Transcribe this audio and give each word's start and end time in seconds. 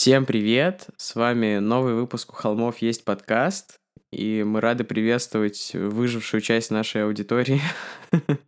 Всем 0.00 0.24
привет! 0.24 0.86
С 0.96 1.14
вами 1.14 1.58
новый 1.58 1.92
выпуск 1.92 2.32
«У 2.32 2.34
холмов 2.34 2.78
есть 2.78 3.04
подкаст», 3.04 3.80
и 4.10 4.42
мы 4.44 4.62
рады 4.62 4.82
приветствовать 4.82 5.72
выжившую 5.74 6.40
часть 6.40 6.70
нашей 6.70 7.04
аудитории. 7.04 7.60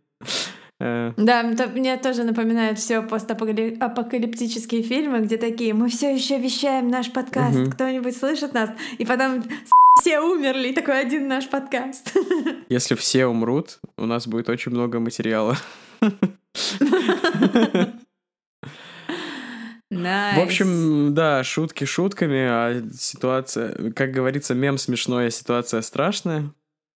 Э, 0.79 1.13
да, 1.15 1.43
мне 1.43 1.95
тоже 1.97 2.23
напоминает 2.23 2.79
все 2.79 3.03
постапокалиптические 3.03 4.81
фильмы, 4.81 5.19
где 5.19 5.37
такие 5.37 5.75
мы 5.75 5.87
все 5.87 6.15
еще 6.15 6.39
вещаем 6.39 6.87
наш 6.89 7.13
подкаст, 7.13 7.73
кто-нибудь 7.73 8.17
слышит 8.17 8.55
нас, 8.55 8.71
и 8.97 9.05
потом 9.05 9.43
все 10.01 10.19
умерли, 10.19 10.69
и 10.69 10.73
такой 10.73 10.99
один 10.99 11.27
наш 11.27 11.47
подкаст. 11.47 12.17
Если 12.69 12.95
все 12.95 13.27
умрут, 13.27 13.79
у 13.97 14.07
нас 14.07 14.27
будет 14.27 14.49
очень 14.49 14.71
много 14.71 14.99
материала. 14.99 15.55
Nice. 19.93 20.35
В 20.35 20.39
общем, 20.39 21.13
да, 21.13 21.43
шутки 21.43 21.85
шутками, 21.85 22.39
а 22.39 22.83
ситуация, 22.93 23.91
как 23.91 24.11
говорится, 24.11 24.53
мем 24.53 24.77
смешной, 24.77 25.27
а 25.27 25.31
ситуация 25.31 25.81
страшная. 25.81 26.51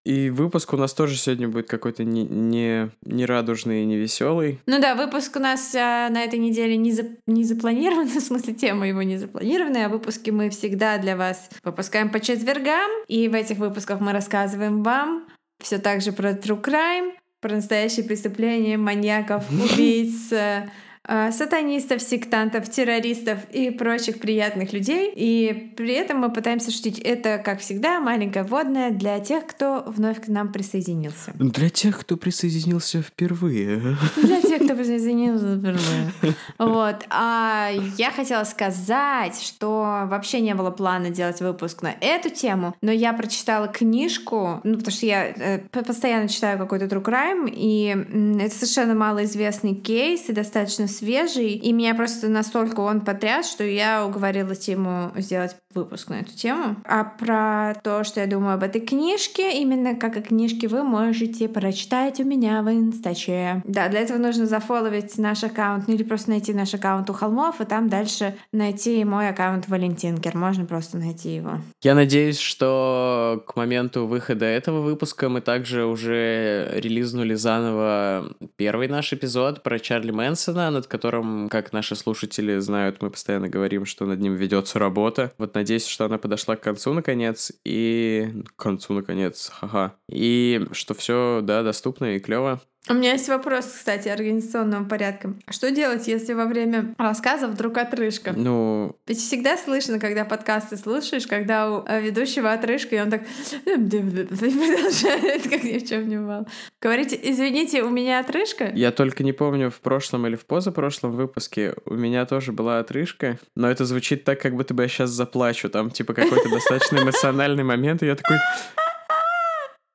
И 0.07 0.29
выпуск 0.29 0.71
у 0.71 0.77
нас 0.77 0.93
тоже 0.93 1.17
сегодня 1.17 1.49
будет 1.49 1.67
какой-то 1.67 2.05
не, 2.05 2.23
не, 2.23 2.89
не 3.03 3.25
радужный 3.25 3.81
и 3.83 3.85
не 3.85 3.97
веселый. 3.97 4.61
Ну 4.65 4.79
да, 4.79 4.95
выпуск 4.95 5.35
у 5.35 5.39
нас 5.39 5.75
а, 5.75 6.07
на 6.09 6.23
этой 6.23 6.39
неделе 6.39 6.77
не, 6.77 6.93
за, 6.93 7.03
не 7.25 7.43
запланирован, 7.43 8.07
в 8.07 8.21
смысле 8.21 8.53
тема 8.53 8.87
его 8.87 9.01
не 9.01 9.17
запланирована, 9.17 9.85
а 9.85 9.89
выпуски 9.89 10.29
мы 10.29 10.49
всегда 10.49 10.97
для 10.97 11.17
вас 11.17 11.49
выпускаем 11.61 12.09
по 12.09 12.21
четвергам, 12.21 12.89
и 13.09 13.27
в 13.27 13.33
этих 13.33 13.57
выпусках 13.57 13.99
мы 13.99 14.13
рассказываем 14.13 14.81
вам 14.81 15.27
все 15.61 15.77
так 15.77 16.01
же 16.01 16.13
про 16.13 16.31
true 16.31 16.61
crime, 16.61 17.11
про 17.41 17.55
настоящие 17.55 18.05
преступления, 18.05 18.77
маньяков, 18.77 19.43
убийц, 19.51 20.31
Э, 20.31 20.69
сатанистов, 21.07 22.01
сектантов, 22.01 22.69
террористов 22.69 23.39
и 23.51 23.69
прочих 23.69 24.19
приятных 24.19 24.73
людей. 24.73 25.11
И 25.15 25.73
при 25.75 25.93
этом 25.93 26.19
мы 26.19 26.31
пытаемся 26.31 26.71
шутить. 26.71 26.99
Это, 26.99 27.37
как 27.37 27.59
всегда, 27.59 27.99
маленькая 27.99 28.43
вводная 28.43 28.91
для 28.91 29.19
тех, 29.19 29.45
кто 29.47 29.83
вновь 29.87 30.21
к 30.21 30.27
нам 30.27 30.51
присоединился. 30.51 31.31
Для 31.35 31.69
тех, 31.69 31.99
кто 31.99 32.17
присоединился 32.17 33.01
впервые. 33.01 33.97
Для 34.17 34.41
тех, 34.41 34.63
кто 34.63 34.75
присоединился 34.75 35.57
впервые. 35.57 36.35
Вот. 36.57 37.05
А 37.09 37.69
я 37.97 38.11
хотела 38.11 38.43
сказать, 38.43 39.39
что 39.41 40.03
вообще 40.07 40.41
не 40.41 40.55
было 40.55 40.71
плана 40.71 41.09
делать 41.09 41.39
выпуск 41.41 41.81
на 41.81 41.93
эту 42.01 42.29
тему, 42.29 42.75
но 42.81 42.91
я 42.91 43.13
прочитала 43.13 43.67
книжку, 43.67 44.59
ну, 44.63 44.77
потому 44.77 44.91
что 44.91 45.05
я 45.05 45.27
э, 45.27 45.59
постоянно 45.69 46.27
читаю 46.27 46.57
какой-то 46.57 46.85
true 46.85 47.03
crime, 47.03 47.49
и 47.51 48.43
это 48.43 48.53
совершенно 48.53 48.95
малоизвестный 48.95 49.75
кейс 49.75 50.29
и 50.29 50.33
достаточно 50.33 50.87
свежий, 50.97 51.53
и 51.53 51.71
меня 51.71 51.95
просто 51.95 52.27
настолько 52.27 52.81
он 52.81 53.01
потряс, 53.01 53.49
что 53.49 53.63
я 53.63 54.05
уговорила 54.05 54.55
Тиму 54.55 55.11
сделать 55.15 55.55
выпуск 55.73 56.09
на 56.09 56.21
эту 56.21 56.35
тему. 56.35 56.75
А 56.85 57.03
про 57.03 57.75
то, 57.83 58.03
что 58.03 58.19
я 58.19 58.27
думаю 58.27 58.55
об 58.55 58.63
этой 58.63 58.81
книжке, 58.81 59.61
именно 59.61 59.95
как 59.95 60.17
и 60.17 60.21
книжки 60.21 60.65
вы 60.65 60.83
можете 60.83 61.47
прочитать 61.47 62.19
у 62.19 62.23
меня 62.23 62.61
в 62.63 62.69
инстаче. 62.69 63.61
Да, 63.65 63.87
для 63.87 64.01
этого 64.01 64.17
нужно 64.17 64.45
зафоловить 64.47 65.17
наш 65.17 65.43
аккаунт, 65.43 65.87
ну 65.87 65.93
или 65.93 66.03
просто 66.03 66.31
найти 66.31 66.53
наш 66.53 66.73
аккаунт 66.73 67.09
у 67.09 67.13
холмов, 67.13 67.61
и 67.61 67.65
там 67.65 67.89
дальше 67.89 68.35
найти 68.51 69.03
мой 69.05 69.29
аккаунт 69.29 69.67
Валентинкер. 69.67 70.35
Можно 70.35 70.65
просто 70.65 70.97
найти 70.97 71.35
его. 71.35 71.59
Я 71.83 71.93
надеюсь, 71.93 72.39
что 72.39 73.43
к 73.45 73.55
моменту 73.55 74.07
выхода 74.07 74.45
этого 74.45 74.81
выпуска 74.81 75.29
мы 75.29 75.41
также 75.41 75.85
уже 75.85 76.71
релизнули 76.73 77.35
заново 77.35 78.35
первый 78.55 78.87
наш 78.87 79.13
эпизод 79.13 79.63
про 79.63 79.79
Чарли 79.79 80.11
Мэнсона, 80.11 80.71
над 80.77 80.87
которым, 80.87 81.49
как 81.49 81.73
наши 81.73 81.95
слушатели 81.95 82.57
знают, 82.59 83.01
мы 83.01 83.09
постоянно 83.09 83.49
говорим, 83.49 83.85
что 83.85 84.05
над 84.05 84.19
ним 84.19 84.35
ведется 84.35 84.79
работа. 84.79 85.33
Вот 85.37 85.55
надеюсь, 85.55 85.85
что 85.85 86.05
она 86.05 86.17
подошла 86.17 86.55
к 86.55 86.61
концу 86.61 86.93
наконец, 86.93 87.51
и... 87.65 88.43
К 88.55 88.61
концу 88.61 88.93
наконец, 88.93 89.49
ха-ха. 89.53 89.95
И 90.09 90.65
что 90.71 90.93
все, 90.93 91.41
да, 91.43 91.63
доступно 91.63 92.15
и 92.15 92.19
клево. 92.19 92.61
У 92.89 92.93
меня 92.93 93.13
есть 93.13 93.27
вопрос, 93.27 93.65
кстати, 93.65 94.07
организационного 94.07 94.85
порядка. 94.85 95.33
Что 95.49 95.71
делать, 95.71 96.07
если 96.07 96.33
во 96.33 96.45
время 96.45 96.95
рассказа 96.97 97.47
вдруг 97.47 97.77
отрыжка? 97.77 98.31
Ну... 98.33 98.95
Ведь 99.05 99.17
всегда 99.17 99.57
слышно, 99.57 99.99
когда 99.99 100.23
подкасты 100.23 100.77
слушаешь, 100.77 101.27
когда 101.27 101.69
у 101.69 101.85
э, 101.85 102.01
ведущего 102.01 102.53
отрыжка, 102.53 102.95
и 102.95 103.01
он 103.01 103.09
так 103.09 103.23
продолжает, 103.65 105.43
как 105.49 105.63
ни 105.63 105.79
в 105.79 105.87
чем 105.87 106.07
не 106.07 106.17
бывало. 106.17 106.47
Говорите, 106.81 107.19
извините, 107.21 107.83
у 107.83 107.89
меня 107.89 108.19
отрыжка? 108.19 108.71
Я 108.73 108.91
только 108.91 109.23
не 109.23 109.33
помню, 109.33 109.69
в 109.69 109.81
прошлом 109.81 110.25
или 110.25 110.35
в 110.35 110.45
позапрошлом 110.45 111.11
выпуске 111.11 111.73
у 111.85 111.95
меня 111.95 112.25
тоже 112.25 112.53
была 112.53 112.79
отрыжка, 112.79 113.37
но 113.55 113.69
это 113.69 113.83
звучит 113.83 114.23
так, 114.23 114.39
как 114.39 114.55
будто 114.55 114.73
бы 114.73 114.83
я 114.83 114.89
сейчас 114.89 115.09
заплачу. 115.09 115.69
Там, 115.69 115.91
типа, 115.91 116.13
какой-то 116.13 116.49
достаточно 116.49 116.99
эмоциональный 116.99 117.63
момент, 117.63 118.01
и 118.03 118.05
я 118.05 118.15
такой... 118.15 118.37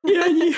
И 0.05 0.17
они, 0.17 0.57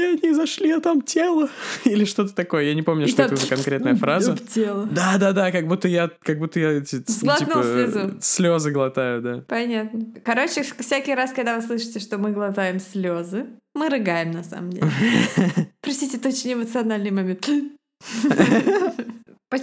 и 0.00 0.18
они 0.18 0.32
зашли, 0.32 0.70
а 0.70 0.80
там 0.80 1.02
тело. 1.02 1.48
Или 1.84 2.04
что-то 2.04 2.34
такое. 2.34 2.64
Я 2.64 2.74
не 2.74 2.82
помню, 2.82 3.06
и 3.06 3.08
что 3.08 3.22
это 3.22 3.36
за 3.36 3.48
конкретная 3.48 3.94
фраза. 3.96 4.36
Тело. 4.36 4.88
Да, 4.90 5.16
да, 5.18 5.32
да, 5.32 5.52
как 5.52 5.68
будто 5.68 5.88
я, 5.88 6.10
как 6.22 6.38
будто 6.38 6.58
я 6.58 6.80
типа, 6.80 7.04
слезу. 7.06 8.16
слезы 8.20 8.70
глотаю, 8.70 9.22
да. 9.22 9.44
Понятно. 9.48 10.00
Короче, 10.24 10.62
всякий 10.62 11.14
раз, 11.14 11.32
когда 11.32 11.56
вы 11.56 11.62
слышите, 11.62 12.00
что 12.00 12.18
мы 12.18 12.32
глотаем 12.32 12.80
слезы, 12.80 13.46
мы 13.74 13.88
рыгаем 13.88 14.30
на 14.32 14.42
самом 14.42 14.70
деле. 14.70 14.90
Простите, 15.80 16.16
это 16.16 16.28
очень 16.28 16.54
эмоциональный 16.54 17.10
момент. 17.10 17.48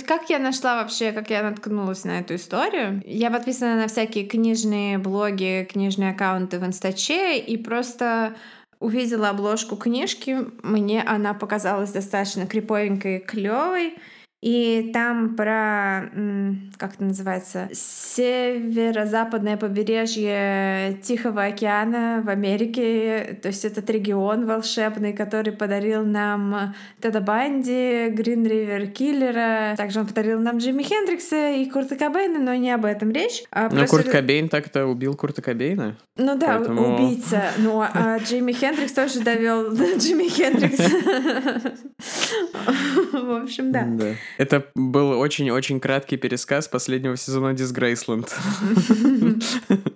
Как 0.06 0.30
я 0.30 0.40
нашла 0.40 0.82
вообще, 0.82 1.14
как 1.14 1.30
я 1.30 1.44
наткнулась 1.44 2.04
на 2.04 2.20
эту 2.20 2.36
историю? 2.36 3.02
Я 3.06 3.32
подписана 3.32 3.78
на 3.78 3.88
всякие 3.88 4.26
книжные 4.26 4.98
блоги, 4.98 5.66
книжные 5.72 6.12
аккаунты 6.12 6.60
в 6.60 6.66
Инстаче, 6.66 7.38
и 7.38 7.56
просто 7.56 8.36
увидела 8.80 9.30
обложку 9.30 9.76
книжки, 9.76 10.46
мне 10.64 11.02
она 11.02 11.34
показалась 11.34 11.92
достаточно 11.92 12.46
криповенькой 12.46 13.18
и 13.18 13.20
клевой. 13.20 13.96
И 14.42 14.92
там 14.94 15.36
про, 15.36 16.12
как 16.78 16.94
это 16.94 17.04
называется, 17.04 17.70
северо-западное 17.74 19.58
побережье 19.58 21.00
Тихого 21.02 21.46
океана 21.46 22.22
в 22.24 22.30
Америке. 22.30 23.40
То 23.42 23.48
есть 23.48 23.66
этот 23.66 23.90
регион 23.90 24.46
волшебный, 24.46 25.14
который 25.14 25.54
подарил 25.54 26.06
нам 26.06 26.76
Теда 27.02 27.20
Банди, 27.20 28.10
Грин 28.10 28.46
Ривер 28.46 28.88
Киллера. 28.92 29.74
Также 29.76 30.02
он 30.02 30.08
подарил 30.08 30.40
нам 30.40 30.60
Джимми 30.60 30.84
Хендрикса 30.84 31.54
и 31.54 31.68
Курта 31.68 31.96
Кобейна, 31.96 32.38
но 32.38 32.54
не 32.54 32.70
об 32.70 32.86
этом 32.86 33.10
речь. 33.10 33.44
А 33.50 33.70
но 33.72 33.88
Курт 33.88 34.08
Кобейн 34.08 34.50
так-то 34.50 34.86
убил 34.86 35.16
Курта 35.16 35.42
Кобейна? 35.42 35.98
Ну 36.16 36.38
да, 36.38 36.58
поэтому... 36.58 36.96
убийца. 36.96 37.46
Ну 37.58 37.82
а 37.82 38.20
Джимми 38.20 38.52
Хендрикс 38.52 38.94
тоже 38.94 39.22
довел 39.22 39.74
Джимми 39.74 40.30
Хендрикса. 40.30 40.84
В 43.12 43.42
общем, 43.42 43.72
да. 43.72 43.88
Это 44.38 44.66
был 44.76 45.18
очень-очень 45.20 45.80
краткий 45.80 46.18
пересказ 46.18 46.68
последнего 46.68 47.16
сезона 47.18 47.54
Disgraceland. 47.54 48.30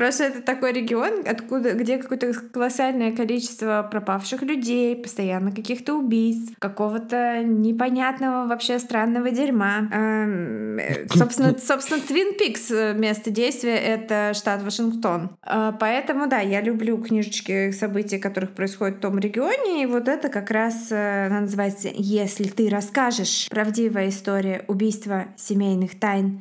Просто 0.00 0.24
это 0.24 0.40
такой 0.40 0.72
регион, 0.72 1.24
откуда, 1.26 1.74
где 1.74 1.98
какое-то 1.98 2.32
колоссальное 2.32 3.14
количество 3.14 3.86
пропавших 3.92 4.40
людей, 4.40 4.96
постоянно 4.96 5.52
каких-то 5.52 5.92
убийств, 5.92 6.54
какого-то 6.58 7.42
непонятного 7.44 8.46
вообще 8.46 8.78
странного 8.78 9.30
дерьма. 9.30 9.90
Эм, 9.92 10.78
э, 10.78 11.06
собственно, 11.14 11.54
собственно, 11.58 12.00
Твин 12.00 12.32
Пикс 12.38 12.70
э, 12.70 12.94
место 12.94 13.30
действия— 13.30 13.76
это 13.76 14.32
штат 14.32 14.62
Вашингтон. 14.62 15.36
Э, 15.46 15.72
поэтому, 15.78 16.28
да, 16.28 16.38
я 16.38 16.62
люблю 16.62 16.96
книжечки 16.96 17.70
событий, 17.70 18.18
которых 18.18 18.52
происходит 18.52 18.96
в 18.96 19.00
том 19.00 19.18
регионе, 19.18 19.82
и 19.82 19.86
вот 19.86 20.08
это 20.08 20.30
как 20.30 20.50
раз 20.50 20.90
она 20.90 21.42
называется 21.42 21.90
«Если 21.92 22.44
ты 22.44 22.70
расскажешь. 22.70 23.48
Правдивая 23.50 24.08
история 24.08 24.64
убийства 24.66 25.26
семейных 25.36 26.00
тайн» 26.00 26.40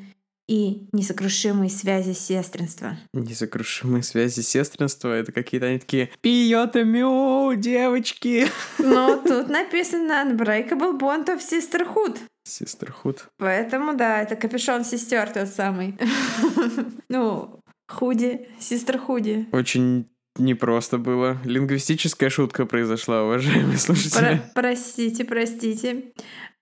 и 0.50 0.88
несокрушимые 0.94 1.70
связи 1.70 2.14
сестринства. 2.14 2.98
Несокрушимые 3.14 4.02
связи 4.02 4.42
сестринства— 4.42 5.14
это 5.14 5.32
какие-то 5.32 5.68
они 5.68 5.78
такие 5.78 6.10
«Пьет 6.22 6.74
мю, 6.74 7.54
девочки!» 7.56 8.48
Ну, 8.80 9.22
тут 9.24 9.48
написано 9.50 10.12
«Unbreakable 10.26 11.00
bond 11.00 11.28
of 11.28 11.40
sisterhood». 11.40 12.18
Sisterhood. 12.48 13.20
Поэтому, 13.38 13.96
да, 13.96 14.24
это 14.24 14.36
капюшон 14.36 14.84
сестер 14.84 15.30
тот 15.30 15.50
самый. 15.50 15.98
Ну, 17.10 17.60
худи, 17.88 18.48
сестер-худи. 18.60 19.48
Очень 19.52 20.10
непросто 20.38 20.98
было. 20.98 21.38
Лингвистическая 21.44 22.30
шутка 22.30 22.66
произошла, 22.66 23.24
уважаемые 23.24 23.78
слушатели. 23.78 24.42
Про 24.54 24.62
простите, 24.62 25.26
простите. 25.26 26.12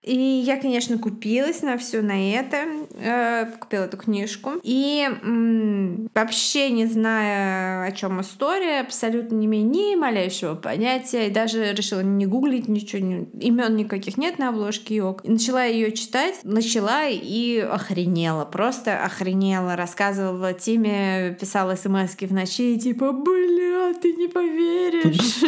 И 0.02 0.16
я, 0.16 0.56
конечно, 0.56 0.96
купилась 0.96 1.62
на 1.62 1.76
все 1.76 2.02
на 2.02 2.32
это, 2.32 2.64
э, 2.94 3.46
купила 3.58 3.84
эту 3.84 3.96
книжку. 3.96 4.52
И 4.62 5.08
м- 5.22 6.08
вообще 6.14 6.70
не 6.70 6.86
зная, 6.86 7.84
о 7.84 7.92
чем 7.92 8.20
история, 8.20 8.80
абсолютно 8.80 9.34
не 9.34 9.46
имея 9.46 9.64
ни 9.64 9.96
малейшего 9.96 10.54
понятия, 10.54 11.26
и 11.26 11.30
даже 11.30 11.72
решила 11.72 12.00
не 12.00 12.26
гуглить 12.26 12.68
ничего, 12.68 13.02
не, 13.02 13.28
имен 13.40 13.74
никаких 13.74 14.16
нет 14.18 14.38
на 14.38 14.50
обложке 14.50 14.96
Йог. 14.96 15.24
И 15.24 15.30
начала 15.30 15.64
ее 15.64 15.90
читать, 15.92 16.40
начала 16.44 17.06
и 17.08 17.58
охренела, 17.58 18.44
просто 18.44 19.04
охренела. 19.04 19.74
Рассказывала 19.74 20.52
Тиме, 20.52 21.36
писала 21.40 21.74
смс 21.74 22.14
в 22.18 22.32
ночи, 22.32 22.78
типа, 22.78 23.12
бля, 23.12 23.94
ты 24.00 24.12
не 24.14 24.28
поверишь. 24.28 25.42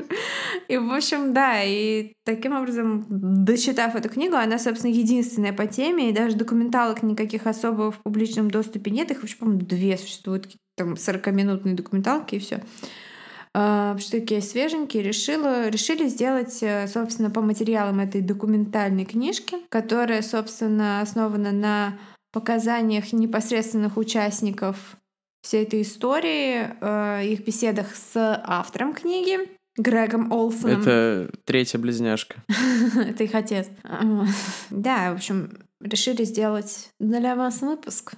И, 0.68 0.76
в 0.76 0.92
общем, 0.92 1.32
да, 1.32 1.64
и 1.64 2.12
таким 2.24 2.56
образом, 2.56 3.04
дочитав 3.70 3.94
эту 3.94 4.08
книгу, 4.08 4.36
она, 4.36 4.58
собственно, 4.58 4.92
единственная 4.92 5.52
по 5.52 5.66
теме, 5.66 6.10
и 6.10 6.12
даже 6.12 6.36
документалок 6.36 7.02
никаких 7.02 7.46
особо 7.46 7.92
в 7.92 7.98
публичном 8.02 8.50
доступе 8.50 8.90
нет. 8.90 9.10
Их 9.10 9.20
вообще, 9.20 9.36
по-моему, 9.36 9.60
две 9.60 9.96
существуют, 9.96 10.48
там 10.76 10.94
40-минутные 10.94 11.74
документалки 11.74 12.36
и 12.36 12.38
все 12.38 12.62
а, 13.54 13.96
что 13.98 14.12
такие 14.12 14.42
свеженькие, 14.42 15.02
решила, 15.02 15.68
решили 15.68 16.06
сделать, 16.06 16.62
э, 16.62 16.86
собственно, 16.86 17.30
по 17.30 17.40
материалам 17.40 17.98
этой 17.98 18.20
документальной 18.20 19.04
книжки, 19.04 19.56
которая, 19.68 20.22
собственно, 20.22 21.00
основана 21.00 21.50
на 21.50 21.98
показаниях 22.32 23.12
непосредственных 23.12 23.96
участников 23.96 24.96
всей 25.42 25.64
этой 25.64 25.82
истории, 25.82 26.68
э, 26.80 27.26
их 27.26 27.44
беседах 27.44 27.96
с 27.96 28.12
автором 28.44 28.92
книги, 28.92 29.48
Грегом 29.76 30.32
Олсоном. 30.32 30.80
Это 30.80 31.30
третья 31.44 31.78
близняшка. 31.78 32.42
Это 32.96 33.24
их 33.24 33.34
отец. 33.34 33.68
Да, 34.70 35.12
в 35.12 35.16
общем, 35.16 35.50
решили 35.80 36.24
сделать 36.24 36.90
для 36.98 37.34
вас 37.34 37.60
выпуск. 37.60 38.14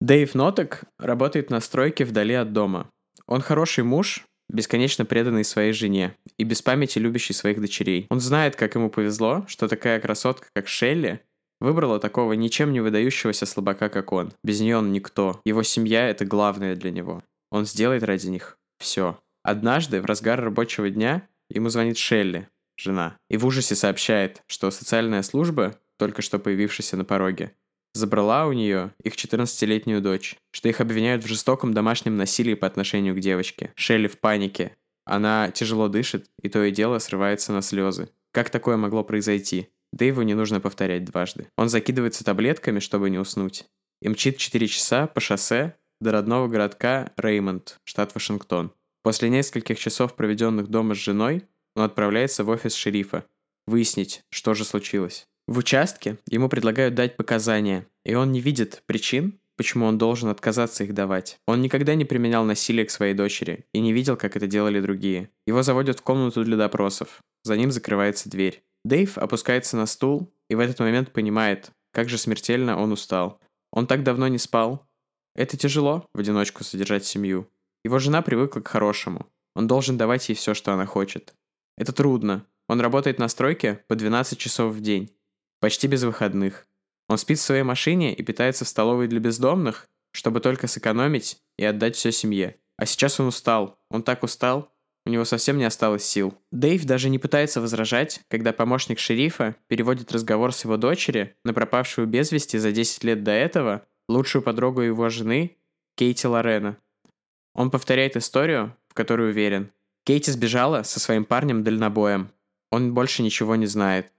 Дэйв 0.00 0.34
Нотек 0.34 0.82
работает 0.98 1.50
на 1.50 1.60
стройке 1.60 2.04
вдали 2.04 2.34
от 2.34 2.52
дома. 2.52 2.90
Он 3.26 3.40
хороший 3.40 3.84
муж, 3.84 4.24
бесконечно 4.48 5.04
преданный 5.04 5.44
своей 5.44 5.72
жене 5.72 6.16
и 6.36 6.44
без 6.44 6.62
памяти 6.62 6.98
любящий 6.98 7.32
своих 7.32 7.60
дочерей. 7.60 8.06
Он 8.10 8.20
знает, 8.20 8.56
как 8.56 8.74
ему 8.74 8.90
повезло, 8.90 9.44
что 9.48 9.68
такая 9.68 10.00
красотка, 10.00 10.48
как 10.54 10.68
Шелли, 10.68 11.20
выбрала 11.60 12.00
такого 12.00 12.32
ничем 12.32 12.72
не 12.72 12.80
выдающегося 12.80 13.46
слабака, 13.46 13.88
как 13.88 14.12
он. 14.12 14.32
Без 14.42 14.60
нее 14.60 14.76
он 14.78 14.92
никто. 14.92 15.40
Его 15.44 15.62
семья— 15.62 16.08
это 16.10 16.24
главное 16.24 16.74
для 16.74 16.90
него. 16.90 17.22
Он 17.50 17.64
сделает 17.64 18.02
ради 18.02 18.26
них 18.26 18.58
все. 18.78 19.18
Однажды, 19.42 20.00
в 20.00 20.06
разгар 20.06 20.40
рабочего 20.40 20.88
дня, 20.90 21.28
ему 21.48 21.68
звонит 21.68 21.98
Шелли, 21.98 22.48
жена, 22.76 23.16
и 23.28 23.36
в 23.36 23.46
ужасе 23.46 23.74
сообщает, 23.74 24.42
что 24.46 24.70
социальная 24.70 25.22
служба, 25.22 25.78
только 25.98 26.22
что 26.22 26.38
появившаяся 26.38 26.96
на 26.96 27.04
пороге, 27.04 27.54
забрала 27.94 28.46
у 28.46 28.52
нее 28.52 28.94
их 29.02 29.14
14-летнюю 29.14 30.00
дочь, 30.00 30.36
что 30.52 30.68
их 30.68 30.80
обвиняют 30.80 31.24
в 31.24 31.28
жестоком 31.28 31.74
домашнем 31.74 32.16
насилии 32.16 32.54
по 32.54 32.66
отношению 32.66 33.14
к 33.14 33.20
девочке. 33.20 33.72
Шелли 33.76 34.08
в 34.08 34.18
панике. 34.18 34.76
Она 35.04 35.50
тяжело 35.50 35.88
дышит, 35.88 36.30
и 36.40 36.48
то 36.48 36.62
и 36.62 36.70
дело 36.70 36.98
срывается 36.98 37.52
на 37.52 37.62
слезы. 37.62 38.10
Как 38.32 38.50
такое 38.50 38.76
могло 38.76 39.02
произойти? 39.04 39.68
Дэйву 39.92 40.22
не 40.22 40.34
нужно 40.34 40.60
повторять 40.60 41.04
дважды. 41.04 41.48
Он 41.56 41.68
закидывается 41.68 42.24
таблетками, 42.24 42.78
чтобы 42.78 43.10
не 43.10 43.18
уснуть. 43.18 43.66
И 44.00 44.08
мчит 44.08 44.38
4 44.38 44.66
часа 44.68 45.06
по 45.06 45.20
шоссе 45.20 45.76
до 46.00 46.12
родного 46.12 46.48
городка 46.48 47.12
Реймонд, 47.16 47.78
штат 47.84 48.14
Вашингтон. 48.14 48.72
После 49.02 49.28
нескольких 49.28 49.78
часов, 49.78 50.14
проведенных 50.14 50.68
дома 50.68 50.94
с 50.94 50.98
женой, 50.98 51.44
он 51.74 51.84
отправляется 51.84 52.44
в 52.44 52.48
офис 52.48 52.74
шерифа, 52.74 53.24
выяснить, 53.66 54.22
что 54.30 54.54
же 54.54 54.64
случилось. 54.64 55.26
В 55.48 55.58
участке 55.58 56.18
ему 56.28 56.48
предлагают 56.48 56.94
дать 56.94 57.16
показания, 57.16 57.86
и 58.04 58.14
он 58.14 58.30
не 58.30 58.40
видит 58.40 58.82
причин, 58.86 59.40
почему 59.56 59.86
он 59.86 59.98
должен 59.98 60.28
отказаться 60.28 60.84
их 60.84 60.94
давать. 60.94 61.38
Он 61.46 61.60
никогда 61.60 61.94
не 61.94 62.04
применял 62.04 62.44
насилие 62.44 62.86
к 62.86 62.90
своей 62.90 63.14
дочери 63.14 63.66
и 63.72 63.80
не 63.80 63.92
видел, 63.92 64.16
как 64.16 64.36
это 64.36 64.46
делали 64.46 64.80
другие. 64.80 65.30
Его 65.46 65.62
заводят 65.62 65.98
в 65.98 66.02
комнату 66.02 66.44
для 66.44 66.56
допросов. 66.56 67.20
За 67.44 67.56
ним 67.56 67.70
закрывается 67.70 68.30
дверь. 68.30 68.62
Дэйв 68.84 69.18
опускается 69.18 69.76
на 69.76 69.86
стул 69.86 70.32
и 70.48 70.54
в 70.54 70.60
этот 70.60 70.78
момент 70.80 71.12
понимает, 71.12 71.70
как 71.92 72.08
же 72.08 72.18
смертельно 72.18 72.80
он 72.80 72.92
устал. 72.92 73.40
Он 73.72 73.86
так 73.86 74.02
давно 74.02 74.28
не 74.28 74.38
спал. 74.38 74.86
Это 75.34 75.56
тяжело 75.56 76.06
в 76.14 76.20
одиночку 76.20 76.62
содержать 76.64 77.04
семью. 77.04 77.48
Его 77.84 77.98
жена 77.98 78.22
привыкла 78.22 78.60
к 78.60 78.68
хорошему. 78.68 79.28
Он 79.54 79.66
должен 79.66 79.96
давать 79.98 80.28
ей 80.28 80.34
все, 80.34 80.54
что 80.54 80.72
она 80.72 80.86
хочет. 80.86 81.34
Это 81.76 81.92
трудно. 81.92 82.46
Он 82.68 82.80
работает 82.80 83.18
на 83.18 83.28
стройке 83.28 83.84
по 83.88 83.96
12 83.96 84.38
часов 84.38 84.74
в 84.74 84.80
день. 84.80 85.14
Почти 85.60 85.88
без 85.88 86.02
выходных. 86.04 86.66
Он 87.08 87.18
спит 87.18 87.38
в 87.38 87.42
своей 87.42 87.62
машине 87.62 88.14
и 88.14 88.22
питается 88.22 88.64
в 88.64 88.68
столовой 88.68 89.08
для 89.08 89.20
бездомных, 89.20 89.88
чтобы 90.12 90.40
только 90.40 90.66
сэкономить 90.66 91.38
и 91.58 91.64
отдать 91.64 91.96
все 91.96 92.12
семье. 92.12 92.56
А 92.76 92.86
сейчас 92.86 93.20
он 93.20 93.26
устал. 93.26 93.78
Он 93.90 94.02
так 94.02 94.22
устал. 94.22 94.72
У 95.04 95.10
него 95.10 95.24
совсем 95.24 95.58
не 95.58 95.64
осталось 95.64 96.04
сил. 96.04 96.34
Дэйв 96.52 96.84
даже 96.84 97.10
не 97.10 97.18
пытается 97.18 97.60
возражать, 97.60 98.20
когда 98.28 98.52
помощник 98.52 99.00
шерифа 99.00 99.56
переводит 99.66 100.12
разговор 100.12 100.52
с 100.52 100.64
его 100.64 100.76
дочери 100.76 101.36
на 101.44 101.52
пропавшую 101.52 102.06
без 102.06 102.30
вести 102.30 102.56
за 102.56 102.70
10 102.70 103.02
лет 103.04 103.24
до 103.24 103.32
этого 103.32 103.84
лучшую 104.08 104.42
подругу 104.42 104.82
его 104.82 105.08
жены 105.08 105.56
Кейти 105.96 106.26
Лорена. 106.26 106.78
Он 107.54 107.70
повторяет 107.70 108.16
историю, 108.16 108.76
в 108.88 108.94
которой 108.94 109.30
уверен. 109.30 109.72
Кейти 110.04 110.30
сбежала 110.30 110.82
со 110.82 110.98
своим 111.00 111.24
парнем-дальнобоем. 111.24 112.30
Он 112.70 112.94
больше 112.94 113.22
ничего 113.22 113.56
не 113.56 113.66
знает. 113.66 114.12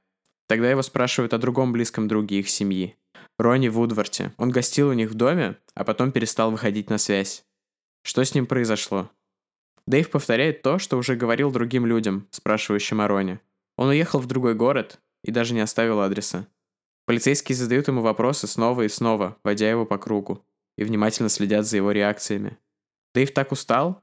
Тогда 0.47 0.69
его 0.69 0.81
спрашивают 0.81 1.33
о 1.33 1.39
другом 1.39 1.71
близком 1.71 2.07
друге 2.07 2.39
их 2.39 2.49
семьи. 2.49 2.95
Ронни 3.39 3.67
Вудворте. 3.67 4.33
Он 4.37 4.51
гостил 4.51 4.89
у 4.89 4.93
них 4.93 5.09
в 5.09 5.15
доме, 5.15 5.57
а 5.73 5.83
потом 5.83 6.11
перестал 6.11 6.51
выходить 6.51 6.89
на 6.89 6.97
связь. 6.97 7.45
Что 8.03 8.23
с 8.23 8.35
ним 8.35 8.45
произошло? 8.45 9.09
Дэйв 9.87 10.09
повторяет 10.09 10.61
то, 10.61 10.77
что 10.77 10.97
уже 10.97 11.15
говорил 11.15 11.51
другим 11.51 11.85
людям, 11.85 12.27
спрашивающим 12.31 13.01
о 13.01 13.07
Роне. 13.07 13.39
Он 13.77 13.89
уехал 13.89 14.19
в 14.19 14.27
другой 14.27 14.53
город 14.53 14.99
и 15.23 15.31
даже 15.31 15.53
не 15.53 15.61
оставил 15.61 15.99
адреса. 15.99 16.47
Полицейские 17.05 17.55
задают 17.55 17.87
ему 17.87 18.01
вопросы 18.01 18.47
снова 18.47 18.83
и 18.83 18.89
снова, 18.89 19.37
водя 19.43 19.69
его 19.69 19.85
по 19.85 19.97
кругу, 19.97 20.45
и 20.77 20.83
внимательно 20.83 21.29
следят 21.29 21.65
за 21.65 21.77
его 21.77 21.91
реакциями. 21.91 22.57
Дэйв 23.13 23.33
так 23.33 23.51
устал, 23.51 24.01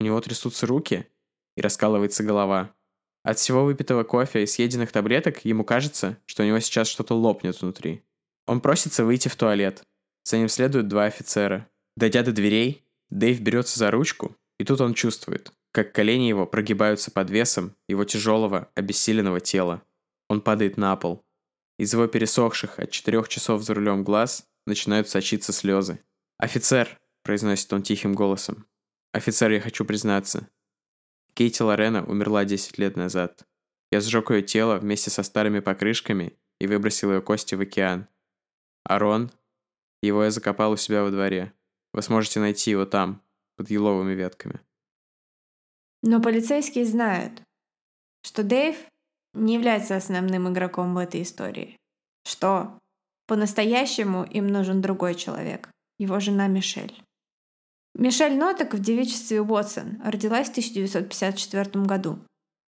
у 0.00 0.04
него 0.04 0.20
трясутся 0.20 0.66
руки 0.66 1.06
и 1.56 1.60
раскалывается 1.60 2.22
голова. 2.22 2.74
От 3.24 3.38
всего 3.38 3.64
выпитого 3.64 4.04
кофе 4.04 4.42
и 4.42 4.46
съеденных 4.46 4.90
таблеток 4.90 5.44
ему 5.44 5.64
кажется, 5.64 6.18
что 6.26 6.42
у 6.42 6.46
него 6.46 6.58
сейчас 6.60 6.88
что-то 6.88 7.14
лопнет 7.14 7.60
внутри. 7.60 8.02
Он 8.46 8.60
просится 8.60 9.04
выйти 9.04 9.28
в 9.28 9.36
туалет. 9.36 9.82
За 10.24 10.38
ним 10.38 10.48
следуют 10.48 10.88
два 10.88 11.04
офицера. 11.04 11.68
Дойдя 11.96 12.22
до 12.22 12.32
дверей, 12.32 12.84
Дэйв 13.10 13.40
берется 13.40 13.78
за 13.78 13.90
ручку, 13.90 14.36
и 14.58 14.64
тут 14.64 14.80
он 14.80 14.94
чувствует, 14.94 15.52
как 15.72 15.92
колени 15.92 16.24
его 16.24 16.46
прогибаются 16.46 17.10
под 17.10 17.30
весом 17.30 17.76
его 17.88 18.04
тяжелого, 18.04 18.70
обессиленного 18.74 19.40
тела. 19.40 19.82
Он 20.28 20.40
падает 20.40 20.76
на 20.76 20.96
пол. 20.96 21.22
Из 21.78 21.92
его 21.92 22.06
пересохших 22.06 22.78
от 22.78 22.90
четырех 22.90 23.28
часов 23.28 23.62
за 23.62 23.74
рулем 23.74 24.04
глаз 24.04 24.46
начинают 24.66 25.08
сочиться 25.08 25.52
слезы. 25.52 25.98
«Офицер!»— 26.38 26.98
произносит 27.22 27.72
он 27.72 27.82
тихим 27.82 28.14
голосом. 28.14 28.66
«Офицер, 29.12 29.50
я 29.50 29.60
хочу 29.60 29.84
признаться. 29.84 30.48
Кейти 31.34 31.62
Лорена 31.62 32.04
умерла 32.04 32.44
10 32.44 32.78
лет 32.78 32.96
назад. 32.96 33.46
Я 33.90 34.00
сжег 34.00 34.30
ее 34.30 34.42
тело 34.42 34.76
вместе 34.78 35.10
со 35.10 35.22
старыми 35.22 35.60
покрышками 35.60 36.38
и 36.60 36.66
выбросил 36.66 37.12
ее 37.12 37.22
кости 37.22 37.54
в 37.54 37.60
океан. 37.60 38.08
Арон? 38.84 39.30
Его 40.02 40.24
я 40.24 40.30
закопал 40.30 40.72
у 40.72 40.76
себя 40.76 41.02
во 41.02 41.10
дворе. 41.10 41.52
Вы 41.92 42.02
сможете 42.02 42.40
найти 42.40 42.70
его 42.70 42.86
там, 42.86 43.22
под 43.56 43.70
еловыми 43.70 44.12
ветками. 44.12 44.60
Но 46.02 46.20
полицейские 46.20 46.84
знают, 46.84 47.42
что 48.22 48.42
Дэйв 48.42 48.76
не 49.34 49.54
является 49.54 49.96
основным 49.96 50.52
игроком 50.52 50.94
в 50.94 50.98
этой 50.98 51.22
истории. 51.22 51.76
Что 52.26 52.78
по-настоящему 53.26 54.24
им 54.24 54.48
нужен 54.48 54.80
другой 54.80 55.14
человек, 55.14 55.70
его 55.98 56.18
жена 56.20 56.48
Мишель. 56.48 57.02
Мишель 57.94 58.36
Ноток 58.36 58.74
в 58.74 58.80
девичестве 58.80 59.42
Уотсон 59.42 60.00
родилась 60.02 60.48
в 60.48 60.52
1954 60.52 61.84
году. 61.84 62.18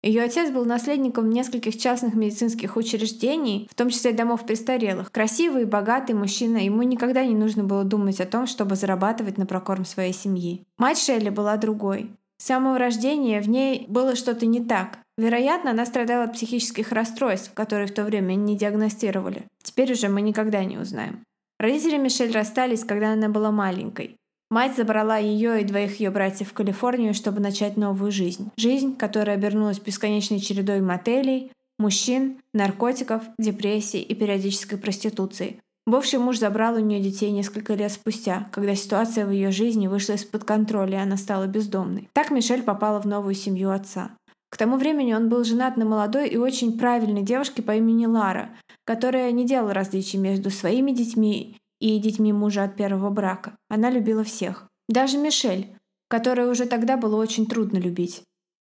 Ее 0.02 0.22
отец 0.22 0.50
был 0.50 0.66
наследником 0.66 1.30
нескольких 1.30 1.78
частных 1.78 2.14
медицинских 2.14 2.76
учреждений, 2.76 3.66
в 3.70 3.74
том 3.74 3.88
числе 3.88 4.12
домов 4.12 4.44
престарелых. 4.44 5.10
Красивый 5.10 5.62
и 5.62 5.64
богатый 5.66 6.12
мужчина, 6.12 6.58
ему 6.58 6.82
никогда 6.82 7.24
не 7.24 7.34
нужно 7.34 7.64
было 7.64 7.84
думать 7.84 8.20
о 8.20 8.26
том, 8.26 8.46
чтобы 8.46 8.76
зарабатывать 8.76 9.38
на 9.38 9.46
прокорм 9.46 9.86
своей 9.86 10.12
семьи. 10.12 10.62
Мать 10.76 10.98
Шелли 10.98 11.30
была 11.30 11.56
другой. 11.56 12.10
С 12.36 12.44
самого 12.44 12.78
рождения 12.78 13.40
в 13.40 13.48
ней 13.48 13.86
было 13.88 14.14
что-то 14.14 14.44
не 14.44 14.62
так. 14.62 14.98
Вероятно, 15.16 15.70
она 15.70 15.86
страдала 15.86 16.24
от 16.24 16.34
психических 16.34 16.92
расстройств, 16.92 17.54
которые 17.54 17.86
в 17.86 17.94
то 17.94 18.04
время 18.04 18.34
не 18.34 18.58
диагностировали. 18.58 19.46
Теперь 19.62 19.92
уже 19.92 20.08
мы 20.08 20.20
никогда 20.20 20.64
не 20.64 20.76
узнаем. 20.76 21.24
Родители 21.58 21.96
Мишель 21.96 22.32
расстались, 22.32 22.84
когда 22.84 23.14
она 23.14 23.30
была 23.30 23.50
маленькой. 23.50 24.16
Мать 24.50 24.76
забрала 24.76 25.16
ее 25.16 25.60
и 25.60 25.64
двоих 25.64 26.00
ее 26.00 26.10
братьев 26.10 26.50
в 26.50 26.52
Калифорнию, 26.52 27.14
чтобы 27.14 27.40
начать 27.40 27.76
новую 27.76 28.12
жизнь. 28.12 28.50
Жизнь, 28.56 28.96
которая 28.96 29.36
обернулась 29.36 29.80
бесконечной 29.80 30.40
чередой 30.40 30.80
мотелей, 30.80 31.50
мужчин, 31.78 32.38
наркотиков, 32.52 33.22
депрессии 33.38 34.00
и 34.00 34.14
периодической 34.14 34.78
проституции. 34.78 35.60
Бывший 35.86 36.18
муж 36.18 36.38
забрал 36.38 36.76
у 36.76 36.78
нее 36.78 37.00
детей 37.00 37.30
несколько 37.30 37.74
лет 37.74 37.92
спустя, 37.92 38.48
когда 38.52 38.74
ситуация 38.74 39.26
в 39.26 39.30
ее 39.30 39.50
жизни 39.50 39.86
вышла 39.86 40.14
из-под 40.14 40.44
контроля, 40.44 40.98
и 40.98 41.02
она 41.02 41.16
стала 41.16 41.46
бездомной. 41.46 42.08
Так 42.14 42.30
Мишель 42.30 42.62
попала 42.62 43.00
в 43.00 43.06
новую 43.06 43.34
семью 43.34 43.70
отца. 43.70 44.12
К 44.50 44.56
тому 44.56 44.76
времени 44.76 45.12
он 45.12 45.28
был 45.28 45.44
женат 45.44 45.76
на 45.76 45.84
молодой 45.84 46.28
и 46.28 46.36
очень 46.36 46.78
правильной 46.78 47.22
девушке 47.22 47.60
по 47.60 47.72
имени 47.72 48.06
Лара, 48.06 48.50
которая 48.84 49.30
не 49.32 49.44
делала 49.44 49.74
различий 49.74 50.18
между 50.18 50.48
своими 50.50 50.92
детьми 50.92 51.58
и 51.80 51.98
детьми 51.98 52.32
мужа 52.32 52.64
от 52.64 52.76
первого 52.76 53.10
брака. 53.10 53.56
Она 53.68 53.90
любила 53.90 54.24
всех. 54.24 54.68
Даже 54.88 55.18
Мишель, 55.18 55.76
которой 56.08 56.50
уже 56.50 56.66
тогда 56.66 56.96
было 56.96 57.16
очень 57.16 57.46
трудно 57.46 57.78
любить. 57.78 58.22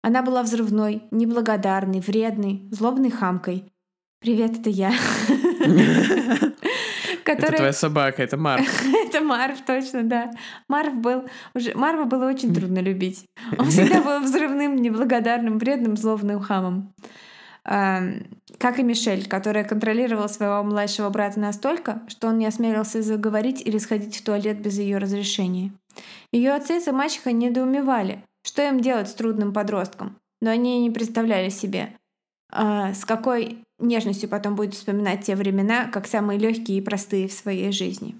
Она 0.03 0.21
была 0.21 0.43
взрывной, 0.43 1.03
неблагодарной, 1.11 1.99
вредной, 1.99 2.67
злобной 2.71 3.09
хамкой. 3.09 3.71
Привет, 4.19 4.59
это 4.59 4.69
я. 4.69 4.93
Это 7.25 7.51
твоя 7.51 7.73
собака, 7.73 8.23
это 8.23 8.37
Марв. 8.37 8.65
это 9.07 9.21
Марв, 9.21 9.59
точно, 9.65 10.03
да. 10.03 10.31
Марв 10.67 10.93
был... 10.95 11.27
Уже... 11.53 11.73
Марва 11.75 12.05
было 12.05 12.27
очень 12.27 12.53
трудно 12.53 12.79
любить. 12.79 13.25
Он 13.57 13.65
всегда 13.67 14.01
был 14.01 14.19
взрывным, 14.21 14.75
неблагодарным, 14.75 15.57
вредным, 15.57 15.97
злобным 15.97 16.39
хамом. 16.39 16.93
Как 17.65 18.77
и 18.77 18.83
Мишель, 18.83 19.27
которая 19.27 19.63
контролировала 19.63 20.27
своего 20.27 20.61
младшего 20.63 21.09
брата 21.09 21.39
настолько, 21.39 22.03
что 22.07 22.27
он 22.27 22.37
не 22.37 22.45
осмелился 22.45 23.01
заговорить 23.01 23.61
или 23.65 23.79
сходить 23.79 24.15
в 24.15 24.23
туалет 24.23 24.61
без 24.61 24.77
ее 24.77 24.99
разрешения. 24.99 25.71
Ее 26.31 26.53
отцы 26.53 26.77
и 26.77 26.91
мачеха 26.91 27.31
недоумевали, 27.31 28.23
что 28.43 28.67
им 28.67 28.79
делать 28.79 29.09
с 29.09 29.15
трудным 29.15 29.51
подростком, 29.51 30.15
но 30.41 30.51
они 30.51 30.79
не 30.81 30.91
представляли 30.91 31.49
себе, 31.49 31.95
а, 32.51 32.93
с 32.93 33.03
какой 33.03 33.63
нежностью 33.79 34.29
потом 34.29 34.55
будет 34.55 34.75
вспоминать 34.75 35.25
те 35.25 35.35
времена, 35.35 35.87
как 35.87 36.05
самые 36.05 36.37
легкие 36.37 36.77
и 36.77 36.81
простые 36.81 37.27
в 37.27 37.33
своей 37.33 37.71
жизни. 37.71 38.15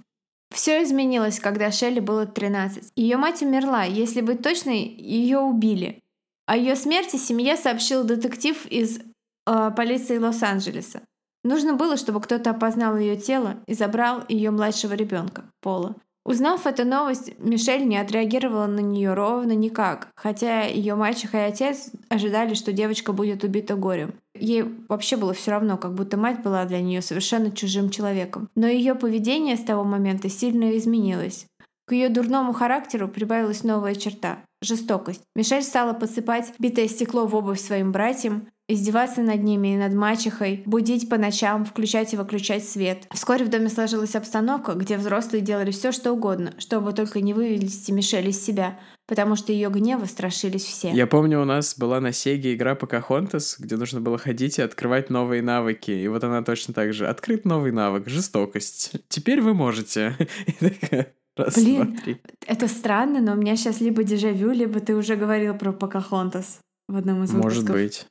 Все 0.53 0.83
изменилось, 0.83 1.39
когда 1.39 1.71
Шелли 1.71 1.99
было 1.99 2.25
13. 2.25 2.91
Ее 2.95 3.17
мать 3.17 3.41
умерла, 3.41 3.83
если 3.83 4.21
быть 4.21 4.41
точной, 4.41 4.83
ее 4.83 5.39
убили. 5.39 5.99
О 6.47 6.55
ее 6.55 6.75
смерти 6.75 7.17
семье 7.17 7.57
сообщил 7.57 8.03
детектив 8.03 8.65
из 8.67 9.01
э, 9.45 9.71
полиции 9.75 10.17
Лос-Анджелеса. 10.17 11.01
Нужно 11.43 11.73
было, 11.73 11.95
чтобы 11.95 12.21
кто-то 12.21 12.49
опознал 12.49 12.97
ее 12.97 13.17
тело 13.17 13.57
и 13.67 13.75
забрал 13.75 14.23
ее 14.27 14.51
младшего 14.51 14.93
ребенка, 14.93 15.45
Пола. 15.61 15.95
Узнав 16.25 16.65
эту 16.65 16.85
новость, 16.85 17.33
Мишель 17.37 17.87
не 17.87 17.97
отреагировала 17.97 18.65
на 18.65 18.79
нее 18.79 19.13
ровно 19.13 19.51
никак, 19.51 20.07
хотя 20.15 20.63
ее 20.63 20.95
мальчик 20.95 21.35
и 21.35 21.37
отец 21.37 21.91
ожидали, 22.09 22.55
что 22.55 22.73
девочка 22.73 23.13
будет 23.13 23.43
убита 23.43 23.75
горем. 23.75 24.15
Ей 24.33 24.65
вообще 24.89 25.17
было 25.17 25.35
все 25.35 25.51
равно, 25.51 25.77
как 25.77 25.93
будто 25.93 26.17
мать 26.17 26.41
была 26.41 26.65
для 26.65 26.81
нее 26.81 27.03
совершенно 27.03 27.51
чужим 27.51 27.91
человеком. 27.91 28.49
Но 28.55 28.65
ее 28.65 28.95
поведение 28.95 29.55
с 29.55 29.63
того 29.63 29.83
момента 29.83 30.27
сильно 30.27 30.75
изменилось. 30.75 31.45
К 31.85 31.91
ее 31.91 32.09
дурному 32.09 32.53
характеру 32.53 33.07
прибавилась 33.07 33.63
новая 33.63 33.93
черта— 33.93 34.39
жестокость. 34.63 35.21
Мишель 35.35 35.61
стала 35.61 35.93
подсыпать 35.93 36.53
битое 36.57 36.87
стекло 36.87 37.27
в 37.27 37.35
обувь 37.35 37.61
своим 37.61 37.91
братьям, 37.91 38.47
издеваться 38.67 39.21
над 39.21 39.43
ними 39.43 39.73
и 39.73 39.77
над 39.77 39.93
мачехой, 39.93 40.63
будить 40.65 41.07
по 41.09 41.17
ночам, 41.17 41.65
включать 41.65 42.13
и 42.13 42.17
выключать 42.17 42.67
свет. 42.67 43.07
Вскоре 43.11 43.45
в 43.45 43.49
доме 43.49 43.69
сложилась 43.69 44.15
обстановка, 44.15 44.73
где 44.73 44.97
взрослые 44.97 45.41
делали 45.41 45.71
все, 45.71 45.91
что 45.91 46.11
угодно, 46.11 46.53
чтобы 46.57 46.93
только 46.93 47.21
не 47.21 47.33
вывести 47.33 47.91
Мишель 47.91 48.29
из 48.29 48.43
себя, 48.43 48.79
потому 49.07 49.35
что 49.35 49.51
ее 49.51 49.69
гнева 49.69 50.05
страшились 50.05 50.63
все. 50.63 50.89
Я 50.91 51.05
помню, 51.05 51.41
у 51.41 51.45
нас 51.45 51.77
была 51.77 51.99
на 51.99 52.11
Сеге 52.11 52.55
игра 52.55 52.75
Покахонтас, 52.75 53.57
где 53.59 53.77
нужно 53.77 54.01
было 54.01 54.17
ходить 54.17 54.57
и 54.57 54.63
открывать 54.63 55.09
новые 55.09 55.43
навыки. 55.43 55.91
И 55.91 56.07
вот 56.07 56.23
она 56.23 56.41
точно 56.41 56.73
так 56.73 56.93
же. 56.93 57.07
Открыт 57.07 57.45
новый 57.45 57.71
навык— 57.71 58.07
жестокость. 58.07 58.93
Теперь 59.09 59.41
вы 59.41 59.53
можете. 59.53 60.15
Раз, 61.37 61.55
Блин, 61.55 61.99
два, 62.05 62.13
это 62.47 62.69
странно, 62.69 63.19
но 63.19 63.33
у 63.33 63.35
меня 63.35 63.57
сейчас 63.57 63.81
либо 63.81 64.03
дежавю, 64.03 64.51
либо 64.51 64.79
ты 64.79 64.95
уже 64.95 65.17
говорил 65.17 65.53
про 65.53 65.73
Покахонтас 65.73 66.59
в 66.87 66.95
одном 66.95 67.23
из 67.23 67.31
выпусков. 67.31 67.43
Может 67.43 67.69
быть. 67.69 68.07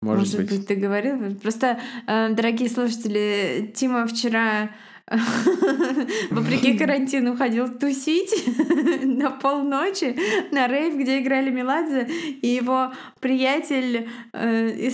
Может, 0.00 0.34
Может 0.34 0.36
быть. 0.50 0.58
быть, 0.60 0.66
ты 0.68 0.74
говорил. 0.76 1.34
Просто, 1.36 1.80
э, 2.06 2.28
дорогие 2.30 2.68
слушатели, 2.70 3.72
Тима 3.74 4.06
вчера 4.06 4.70
вопреки 6.30 6.78
карантину 6.78 7.36
ходил 7.36 7.68
тусить 7.68 8.32
на 9.02 9.30
полночи 9.30 10.16
на 10.52 10.68
рейв, 10.68 10.94
где 10.96 11.20
играли 11.20 11.50
Меладзе, 11.50 12.08
и 12.42 12.46
его 12.46 12.92
приятель 13.20 14.08
э, 14.32 14.68
из 14.70 14.92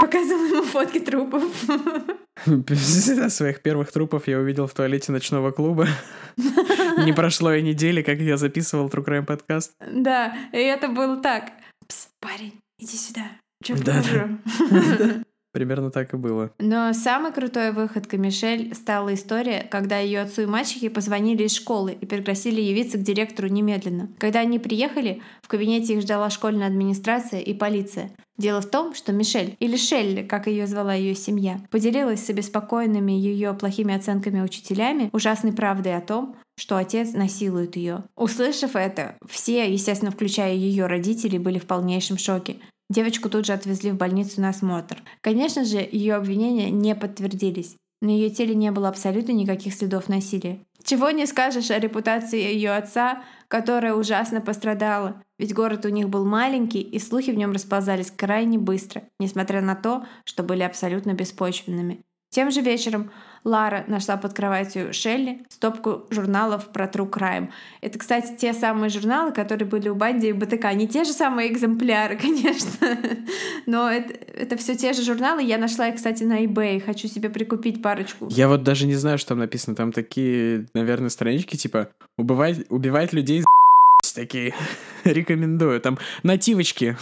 показывал 0.00 0.46
ему 0.46 0.62
фотки 0.62 0.98
трупов. 0.98 1.42
Своих 3.28 3.60
первых 3.60 3.92
трупов 3.92 4.28
я 4.28 4.38
увидел 4.38 4.66
в 4.66 4.72
туалете 4.72 5.12
ночного 5.12 5.50
клуба. 5.50 5.86
Не 7.04 7.12
прошло 7.12 7.52
и 7.52 7.60
недели, 7.60 8.00
как 8.00 8.18
я 8.18 8.38
записывал 8.38 8.88
True 8.88 9.04
Crime 9.04 9.26
подкаст. 9.26 9.74
Да, 9.86 10.34
и 10.52 10.56
это 10.56 10.88
было 10.88 11.18
так. 11.18 11.52
Пс, 11.86 12.08
парень, 12.18 12.54
иди 12.78 12.96
сюда. 12.96 13.26
Че 13.62 13.74
да, 13.76 14.02
да. 14.02 15.22
Примерно 15.52 15.90
так 15.90 16.14
и 16.14 16.16
было. 16.16 16.52
Но 16.60 16.92
самой 16.92 17.32
крутой 17.32 17.72
выходкой 17.72 18.20
Мишель 18.20 18.72
стала 18.74 19.14
история, 19.14 19.66
когда 19.68 19.98
ее 19.98 20.20
отцу 20.20 20.42
и 20.42 20.46
мачехе 20.46 20.90
позвонили 20.90 21.42
из 21.42 21.54
школы 21.54 21.92
и 22.00 22.06
пригласили 22.06 22.60
явиться 22.60 22.98
к 22.98 23.02
директору 23.02 23.48
немедленно. 23.48 24.10
Когда 24.18 24.40
они 24.40 24.60
приехали, 24.60 25.22
в 25.42 25.48
кабинете 25.48 25.94
их 25.94 26.02
ждала 26.02 26.30
школьная 26.30 26.68
администрация 26.68 27.40
и 27.40 27.52
полиция. 27.52 28.12
Дело 28.38 28.62
в 28.62 28.70
том, 28.70 28.94
что 28.94 29.12
Мишель, 29.12 29.56
или 29.58 29.76
Шелли, 29.76 30.22
как 30.22 30.46
ее 30.46 30.66
звала 30.66 30.94
ее 30.94 31.14
семья, 31.14 31.60
поделилась 31.70 32.24
с 32.24 32.30
обеспокоенными 32.30 33.12
ее 33.12 33.52
плохими 33.52 33.94
оценками 33.94 34.40
учителями 34.40 35.10
ужасной 35.12 35.52
правдой 35.52 35.96
о 35.96 36.00
том, 36.00 36.36
что 36.56 36.76
отец 36.76 37.12
насилует 37.12 37.76
ее. 37.76 38.04
Услышав 38.16 38.76
это, 38.76 39.16
все, 39.28 39.70
естественно, 39.70 40.10
включая 40.10 40.54
ее 40.54 40.86
родителей, 40.86 41.38
были 41.38 41.58
в 41.58 41.66
полнейшем 41.66 42.18
шоке. 42.18 42.56
Девочку 42.90 43.30
тут 43.30 43.46
же 43.46 43.52
отвезли 43.52 43.92
в 43.92 43.96
больницу 43.96 44.40
на 44.40 44.48
осмотр. 44.48 45.02
Конечно 45.22 45.64
же, 45.64 45.78
ее 45.78 46.16
обвинения 46.16 46.70
не 46.70 46.96
подтвердились. 46.96 47.76
На 48.02 48.08
ее 48.08 48.30
теле 48.30 48.54
не 48.54 48.72
было 48.72 48.88
абсолютно 48.88 49.30
никаких 49.32 49.74
следов 49.74 50.08
насилия. 50.08 50.58
Чего 50.82 51.10
не 51.10 51.26
скажешь 51.26 51.70
о 51.70 51.78
репутации 51.78 52.40
ее 52.40 52.72
отца, 52.72 53.22
которая 53.46 53.94
ужасно 53.94 54.40
пострадала, 54.40 55.22
ведь 55.38 55.54
город 55.54 55.84
у 55.84 55.88
них 55.88 56.08
был 56.08 56.24
маленький, 56.24 56.80
и 56.80 56.98
слухи 56.98 57.30
в 57.30 57.36
нем 57.36 57.52
расползались 57.52 58.10
крайне 58.10 58.58
быстро, 58.58 59.04
несмотря 59.20 59.60
на 59.60 59.76
то, 59.76 60.04
что 60.24 60.42
были 60.42 60.62
абсолютно 60.62 61.12
беспочвенными. 61.12 62.00
Тем 62.30 62.50
же 62.50 62.60
вечером 62.60 63.10
Лара 63.44 63.84
нашла 63.88 64.16
под 64.16 64.34
кроватью 64.34 64.92
Шелли 64.92 65.42
стопку 65.48 66.04
журналов 66.10 66.68
про 66.72 66.86
True 66.86 67.10
Crime. 67.10 67.48
Это, 67.80 67.98
кстати, 67.98 68.36
те 68.36 68.52
самые 68.52 68.90
журналы, 68.90 69.32
которые 69.32 69.66
были 69.68 69.88
у 69.88 69.94
Банди 69.94 70.28
и 70.28 70.32
БТК. 70.32 70.72
Не 70.72 70.86
те 70.86 71.04
же 71.04 71.12
самые 71.12 71.50
экземпляры, 71.52 72.16
конечно, 72.20 72.98
но 73.66 73.90
это, 73.90 74.12
это 74.12 74.56
все 74.56 74.76
те 74.76 74.92
же 74.92 75.02
журналы. 75.02 75.42
Я 75.42 75.58
нашла 75.58 75.88
их, 75.88 75.96
кстати, 75.96 76.22
на 76.22 76.44
eBay. 76.44 76.80
Хочу 76.80 77.08
себе 77.08 77.30
прикупить 77.30 77.82
парочку. 77.82 78.28
Я 78.30 78.48
вот 78.48 78.62
даже 78.62 78.86
не 78.86 78.94
знаю, 78.94 79.18
что 79.18 79.30
там 79.30 79.38
написано. 79.38 79.76
Там 79.76 79.92
такие, 79.92 80.66
наверное, 80.74 81.08
странички 81.08 81.56
типа 81.56 81.88
«Убивать, 82.16 82.66
убивать 82.70 83.12
людей 83.12 83.42
такие. 84.14 84.54
Рекомендую. 85.04 85.80
Там 85.80 85.98
нативочки. 86.22 86.96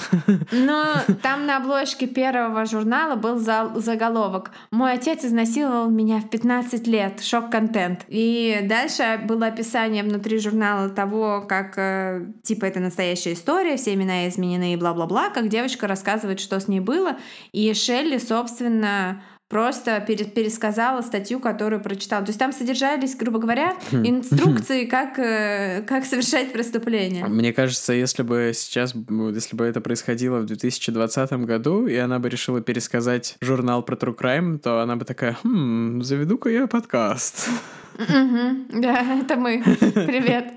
Но 0.53 0.85
там 1.23 1.47
на 1.47 1.57
обложке 1.59 2.07
первого 2.07 2.65
журнала 2.65 3.17
был 3.17 3.39
заголовок 3.39 4.51
«Мой 4.71 4.93
отец 4.93 5.25
изнасиловал 5.25 5.91
меня 5.91 6.21
в 6.21 6.31
15 6.31 6.87
лет. 6.87 7.21
Шок-контент». 7.21 8.05
И 8.09 8.61
дальше 8.65 9.21
было 9.25 9.47
описание 9.47 10.03
внутри 10.03 10.39
журнала 10.39 10.89
того, 10.89 11.45
как 11.49 11.75
э, 11.77 12.27
типа 12.43 12.67
это 12.67 12.81
настоящая 12.81 13.33
история, 13.33 13.77
все 13.77 13.95
имена 13.95 14.29
изменены 14.29 14.75
и 14.75 14.77
бла-бла-бла, 14.77 15.31
как 15.31 15.49
девочка 15.49 15.87
рассказывает, 15.87 16.41
что 16.41 16.61
с 16.61 16.69
ней 16.69 16.81
было. 16.81 17.17
И 17.53 17.73
Шелли, 17.75 18.19
собственно, 18.19 19.23
просто 19.49 20.01
пересказала 20.01 21.01
статью, 21.01 21.41
которую 21.41 21.83
прочитала. 21.83 22.25
То 22.25 22.31
есть 22.31 22.39
там 22.39 22.53
содержались, 22.53 23.17
грубо 23.17 23.39
говоря, 23.39 23.75
хм. 23.91 24.07
инструкции, 24.07 24.85
как, 24.91 25.19
э, 25.19 25.83
как 25.87 26.05
совершать 26.05 26.53
преступление. 26.53 27.27
Мне 27.27 27.53
кажется, 27.53 27.93
если 27.93 28.23
бы 28.23 28.53
сейчас, 28.55 28.95
если 28.95 29.57
бы 29.57 29.65
это 29.65 29.81
происходило 29.81 30.41
в 30.41 30.47
2020 30.47 31.33
году, 31.45 31.87
и 31.87 31.97
она 31.97 32.19
бы 32.19 32.29
решила 32.29 32.61
пересказать 32.61 33.37
журнал 33.41 33.83
про 33.83 33.97
True 33.97 34.17
Crime, 34.17 34.59
то 34.59 34.81
она 34.81 34.97
бы 34.97 35.05
такая, 35.05 35.37
хм, 35.43 36.03
заведу-ка 36.03 36.51
я 36.51 36.67
подкаст. 36.67 37.49
Да, 37.99 39.19
это 39.21 39.35
мы. 39.35 39.61
Привет. 39.81 40.53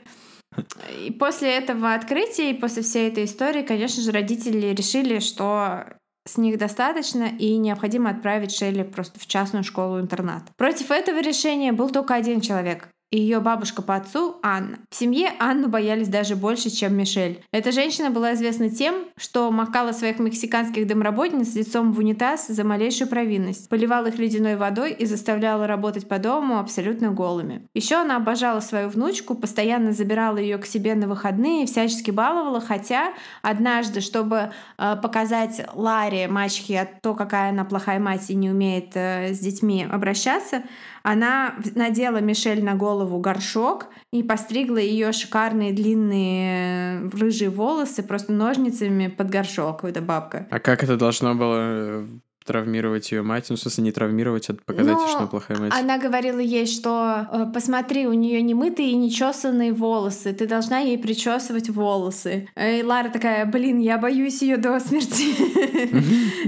И 1.04 1.12
после 1.12 1.58
этого 1.58 1.96
открытия 1.96 2.52
и 2.52 2.54
после 2.54 2.84
всей 2.84 3.10
этой 3.10 3.26
истории, 3.26 3.64
конечно 3.64 4.04
же, 4.04 4.12
родители 4.12 4.68
решили, 4.76 5.20
что 5.20 5.86
с 6.26 6.38
них 6.38 6.58
достаточно 6.58 7.24
и 7.24 7.58
необходимо 7.58 8.10
отправить 8.10 8.56
Шелли 8.56 8.84
просто 8.84 9.20
в 9.20 9.28
частную 9.28 9.64
школу-интернат. 9.64 10.44
Против 10.56 10.92
этого 10.92 11.22
решения 11.22 11.72
был 11.72 11.90
только 11.90 12.14
один 12.14 12.42
человек 12.42 12.90
и 13.12 13.20
ее 13.20 13.42
бабушка 13.42 13.82
по 13.82 13.96
отцу 13.96 14.38
Анна. 14.42 14.80
В 14.90 14.96
семье 14.96 15.34
Анну 15.40 15.68
боялись 15.68 16.08
даже 16.08 16.36
больше, 16.36 16.70
чем 16.70 16.96
Мишель. 16.96 17.44
Эта 17.52 17.72
женщина 17.72 18.10
была 18.10 18.34
известна 18.34 18.70
тем, 18.70 18.96
что 19.18 19.52
макала 19.52 19.92
своих 19.92 20.20
мексиканских 20.20 20.88
домработниц 20.88 21.54
лицом 21.56 21.92
в 21.92 22.00
унитаз 22.00 22.48
за 22.48 22.64
малейшую 22.64 23.10
провинность, 23.10 23.70
поливала 23.70 24.08
их 24.08 24.18
ледяной 24.18 24.56
водой 24.56 24.94
и 24.94 25.06
заставляла 25.06 25.68
работать 25.68 26.08
по 26.08 26.20
дому 26.20 26.58
абсолютно 26.58 27.12
голыми. 27.12 27.68
Еще 27.74 27.96
она 27.96 28.16
обожала 28.16 28.62
свою 28.62 28.88
внучку, 28.88 29.36
постоянно 29.36 29.92
забирала 29.92 30.38
ее 30.38 30.58
к 30.58 30.66
себе 30.66 30.96
на 30.96 31.08
выходные 31.08 31.66
всячески 31.66 32.12
баловала, 32.12 32.62
хотя 32.62 33.14
однажды, 33.42 34.00
чтобы 34.00 34.52
э, 34.78 34.96
показать 35.02 35.62
Ларе, 35.74 36.28
мачехе, 36.30 36.90
то, 37.02 37.14
какая 37.14 37.50
она 37.50 37.66
плохая 37.66 38.00
мать 38.00 38.30
и 38.30 38.36
не 38.36 38.50
умеет 38.50 38.92
э, 38.94 39.34
с 39.34 39.40
детьми 39.40 39.86
обращаться, 39.90 40.64
она 41.04 41.56
надела 41.76 42.18
Мишель 42.18 42.64
на 42.64 42.76
голову 42.76 43.20
горшок 43.20 43.88
и 44.12 44.24
постригла 44.24 44.78
ее 44.78 45.12
шикарные 45.12 45.74
длинные 45.74 47.02
э, 47.02 47.10
рыжие 47.10 47.50
волосы 47.50 48.04
просто 48.04 48.32
ножницами 48.34 49.08
под 49.08 49.30
горшок, 49.30 49.84
эта 49.84 50.02
бабка. 50.02 50.48
А 50.52 50.60
как 50.60 50.84
это 50.84 50.98
должно 50.98 51.36
было 51.36 51.58
э, 51.60 52.08
травмировать 52.46 53.12
ее 53.12 53.22
мать. 53.22 53.46
Ну, 53.50 53.56
в 53.56 53.60
смысле, 53.60 53.84
не 53.84 53.92
травмировать, 53.92 54.50
а 54.50 54.54
показать, 54.54 54.94
Но 54.94 55.08
что 55.08 55.18
она 55.20 55.28
плохая 55.28 55.58
мать. 55.58 55.74
Она 55.78 55.98
говорила 55.98 56.40
ей, 56.40 56.66
что 56.66 57.28
э, 57.32 57.46
посмотри, 57.54 58.08
у 58.08 58.14
нее 58.14 58.42
не 58.42 58.54
мытые 58.54 58.92
и 58.92 58.96
не 58.96 59.12
чесанные 59.12 59.74
волосы. 59.74 60.34
Ты 60.34 60.48
должна 60.48 60.80
ей 60.80 60.98
причесывать 60.98 61.70
волосы. 61.70 62.50
И 62.56 62.84
Лара 62.84 63.10
такая, 63.10 63.46
блин, 63.46 63.80
я 63.80 63.98
боюсь 63.98 64.42
ее 64.42 64.58
до 64.58 64.80
смерти. 64.80 65.36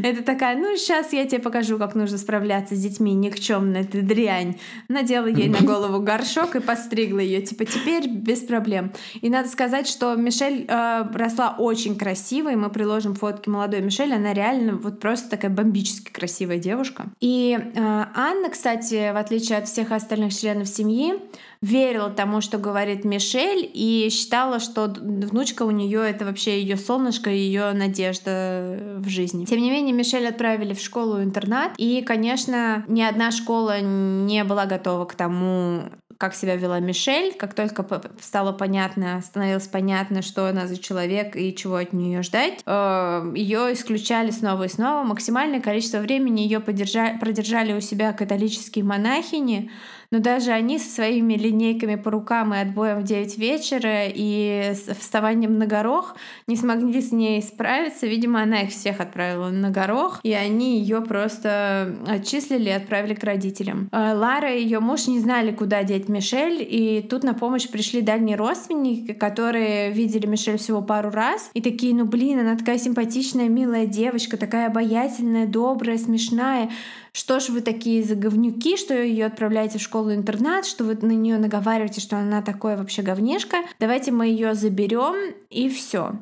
Это 0.06 0.24
такая, 0.24 0.58
ну, 0.58 0.76
сейчас 0.76 1.14
я 1.14 1.26
тебе 1.26 1.40
покажу, 1.40 1.78
как 1.78 1.96
нужно 1.96 2.18
справляться 2.18 2.76
с 2.76 2.80
детьми. 2.80 3.14
Никчемная 3.14 3.84
ты 3.84 4.02
дрянь. 4.02 4.58
Надела 4.88 5.28
ей 5.28 5.48
на 5.48 5.60
голову 5.60 6.02
горшок 6.02 6.56
и 6.56 6.60
постригла 6.60 7.20
ее. 7.20 7.42
Типа, 7.42 7.66
теперь 7.66 8.10
без 8.10 8.40
проблем. 8.40 8.92
И 9.22 9.30
надо 9.30 9.48
сказать, 9.48 9.88
что 9.88 10.16
Мишель 10.16 10.66
э, 10.68 11.04
росла 11.14 11.56
очень 11.58 11.96
красивой. 11.96 12.56
Мы 12.56 12.70
приложим 12.70 13.14
фотки 13.14 13.48
молодой 13.50 13.82
Мишель. 13.82 14.14
Она 14.14 14.34
реально 14.34 14.76
вот 14.76 15.00
просто 15.00 15.30
такая 15.30 15.52
бомбическая 15.52 15.83
физически 15.84 16.12
красивая 16.12 16.58
девушка. 16.58 17.08
И 17.20 17.58
э, 17.58 18.06
Анна, 18.16 18.50
кстати, 18.50 19.12
в 19.12 19.18
отличие 19.18 19.58
от 19.58 19.68
всех 19.68 19.92
остальных 19.92 20.34
членов 20.34 20.68
семьи, 20.68 21.16
верила 21.62 22.10
тому, 22.10 22.42
что 22.42 22.58
говорит 22.58 23.06
Мишель, 23.06 23.70
и 23.74 24.10
считала, 24.12 24.60
что 24.60 24.86
внучка 24.86 25.64
у 25.64 25.72
нее 25.72 26.02
это 26.02 26.26
вообще 26.26 26.62
ее 26.62 26.78
солнышко, 26.78 27.30
ее 27.30 27.72
надежда 27.74 28.98
в 28.98 29.08
жизни. 29.08 29.46
Тем 29.46 29.62
не 29.62 29.72
менее, 29.72 29.94
Мишель 29.94 30.28
отправили 30.28 30.74
в 30.74 30.80
школу-интернат, 30.80 31.72
и, 31.78 32.02
конечно, 32.02 32.84
ни 32.88 33.02
одна 33.02 33.32
школа 33.32 33.80
не 33.82 34.44
была 34.44 34.66
готова 34.66 35.06
к 35.06 35.16
тому, 35.16 35.84
как 36.24 36.36
себя 36.36 36.56
вела 36.56 36.80
Мишель. 36.80 37.34
Как 37.34 37.54
только 37.54 37.86
стало 38.22 38.54
понятно, 38.54 39.22
становилось 39.22 39.68
понятно, 39.68 40.22
что 40.22 40.48
она 40.48 40.68
за 40.68 40.78
человек 40.78 41.36
и 41.36 41.54
чего 41.54 41.76
от 41.76 41.92
нее 41.92 42.22
ждать, 42.24 42.62
э, 42.66 43.34
ее 43.36 43.74
исключали 43.74 44.32
снова 44.32 44.64
и 44.64 44.70
снова. 44.70 45.04
Максимальное 45.04 45.60
количество 45.60 45.98
времени 45.98 46.40
ее 46.40 46.62
продержали 46.62 47.74
у 47.74 47.82
себя 47.82 48.14
католические 48.14 48.86
монахини, 48.86 49.70
но 50.14 50.20
даже 50.20 50.52
они 50.52 50.78
со 50.78 50.92
своими 50.92 51.34
линейками 51.34 51.96
по 51.96 52.12
рукам 52.12 52.54
и 52.54 52.60
отбоем 52.60 53.00
в 53.00 53.04
9 53.04 53.36
вечера 53.40 54.06
и 54.06 54.74
вставанием 55.00 55.58
на 55.58 55.66
горох 55.66 56.16
не 56.46 56.56
смогли 56.56 57.02
с 57.02 57.12
ней 57.12 57.42
справиться. 57.42 58.06
Видимо, 58.06 58.44
она 58.44 58.62
их 58.62 58.70
всех 58.70 59.00
отправила 59.00 59.50
на 59.50 59.72
горох, 59.72 60.20
и 60.22 60.32
они 60.32 60.78
ее 60.78 61.02
просто 61.02 61.96
отчислили 62.08 62.70
и 62.70 62.74
отправили 62.74 63.16
к 63.16 63.24
родителям. 63.24 63.90
А 63.92 64.14
Лара 64.14 64.54
и 64.54 64.62
ее 64.62 64.82
муж 64.82 65.08
не 65.08 65.20
знали, 65.20 65.52
куда 65.52 65.82
деть 65.82 66.08
Мишель, 66.10 66.60
и 66.62 67.02
тут 67.10 67.24
на 67.24 67.34
помощь 67.34 67.68
пришли 67.68 68.02
дальние 68.02 68.36
родственники, 68.36 69.14
которые 69.14 69.90
видели 69.90 70.28
Мишель 70.28 70.60
всего 70.60 70.84
пару 70.84 71.10
раз, 71.10 71.50
и 71.56 71.62
такие, 71.62 71.96
ну 71.96 72.06
блин, 72.06 72.38
она 72.38 72.56
такая 72.56 72.78
симпатичная, 72.78 73.50
милая 73.50 73.88
девочка, 73.88 74.38
такая 74.38 74.68
обаятельная, 74.68 75.48
добрая, 75.48 75.98
смешная 75.98 76.70
что 77.14 77.40
ж 77.40 77.50
вы 77.50 77.62
такие 77.62 78.04
за 78.04 78.16
говнюки, 78.16 78.76
что 78.76 78.96
ее 78.96 79.28
отправляете 79.28 79.78
в 79.78 79.82
школу-интернат, 79.82 80.66
что 80.66 80.84
вы 80.84 80.96
на 80.96 81.12
нее 81.12 81.38
наговариваете, 81.38 82.02
что 82.02 82.18
она 82.18 82.42
такое 82.42 82.76
вообще 82.76 83.04
говнешка, 83.04 83.58
давайте 83.80 84.12
мы 84.12 84.28
ее 84.28 84.56
заберем 84.56 85.36
и 85.52 85.70
все. 85.70 86.14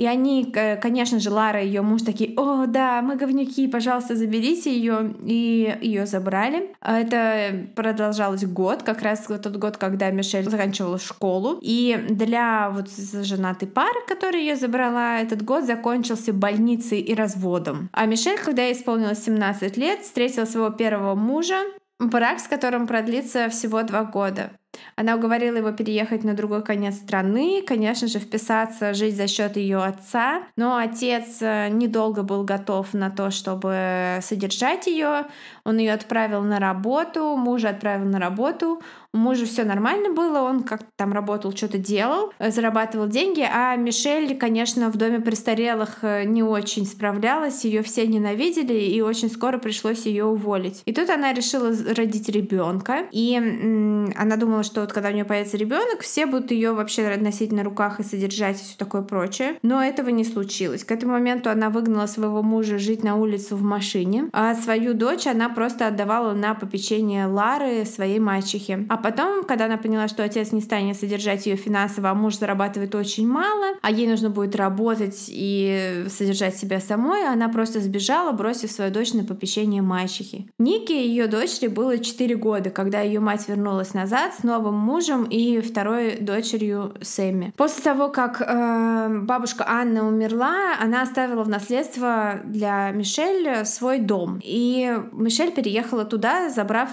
И 0.00 0.06
они, 0.06 0.50
конечно 0.80 1.20
же, 1.20 1.28
Лара 1.28 1.62
и 1.62 1.66
ее 1.66 1.82
муж 1.82 2.00
такие, 2.00 2.32
о, 2.38 2.64
да, 2.64 3.02
мы 3.02 3.16
говнюки, 3.16 3.68
пожалуйста, 3.68 4.16
заберите 4.16 4.74
ее. 4.74 5.14
И 5.22 5.76
ее 5.82 6.06
забрали. 6.06 6.74
Это 6.80 7.66
продолжалось 7.76 8.46
год, 8.46 8.82
как 8.82 9.02
раз 9.02 9.26
тот 9.26 9.56
год, 9.56 9.76
когда 9.76 10.10
Мишель 10.10 10.48
заканчивала 10.48 10.98
школу. 10.98 11.58
И 11.60 12.02
для 12.08 12.70
вот 12.70 12.88
женатой 13.26 13.68
пары, 13.68 14.00
которая 14.08 14.40
ее 14.40 14.56
забрала, 14.56 15.20
этот 15.20 15.42
год 15.42 15.64
закончился 15.64 16.32
больницей 16.32 17.00
и 17.00 17.14
разводом. 17.14 17.90
А 17.92 18.06
Мишель, 18.06 18.38
когда 18.42 18.62
ей 18.62 18.72
исполнилось 18.72 19.22
17 19.22 19.76
лет, 19.76 20.00
встретила 20.00 20.46
своего 20.46 20.70
первого 20.70 21.14
мужа, 21.14 21.58
брак 21.98 22.40
с 22.40 22.48
которым 22.48 22.86
продлится 22.86 23.50
всего 23.50 23.82
два 23.82 24.04
года. 24.04 24.52
Она 24.96 25.16
уговорила 25.16 25.56
его 25.56 25.72
переехать 25.72 26.24
на 26.24 26.34
другой 26.34 26.62
конец 26.62 26.96
страны, 26.96 27.62
конечно 27.66 28.08
же, 28.08 28.18
вписаться, 28.18 28.94
жить 28.94 29.16
за 29.16 29.26
счет 29.26 29.56
ее 29.56 29.78
отца. 29.78 30.42
Но 30.56 30.76
отец 30.76 31.38
э, 31.40 31.68
недолго 31.70 32.22
был 32.22 32.44
готов 32.44 32.92
на 32.94 33.10
то, 33.10 33.30
чтобы 33.30 34.18
содержать 34.22 34.86
ее. 34.86 35.26
Он 35.64 35.78
ее 35.78 35.92
отправил 35.92 36.42
на 36.42 36.58
работу, 36.58 37.36
мужа 37.36 37.70
отправил 37.70 38.06
на 38.06 38.18
работу. 38.18 38.82
У 39.12 39.18
мужа 39.18 39.44
все 39.44 39.64
нормально 39.64 40.10
было, 40.10 40.42
он 40.42 40.62
как-то 40.62 40.86
там 40.96 41.12
работал, 41.12 41.50
что-то 41.56 41.78
делал, 41.78 42.32
э, 42.38 42.52
зарабатывал 42.52 43.08
деньги, 43.08 43.40
а 43.40 43.74
Мишель, 43.74 44.38
конечно, 44.38 44.88
в 44.88 44.96
доме 44.96 45.18
престарелых 45.18 45.98
э, 46.02 46.22
не 46.24 46.44
очень 46.44 46.86
справлялась, 46.86 47.64
ее 47.64 47.82
все 47.82 48.06
ненавидели, 48.06 48.74
и 48.74 49.00
очень 49.00 49.28
скоро 49.28 49.58
пришлось 49.58 50.06
ее 50.06 50.26
уволить. 50.26 50.82
И 50.84 50.92
тут 50.92 51.10
она 51.10 51.32
решила 51.32 51.72
родить 51.92 52.28
ребенка, 52.28 53.06
и 53.10 53.34
м- 53.34 54.12
она 54.16 54.36
думала, 54.36 54.59
что 54.62 54.80
вот 54.82 54.92
когда 54.92 55.08
у 55.10 55.12
нее 55.12 55.24
появится 55.24 55.56
ребенок, 55.56 56.00
все 56.00 56.26
будут 56.26 56.50
ее 56.50 56.72
вообще 56.72 57.16
носить 57.16 57.52
на 57.52 57.62
руках 57.62 58.00
и 58.00 58.04
содержать 58.04 58.60
и 58.60 58.64
все 58.64 58.76
такое 58.76 59.02
прочее. 59.02 59.56
Но 59.62 59.82
этого 59.82 60.10
не 60.10 60.24
случилось. 60.24 60.84
К 60.84 60.92
этому 60.92 61.12
моменту 61.12 61.50
она 61.50 61.70
выгнала 61.70 62.06
своего 62.06 62.42
мужа 62.42 62.78
жить 62.78 63.02
на 63.04 63.16
улицу 63.16 63.56
в 63.56 63.62
машине, 63.62 64.28
а 64.32 64.54
свою 64.54 64.94
дочь 64.94 65.26
она 65.26 65.48
просто 65.48 65.86
отдавала 65.86 66.34
на 66.34 66.54
попечение 66.54 67.26
Лары, 67.26 67.84
своей 67.84 68.18
мачехе. 68.18 68.86
А 68.88 68.96
потом, 68.96 69.44
когда 69.44 69.66
она 69.66 69.76
поняла, 69.76 70.08
что 70.08 70.22
отец 70.22 70.52
не 70.52 70.60
станет 70.60 70.96
содержать 70.96 71.46
ее 71.46 71.56
финансово, 71.56 72.10
а 72.10 72.14
муж 72.14 72.38
зарабатывает 72.38 72.94
очень 72.94 73.28
мало, 73.28 73.76
а 73.82 73.90
ей 73.90 74.06
нужно 74.06 74.30
будет 74.30 74.56
работать 74.56 75.26
и 75.28 76.04
содержать 76.08 76.56
себя 76.56 76.80
самой, 76.80 77.26
она 77.26 77.48
просто 77.48 77.80
сбежала, 77.80 78.32
бросив 78.32 78.70
свою 78.70 78.90
дочь 78.90 79.12
на 79.12 79.24
попечение 79.24 79.82
мачехи. 79.82 80.48
Ники, 80.58 80.92
ее 80.92 81.26
дочери, 81.26 81.68
было 81.68 81.98
4 81.98 82.36
года, 82.36 82.70
когда 82.70 83.00
ее 83.00 83.20
мать 83.20 83.48
вернулась 83.48 83.94
назад 83.94 84.34
с 84.34 84.42
новым 84.50 84.74
мужем 84.74 85.24
и 85.24 85.60
второй 85.60 86.16
дочерью 86.16 86.94
Сэмми. 87.00 87.52
После 87.56 87.84
того, 87.84 88.08
как 88.08 88.40
э, 88.40 89.18
бабушка 89.22 89.64
Анна 89.66 90.06
умерла, 90.06 90.74
она 90.80 91.02
оставила 91.02 91.44
в 91.44 91.48
наследство 91.48 92.40
для 92.44 92.90
Мишель 92.90 93.64
свой 93.64 93.98
дом. 94.00 94.40
И 94.42 94.98
Мишель 95.12 95.52
переехала 95.52 96.04
туда, 96.04 96.50
забрав 96.50 96.90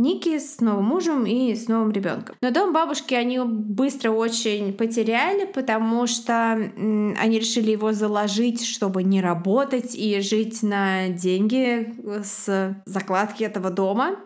Ники 0.00 0.38
с 0.38 0.60
новым 0.60 0.84
мужем 0.86 1.26
и 1.26 1.54
с 1.54 1.68
новым 1.68 1.92
ребенком. 1.92 2.34
Но 2.40 2.50
дом 2.50 2.72
бабушки 2.72 3.12
они 3.12 3.38
быстро 3.38 4.10
очень 4.10 4.72
потеряли, 4.72 5.44
потому 5.44 6.06
что 6.06 6.52
они 6.52 7.38
решили 7.38 7.72
его 7.72 7.92
заложить, 7.92 8.64
чтобы 8.64 9.02
не 9.02 9.20
работать 9.20 9.94
и 9.94 10.20
жить 10.20 10.62
на 10.62 11.08
деньги 11.08 11.94
с 12.24 12.74
закладки 12.86 13.44
этого 13.44 13.70
дома. 13.70 14.16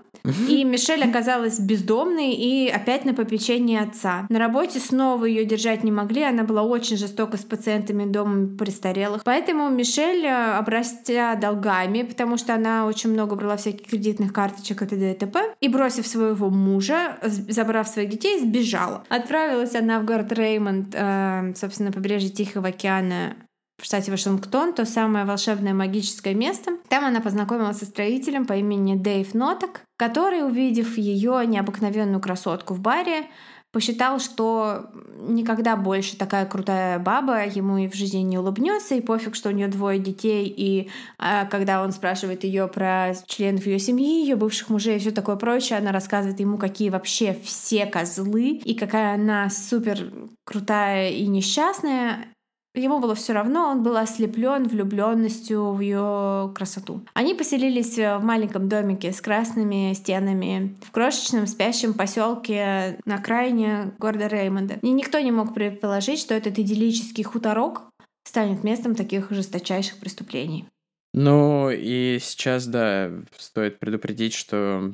И 0.48 0.64
Мишель 0.64 1.04
оказалась 1.04 1.60
бездомной 1.60 2.32
и 2.32 2.68
опять 2.68 3.04
на 3.04 3.14
попечении 3.14 3.78
отца. 3.78 4.26
На 4.30 4.38
работе 4.38 4.80
снова 4.80 5.26
ее 5.26 5.44
держать 5.44 5.84
не 5.84 5.92
могли, 5.92 6.22
она 6.22 6.44
была 6.44 6.62
очень 6.62 6.96
жестока 6.96 7.36
с 7.36 7.42
пациентами 7.42 8.10
дома 8.10 8.56
престарелых. 8.56 9.22
Поэтому 9.24 9.68
Мишель, 9.68 10.24
э, 10.24 10.56
обрастя 10.56 11.38
долгами, 11.40 12.02
потому 12.02 12.36
что 12.36 12.54
она 12.54 12.86
очень 12.86 13.10
много 13.10 13.36
брала 13.36 13.56
всяких 13.56 13.86
кредитных 13.86 14.32
карточек 14.32 14.82
и 14.82 14.86
т.д. 14.86 15.12
и 15.12 15.14
т.п., 15.14 15.54
и 15.60 15.68
бросив 15.68 16.06
своего 16.06 16.48
мужа, 16.48 17.18
забрав 17.22 17.86
своих 17.88 18.10
детей, 18.10 18.40
сбежала. 18.40 19.04
Отправилась 19.08 19.74
она 19.74 20.00
в 20.00 20.04
город 20.04 20.32
Реймонд, 20.32 20.94
э, 20.94 21.52
собственно, 21.56 21.92
побережье 21.92 22.30
Тихого 22.30 22.68
океана, 22.68 23.36
в 23.84 23.86
штате 23.86 24.10
Вашингтон, 24.10 24.72
то 24.72 24.86
самое 24.86 25.26
волшебное 25.26 25.74
магическое 25.74 26.32
место. 26.32 26.78
Там 26.88 27.04
она 27.04 27.20
познакомилась 27.20 27.80
со 27.80 27.84
строителем 27.84 28.46
по 28.46 28.54
имени 28.54 28.94
Дэйв 28.94 29.34
Ноток, 29.34 29.82
который, 29.98 30.42
увидев 30.42 30.96
ее 30.96 31.42
необыкновенную 31.46 32.18
красотку 32.18 32.72
в 32.72 32.80
баре, 32.80 33.26
посчитал, 33.72 34.20
что 34.20 34.86
никогда 35.28 35.76
больше 35.76 36.16
такая 36.16 36.46
крутая 36.46 36.98
баба 36.98 37.44
ему 37.44 37.76
и 37.76 37.88
в 37.88 37.94
жизни 37.94 38.20
не 38.20 38.38
улыбнется, 38.38 38.94
и 38.94 39.02
пофиг, 39.02 39.34
что 39.34 39.50
у 39.50 39.52
нее 39.52 39.68
двое 39.68 39.98
детей, 39.98 40.46
и 40.46 40.88
а, 41.18 41.44
когда 41.44 41.82
он 41.82 41.92
спрашивает 41.92 42.44
ее 42.44 42.68
про 42.68 43.12
членов 43.26 43.66
ее 43.66 43.78
семьи, 43.78 44.22
ее 44.22 44.36
бывших 44.36 44.70
мужей 44.70 44.96
и 44.96 44.98
все 44.98 45.10
такое 45.10 45.36
прочее, 45.36 45.78
она 45.78 45.92
рассказывает 45.92 46.40
ему, 46.40 46.56
какие 46.56 46.88
вообще 46.88 47.36
все 47.44 47.84
козлы, 47.84 48.62
и 48.64 48.74
какая 48.74 49.16
она 49.16 49.50
супер 49.50 50.10
крутая 50.44 51.10
и 51.10 51.26
несчастная, 51.26 52.28
Ему 52.74 52.98
было 52.98 53.14
все 53.14 53.32
равно, 53.32 53.68
он 53.68 53.84
был 53.84 53.96
ослеплен 53.96 54.66
влюбленностью 54.66 55.72
в 55.72 55.80
ее 55.80 56.52
красоту. 56.54 57.02
Они 57.14 57.32
поселились 57.34 57.96
в 57.96 58.18
маленьком 58.18 58.68
домике 58.68 59.12
с 59.12 59.20
красными 59.20 59.92
стенами 59.94 60.76
в 60.82 60.90
крошечном 60.90 61.46
спящем 61.46 61.94
поселке 61.94 62.98
на 63.04 63.16
окраине 63.16 63.92
города 64.00 64.26
Реймонда. 64.26 64.78
И 64.82 64.90
никто 64.90 65.20
не 65.20 65.30
мог 65.30 65.54
предположить, 65.54 66.18
что 66.18 66.34
этот 66.34 66.58
идиллический 66.58 67.22
хуторок 67.22 67.82
станет 68.24 68.64
местом 68.64 68.96
таких 68.96 69.30
жесточайших 69.30 69.98
преступлений. 70.00 70.66
Ну 71.12 71.70
и 71.70 72.18
сейчас, 72.20 72.66
да, 72.66 73.08
стоит 73.38 73.78
предупредить, 73.78 74.34
что 74.34 74.92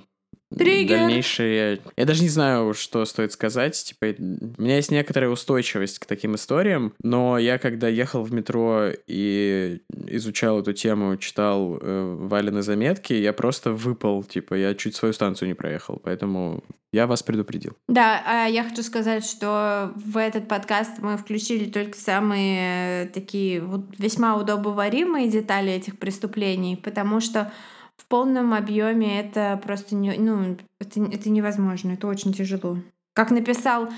Триггер. 0.56 0.98
Дальнейшие... 0.98 1.80
Я 1.96 2.04
даже 2.04 2.22
не 2.22 2.28
знаю, 2.28 2.74
что 2.74 3.04
стоит 3.04 3.32
сказать. 3.32 3.82
Типа, 3.82 4.14
у 4.18 4.62
меня 4.62 4.76
есть 4.76 4.90
некоторая 4.90 5.30
устойчивость 5.30 5.98
к 5.98 6.06
таким 6.06 6.34
историям, 6.34 6.92
но 7.02 7.38
я, 7.38 7.58
когда 7.58 7.88
ехал 7.88 8.22
в 8.22 8.32
метро 8.32 8.88
и 9.06 9.80
изучал 10.06 10.60
эту 10.60 10.72
тему, 10.72 11.16
читал 11.16 11.78
э, 11.80 12.16
Валины 12.18 12.62
заметки, 12.62 13.12
я 13.12 13.32
просто 13.32 13.72
выпал. 13.72 14.24
Типа, 14.24 14.54
я 14.54 14.74
чуть 14.74 14.96
свою 14.96 15.14
станцию 15.14 15.48
не 15.48 15.54
проехал, 15.54 16.00
поэтому 16.02 16.64
я 16.92 17.06
вас 17.06 17.22
предупредил. 17.22 17.76
Да, 17.86 18.22
а 18.26 18.46
я 18.46 18.64
хочу 18.64 18.82
сказать, 18.82 19.24
что 19.24 19.92
в 19.94 20.16
этот 20.16 20.48
подкаст 20.48 20.98
мы 20.98 21.16
включили 21.16 21.70
только 21.70 21.96
самые 21.96 23.06
такие 23.06 23.60
вот 23.60 23.82
весьма 23.98 24.36
удобоваримые 24.36 25.28
детали 25.28 25.72
этих 25.72 25.98
преступлений, 25.98 26.76
потому 26.76 27.20
что 27.20 27.52
в 28.00 28.06
полном 28.06 28.54
объеме 28.54 29.20
это 29.20 29.60
просто 29.62 29.94
не, 29.94 30.12
ну, 30.12 30.56
это, 30.80 31.02
это 31.02 31.28
невозможно, 31.28 31.92
это 31.92 32.06
очень 32.06 32.32
тяжело. 32.32 32.78
Как 33.12 33.30
написал 33.30 33.90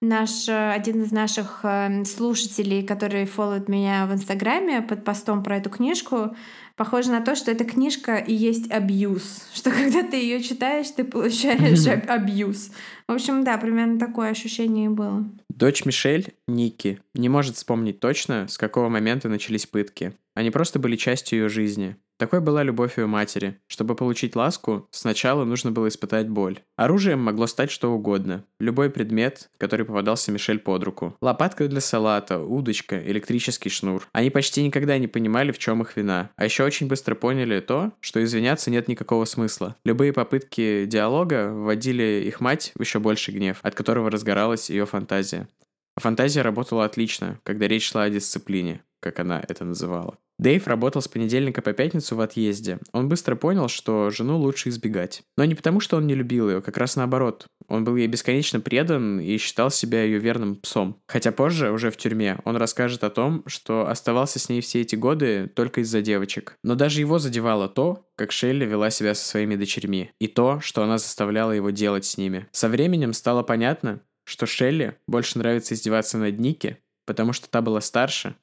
наш 0.00 0.48
один 0.48 1.02
из 1.02 1.10
наших 1.10 1.60
э, 1.64 2.04
слушателей, 2.04 2.86
который 2.86 3.24
фолловит 3.24 3.68
меня 3.68 4.06
в 4.06 4.12
Инстаграме 4.12 4.80
под 4.80 5.04
постом 5.04 5.42
про 5.42 5.56
эту 5.56 5.70
книжку, 5.70 6.36
похоже 6.76 7.10
на 7.10 7.20
то, 7.20 7.34
что 7.34 7.50
эта 7.50 7.64
книжка 7.64 8.16
и 8.16 8.32
есть 8.32 8.70
абьюз. 8.70 9.48
Что 9.52 9.72
когда 9.72 10.04
ты 10.04 10.16
ее 10.16 10.40
читаешь, 10.40 10.88
ты 10.90 11.02
получаешь 11.02 11.86
абьюз. 12.08 12.70
В 13.08 13.12
общем, 13.12 13.42
да, 13.42 13.58
примерно 13.58 13.98
такое 13.98 14.30
ощущение 14.30 14.86
и 14.86 14.88
было. 14.88 15.24
Дочь 15.50 15.84
Мишель, 15.84 16.32
Ники, 16.46 17.00
не 17.14 17.28
может 17.28 17.56
вспомнить 17.56 17.98
точно, 17.98 18.46
с 18.46 18.56
какого 18.56 18.88
момента 18.88 19.28
начались 19.28 19.66
пытки. 19.66 20.12
Они 20.34 20.52
просто 20.52 20.78
были 20.78 20.94
частью 20.94 21.40
ее 21.40 21.48
жизни. 21.48 21.96
Такой 22.18 22.40
была 22.40 22.64
любовь 22.64 22.98
ее 22.98 23.06
матери. 23.06 23.60
Чтобы 23.68 23.94
получить 23.94 24.34
ласку, 24.34 24.88
сначала 24.90 25.44
нужно 25.44 25.70
было 25.70 25.86
испытать 25.86 26.28
боль. 26.28 26.58
Оружием 26.76 27.20
могло 27.20 27.46
стать 27.46 27.70
что 27.70 27.92
угодно. 27.92 28.44
Любой 28.58 28.90
предмет, 28.90 29.48
который 29.56 29.86
попадался 29.86 30.32
Мишель 30.32 30.58
под 30.58 30.82
руку. 30.82 31.16
Лопатка 31.20 31.68
для 31.68 31.80
салата, 31.80 32.40
удочка, 32.40 33.00
электрический 33.08 33.70
шнур. 33.70 34.08
Они 34.12 34.30
почти 34.30 34.64
никогда 34.64 34.98
не 34.98 35.06
понимали, 35.06 35.52
в 35.52 35.58
чем 35.58 35.80
их 35.82 35.96
вина. 35.96 36.30
А 36.34 36.44
еще 36.44 36.64
очень 36.64 36.88
быстро 36.88 37.14
поняли 37.14 37.60
то, 37.60 37.92
что 38.00 38.22
извиняться 38.22 38.70
нет 38.70 38.88
никакого 38.88 39.24
смысла. 39.24 39.76
Любые 39.84 40.12
попытки 40.12 40.86
диалога 40.86 41.52
вводили 41.52 42.24
их 42.26 42.40
мать 42.40 42.72
в 42.74 42.80
еще 42.80 42.98
больший 42.98 43.32
гнев, 43.32 43.58
от 43.62 43.76
которого 43.76 44.10
разгоралась 44.10 44.70
ее 44.70 44.86
фантазия. 44.86 45.48
А 45.94 46.00
фантазия 46.00 46.42
работала 46.42 46.84
отлично, 46.84 47.38
когда 47.44 47.68
речь 47.68 47.88
шла 47.88 48.02
о 48.02 48.10
дисциплине, 48.10 48.82
как 49.00 49.20
она 49.20 49.40
это 49.46 49.64
называла. 49.64 50.18
Дэйв 50.38 50.66
работал 50.68 51.02
с 51.02 51.08
понедельника 51.08 51.62
по 51.62 51.72
пятницу 51.72 52.14
в 52.14 52.20
отъезде. 52.20 52.78
Он 52.92 53.08
быстро 53.08 53.34
понял, 53.34 53.68
что 53.68 54.10
жену 54.10 54.38
лучше 54.38 54.68
избегать. 54.68 55.22
Но 55.36 55.44
не 55.44 55.54
потому, 55.54 55.80
что 55.80 55.96
он 55.96 56.06
не 56.06 56.14
любил 56.14 56.48
ее, 56.48 56.62
как 56.62 56.76
раз 56.76 56.94
наоборот. 56.96 57.46
Он 57.66 57.84
был 57.84 57.96
ей 57.96 58.06
бесконечно 58.06 58.60
предан 58.60 59.20
и 59.20 59.36
считал 59.36 59.70
себя 59.70 60.04
ее 60.04 60.18
верным 60.18 60.56
псом. 60.56 61.00
Хотя 61.08 61.32
позже, 61.32 61.70
уже 61.70 61.90
в 61.90 61.96
тюрьме, 61.96 62.38
он 62.44 62.56
расскажет 62.56 63.04
о 63.04 63.10
том, 63.10 63.42
что 63.46 63.88
оставался 63.88 64.38
с 64.38 64.48
ней 64.48 64.60
все 64.60 64.80
эти 64.80 64.94
годы 64.94 65.50
только 65.54 65.80
из-за 65.80 66.02
девочек. 66.02 66.56
Но 66.62 66.76
даже 66.76 67.00
его 67.00 67.18
задевало 67.18 67.68
то, 67.68 68.06
как 68.16 68.32
Шелли 68.32 68.64
вела 68.64 68.90
себя 68.90 69.14
со 69.14 69.26
своими 69.26 69.56
дочерьми, 69.56 70.10
и 70.20 70.28
то, 70.28 70.60
что 70.60 70.82
она 70.82 70.98
заставляла 70.98 71.52
его 71.52 71.70
делать 71.70 72.04
с 72.04 72.16
ними. 72.16 72.46
Со 72.52 72.68
временем 72.68 73.12
стало 73.12 73.42
понятно, 73.42 74.00
что 74.24 74.46
Шелли 74.46 74.96
больше 75.06 75.38
нравится 75.38 75.74
издеваться 75.74 76.16
над 76.18 76.38
Ники, 76.38 76.78
потому 77.06 77.32
что 77.32 77.48
та 77.48 77.60
была 77.60 77.80
старше, 77.80 78.34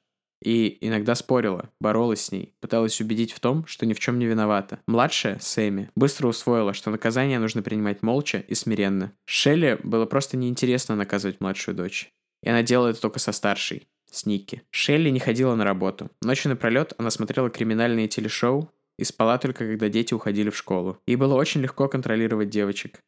и 0.42 0.78
иногда 0.82 1.16
спорила, 1.16 1.70
боролась 1.80 2.22
с 2.22 2.32
ней, 2.32 2.54
пыталась 2.60 3.00
убедить 3.02 3.32
в 3.32 3.40
том, 3.40 3.66
что 3.66 3.86
ни 3.86 3.94
в 3.94 4.00
чем 4.00 4.20
не 4.20 4.26
виновата. 4.26 4.80
Младшая, 4.88 5.40
Сэмми, 5.40 5.90
быстро 5.96 6.28
усвоила, 6.28 6.74
что 6.74 6.92
наказание 6.92 7.40
нужно 7.40 7.62
принимать 7.62 8.04
молча 8.04 8.44
и 8.48 8.54
смиренно. 8.56 9.14
Шелли 9.26 9.80
было 9.84 10.06
просто 10.06 10.38
неинтересно 10.38 10.96
наказывать 10.96 11.42
младшую 11.42 11.76
дочь. 11.76 12.14
И 12.44 12.50
она 12.50 12.64
делала 12.64 12.90
это 12.90 13.02
только 13.02 13.20
со 13.20 13.32
старшей, 13.32 13.88
с 14.12 14.26
Никки. 14.26 14.62
Шелли 14.70 15.10
не 15.10 15.20
ходила 15.20 15.56
на 15.56 15.64
работу. 15.64 16.12
Ночью 16.22 16.50
напролет 16.50 16.94
она 16.98 17.10
смотрела 17.10 17.50
криминальные 17.50 18.08
телешоу 18.08 18.72
и 18.98 19.04
спала 19.04 19.38
только, 19.38 19.66
когда 19.66 19.90
дети 19.90 20.14
уходили 20.14 20.50
в 20.50 20.58
школу. 20.58 21.00
Ей 21.08 21.16
было 21.16 21.36
очень 21.36 21.62
легко 21.62 21.88
контролировать 21.88 22.50
девочек. 22.50 23.00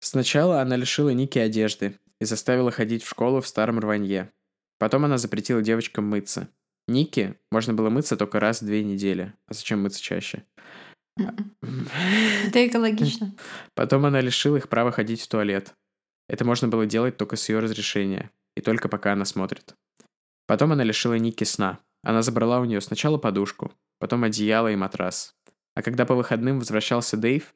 Сначала 0.00 0.60
она 0.60 0.76
лишила 0.76 1.10
Ники 1.10 1.38
одежды 1.38 1.96
и 2.20 2.24
заставила 2.24 2.70
ходить 2.70 3.02
в 3.02 3.08
школу 3.08 3.40
в 3.40 3.46
старом 3.46 3.78
рванье. 3.78 4.30
Потом 4.78 5.04
она 5.04 5.16
запретила 5.16 5.62
девочкам 5.62 6.06
мыться. 6.06 6.48
Ники 6.88 7.36
можно 7.50 7.74
было 7.74 7.90
мыться 7.90 8.16
только 8.16 8.40
раз 8.40 8.60
в 8.60 8.66
две 8.66 8.82
недели. 8.82 9.32
А 9.46 9.54
зачем 9.54 9.82
мыться 9.82 10.02
чаще? 10.02 10.44
М-м. 11.18 11.54
Это 12.46 12.66
экологично. 12.66 13.34
Потом 13.74 14.06
она 14.06 14.20
лишила 14.20 14.56
их 14.56 14.68
права 14.68 14.92
ходить 14.92 15.20
в 15.20 15.28
туалет. 15.28 15.74
Это 16.28 16.44
можно 16.44 16.68
было 16.68 16.86
делать 16.86 17.16
только 17.16 17.36
с 17.36 17.48
ее 17.48 17.58
разрешения. 17.60 18.30
И 18.56 18.60
только 18.60 18.88
пока 18.88 19.12
она 19.12 19.24
смотрит. 19.24 19.74
Потом 20.46 20.72
она 20.72 20.84
лишила 20.84 21.14
Ники 21.14 21.44
сна. 21.44 21.78
Она 22.02 22.22
забрала 22.22 22.60
у 22.60 22.64
нее 22.64 22.80
сначала 22.80 23.16
подушку, 23.16 23.72
потом 23.98 24.24
одеяло 24.24 24.70
и 24.72 24.76
матрас. 24.76 25.34
А 25.74 25.82
когда 25.82 26.04
по 26.04 26.14
выходным 26.14 26.58
возвращался 26.58 27.16
Дэйв, 27.16 27.54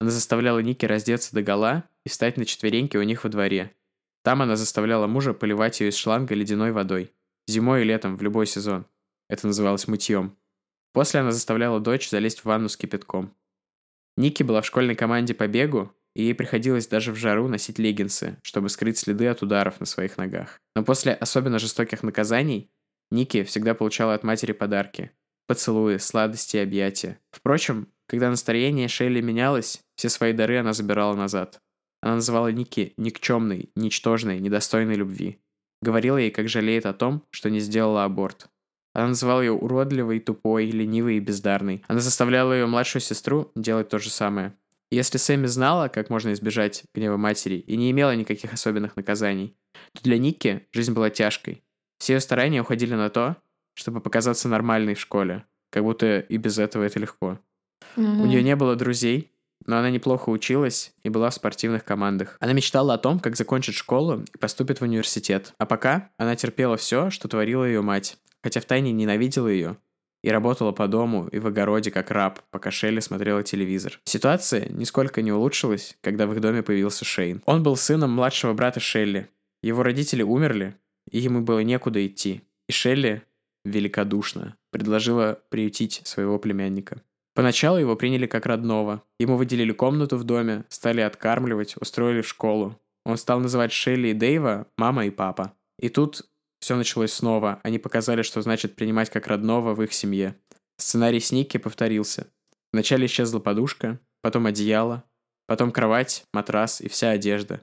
она 0.00 0.10
заставляла 0.10 0.60
Ники 0.60 0.86
раздеться 0.86 1.34
до 1.34 1.42
гола 1.42 1.84
и 2.06 2.08
встать 2.08 2.36
на 2.36 2.44
четвереньки 2.44 2.96
у 2.96 3.02
них 3.02 3.24
во 3.24 3.30
дворе. 3.30 3.74
Там 4.22 4.42
она 4.42 4.56
заставляла 4.56 5.06
мужа 5.06 5.34
поливать 5.34 5.80
ее 5.80 5.88
из 5.88 5.96
шланга 5.96 6.34
ледяной 6.34 6.72
водой. 6.72 7.12
Зимой 7.48 7.80
и 7.80 7.84
летом, 7.84 8.18
в 8.18 8.22
любой 8.22 8.46
сезон. 8.46 8.84
Это 9.30 9.46
называлось 9.46 9.88
мытьем. 9.88 10.36
После 10.92 11.20
она 11.20 11.32
заставляла 11.32 11.80
дочь 11.80 12.10
залезть 12.10 12.40
в 12.40 12.44
ванну 12.44 12.68
с 12.68 12.76
кипятком. 12.76 13.34
Ники 14.18 14.42
была 14.42 14.60
в 14.60 14.66
школьной 14.66 14.94
команде 14.94 15.32
по 15.32 15.48
бегу, 15.48 15.90
и 16.14 16.24
ей 16.24 16.34
приходилось 16.34 16.88
даже 16.88 17.10
в 17.10 17.16
жару 17.16 17.48
носить 17.48 17.78
леггинсы, 17.78 18.36
чтобы 18.42 18.68
скрыть 18.68 18.98
следы 18.98 19.28
от 19.28 19.40
ударов 19.40 19.80
на 19.80 19.86
своих 19.86 20.18
ногах. 20.18 20.60
Но 20.76 20.84
после 20.84 21.14
особенно 21.14 21.58
жестоких 21.58 22.02
наказаний 22.02 22.70
Ники 23.10 23.42
всегда 23.44 23.72
получала 23.74 24.12
от 24.12 24.24
матери 24.24 24.52
подарки. 24.52 25.10
Поцелуи, 25.46 25.96
сладости 25.96 26.58
и 26.58 26.60
объятия. 26.60 27.18
Впрочем, 27.30 27.88
когда 28.06 28.28
настроение 28.28 28.88
Шелли 28.88 29.22
менялось, 29.22 29.80
все 29.94 30.10
свои 30.10 30.34
дары 30.34 30.58
она 30.58 30.74
забирала 30.74 31.14
назад. 31.14 31.62
Она 32.02 32.16
называла 32.16 32.48
Ники 32.48 32.92
никчемной, 32.98 33.70
ничтожной, 33.74 34.38
недостойной 34.38 34.96
любви. 34.96 35.40
Говорила 35.80 36.16
ей, 36.16 36.30
как 36.30 36.48
жалеет 36.48 36.86
о 36.86 36.92
том, 36.92 37.22
что 37.30 37.50
не 37.50 37.60
сделала 37.60 38.04
аборт. 38.04 38.48
Она 38.94 39.08
называла 39.08 39.40
ее 39.40 39.52
уродливой, 39.52 40.18
тупой, 40.18 40.66
ленивой 40.66 41.18
и 41.18 41.20
бездарной. 41.20 41.84
Она 41.86 42.00
заставляла 42.00 42.52
ее 42.52 42.66
младшую 42.66 43.00
сестру 43.00 43.52
делать 43.54 43.88
то 43.88 43.98
же 43.98 44.10
самое. 44.10 44.54
Если 44.90 45.18
Сэмми 45.18 45.46
знала, 45.46 45.88
как 45.88 46.08
можно 46.08 46.32
избежать 46.32 46.84
гнева 46.94 47.16
матери, 47.16 47.56
и 47.56 47.76
не 47.76 47.90
имела 47.90 48.16
никаких 48.16 48.52
особенных 48.52 48.96
наказаний, 48.96 49.54
то 49.92 50.02
для 50.02 50.18
Ники 50.18 50.66
жизнь 50.72 50.94
была 50.94 51.10
тяжкой. 51.10 51.62
Все 51.98 52.14
ее 52.14 52.20
старания 52.20 52.62
уходили 52.62 52.94
на 52.94 53.10
то, 53.10 53.36
чтобы 53.74 54.00
показаться 54.00 54.48
нормальной 54.48 54.94
в 54.94 55.00
школе, 55.00 55.44
как 55.70 55.84
будто 55.84 56.20
и 56.20 56.36
без 56.38 56.58
этого 56.58 56.84
это 56.84 56.98
легко. 56.98 57.38
Mm-hmm. 57.96 58.22
У 58.22 58.26
нее 58.26 58.42
не 58.42 58.56
было 58.56 58.76
друзей, 58.76 59.32
но 59.66 59.78
она 59.78 59.90
неплохо 59.90 60.30
училась 60.30 60.92
и 61.02 61.08
была 61.08 61.30
в 61.30 61.34
спортивных 61.34 61.84
командах. 61.84 62.36
Она 62.40 62.52
мечтала 62.52 62.94
о 62.94 62.98
том, 62.98 63.20
как 63.20 63.36
закончит 63.36 63.74
школу 63.74 64.24
и 64.32 64.38
поступит 64.38 64.80
в 64.80 64.82
университет. 64.82 65.54
А 65.58 65.66
пока 65.66 66.10
она 66.16 66.36
терпела 66.36 66.76
все, 66.76 67.10
что 67.10 67.28
творила 67.28 67.64
ее 67.64 67.82
мать, 67.82 68.16
хотя 68.42 68.60
втайне 68.60 68.92
ненавидела 68.92 69.48
ее 69.48 69.76
и 70.22 70.30
работала 70.30 70.72
по 70.72 70.88
дому 70.88 71.28
и 71.28 71.38
в 71.38 71.46
огороде 71.46 71.90
как 71.90 72.10
раб, 72.10 72.40
пока 72.50 72.70
Шелли 72.70 73.00
смотрела 73.00 73.42
телевизор. 73.42 74.00
Ситуация 74.04 74.68
нисколько 74.68 75.22
не 75.22 75.32
улучшилась, 75.32 75.96
когда 76.00 76.26
в 76.26 76.32
их 76.32 76.40
доме 76.40 76.62
появился 76.62 77.04
Шейн. 77.04 77.42
Он 77.46 77.62
был 77.62 77.76
сыном 77.76 78.12
младшего 78.12 78.52
брата 78.52 78.80
Шелли. 78.80 79.28
Его 79.62 79.82
родители 79.82 80.22
умерли, 80.22 80.74
и 81.10 81.18
ему 81.18 81.40
было 81.40 81.60
некуда 81.60 82.04
идти. 82.04 82.42
И 82.68 82.72
Шелли 82.72 83.22
великодушно 83.64 84.56
предложила 84.70 85.40
приютить 85.50 86.02
своего 86.04 86.38
племянника. 86.38 87.02
Поначалу 87.38 87.78
его 87.78 87.94
приняли 87.94 88.26
как 88.26 88.46
родного. 88.46 89.04
Ему 89.20 89.36
выделили 89.36 89.70
комнату 89.70 90.16
в 90.16 90.24
доме, 90.24 90.64
стали 90.70 91.02
откармливать, 91.02 91.76
устроили 91.80 92.20
в 92.20 92.26
школу. 92.26 92.76
он 93.04 93.16
стал 93.16 93.38
называть 93.38 93.70
Шелли 93.70 94.08
и 94.08 94.12
Дэйва 94.12 94.66
мама 94.76 95.06
и 95.06 95.10
папа. 95.10 95.54
И 95.78 95.88
тут 95.88 96.28
все 96.58 96.74
началось 96.74 97.12
снова. 97.12 97.60
Они 97.62 97.78
показали, 97.78 98.22
что 98.22 98.42
значит 98.42 98.74
принимать 98.74 99.10
как 99.10 99.28
родного 99.28 99.76
в 99.76 99.82
их 99.84 99.92
семье. 99.92 100.34
Сценарий 100.78 101.20
с 101.20 101.30
Никки 101.30 101.58
повторился. 101.58 102.26
Вначале 102.72 103.06
исчезла 103.06 103.38
подушка, 103.38 104.00
потом 104.20 104.46
одеяло, 104.46 105.04
потом 105.46 105.70
кровать, 105.70 106.24
матрас 106.32 106.80
и 106.80 106.88
вся 106.88 107.10
одежда. 107.10 107.62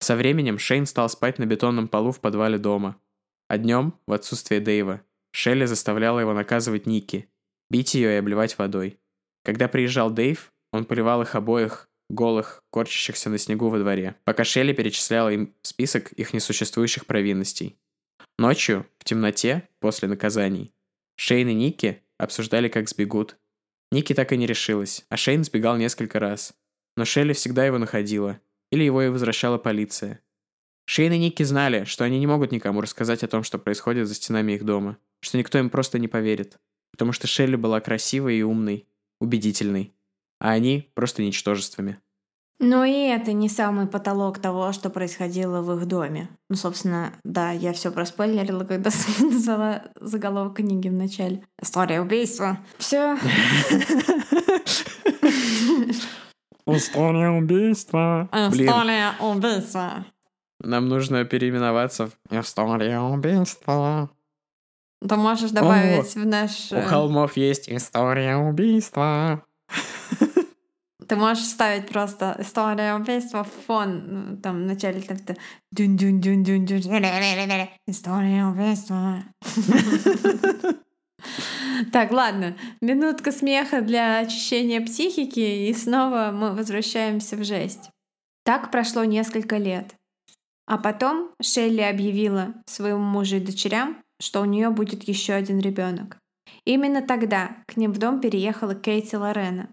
Со 0.00 0.16
временем 0.16 0.58
Шейн 0.58 0.84
стал 0.84 1.08
спать 1.08 1.38
на 1.38 1.46
бетонном 1.46 1.88
полу 1.88 2.12
в 2.12 2.20
подвале 2.20 2.58
дома. 2.58 3.00
А 3.48 3.56
днем, 3.56 3.94
в 4.06 4.12
отсутствие 4.12 4.60
Дэйва, 4.60 5.00
Шелли 5.32 5.64
заставляла 5.64 6.20
его 6.20 6.34
наказывать 6.34 6.84
Ники, 6.84 7.26
бить 7.70 7.94
ее 7.94 8.12
и 8.12 8.18
обливать 8.18 8.58
водой. 8.58 8.98
Когда 9.44 9.68
приезжал 9.68 10.10
Дэйв, 10.10 10.52
он 10.72 10.86
поливал 10.86 11.22
их 11.22 11.34
обоих, 11.34 11.88
голых, 12.08 12.62
корчащихся 12.70 13.30
на 13.30 13.38
снегу 13.38 13.68
во 13.68 13.78
дворе, 13.78 14.16
пока 14.24 14.42
Шелли 14.42 14.72
перечисляла 14.72 15.28
им 15.30 15.54
список 15.62 16.12
их 16.12 16.32
несуществующих 16.32 17.06
провинностей. 17.06 17.76
Ночью, 18.38 18.86
в 18.98 19.04
темноте, 19.04 19.68
после 19.80 20.08
наказаний, 20.08 20.74
Шейн 21.16 21.48
и 21.48 21.54
Ники 21.54 22.02
обсуждали, 22.18 22.68
как 22.68 22.88
сбегут. 22.88 23.36
Ники 23.92 24.14
так 24.14 24.32
и 24.32 24.36
не 24.36 24.46
решилась, 24.46 25.04
а 25.08 25.16
Шейн 25.16 25.44
сбегал 25.44 25.76
несколько 25.76 26.18
раз. 26.18 26.54
Но 26.96 27.04
Шелли 27.04 27.32
всегда 27.32 27.64
его 27.64 27.78
находила, 27.78 28.40
или 28.72 28.82
его 28.82 29.02
и 29.02 29.08
возвращала 29.08 29.58
полиция. 29.58 30.20
Шейн 30.86 31.12
и 31.12 31.18
Ники 31.18 31.42
знали, 31.42 31.84
что 31.84 32.04
они 32.04 32.18
не 32.18 32.26
могут 32.26 32.50
никому 32.50 32.80
рассказать 32.80 33.22
о 33.22 33.28
том, 33.28 33.42
что 33.42 33.58
происходит 33.58 34.08
за 34.08 34.14
стенами 34.14 34.52
их 34.52 34.64
дома, 34.64 34.98
что 35.20 35.38
никто 35.38 35.58
им 35.58 35.70
просто 35.70 35.98
не 35.98 36.08
поверит, 36.08 36.58
потому 36.90 37.12
что 37.12 37.26
Шелли 37.26 37.56
была 37.56 37.80
красивой 37.80 38.36
и 38.36 38.42
умной, 38.42 38.86
убедительной, 39.24 39.94
а 40.38 40.50
они 40.50 40.92
просто 40.94 41.22
ничтожествами. 41.22 41.98
Но 42.60 42.84
и 42.84 42.92
это 42.92 43.32
не 43.32 43.48
самый 43.48 43.86
потолок 43.86 44.38
того, 44.38 44.72
что 44.72 44.88
происходило 44.88 45.60
в 45.60 45.76
их 45.76 45.86
доме. 45.86 46.28
Ну, 46.48 46.56
собственно, 46.56 47.12
да, 47.24 47.50
я 47.50 47.72
все 47.72 47.90
проспойлерила, 47.90 48.64
когда 48.64 48.90
назвала 49.20 49.82
заголовок 50.00 50.56
книги 50.56 50.88
в 50.88 50.92
начале. 50.92 51.42
История 51.60 52.00
убийства. 52.00 52.58
Все. 52.78 53.18
История 56.66 57.30
убийства. 57.30 58.28
История 58.32 59.14
убийства. 59.20 60.06
Нам 60.60 60.88
нужно 60.88 61.24
переименоваться 61.24 62.06
в 62.06 62.12
История 62.30 63.00
убийства. 63.00 64.10
Ты 65.06 65.16
можешь 65.16 65.50
добавить 65.50 66.16
О, 66.16 66.20
в 66.20 66.26
наш... 66.26 66.72
У 66.72 66.80
холмов 66.80 67.36
есть 67.36 67.68
история 67.68 68.36
убийства. 68.36 69.44
Ты 71.06 71.16
можешь 71.16 71.44
ставить 71.44 71.88
просто 71.88 72.36
история 72.38 72.94
убийства 72.94 73.44
в 73.44 73.50
фон, 73.66 74.02
ну, 74.06 74.36
там 74.38 74.62
в 74.62 74.66
начале 74.66 75.02
там 75.02 75.18
то 75.18 75.36
дюн 75.70 75.98
дюн 75.98 76.20
дюн 76.20 76.42
дюн 76.42 76.64
дюн 76.64 76.80
история 77.86 78.46
убийства. 78.46 79.22
Так, 81.92 82.12
ладно. 82.12 82.56
Минутка 82.80 83.32
смеха 83.32 83.80
для 83.80 84.18
очищения 84.18 84.80
психики, 84.80 85.68
и 85.68 85.74
снова 85.74 86.30
мы 86.32 86.52
возвращаемся 86.52 87.36
в 87.36 87.44
жесть. 87.44 87.90
Так 88.44 88.70
прошло 88.70 89.04
несколько 89.04 89.56
лет. 89.56 89.94
А 90.66 90.78
потом 90.78 91.30
Шелли 91.42 91.80
объявила 91.80 92.54
своему 92.66 93.02
мужу 93.02 93.36
и 93.36 93.40
дочерям, 93.40 94.03
что 94.20 94.40
у 94.40 94.44
нее 94.44 94.70
будет 94.70 95.04
еще 95.04 95.34
один 95.34 95.58
ребенок. 95.60 96.18
Именно 96.64 97.02
тогда 97.02 97.56
к 97.66 97.76
ним 97.76 97.92
в 97.92 97.98
дом 97.98 98.20
переехала 98.20 98.74
Кейти 98.74 99.16
Лорена, 99.16 99.68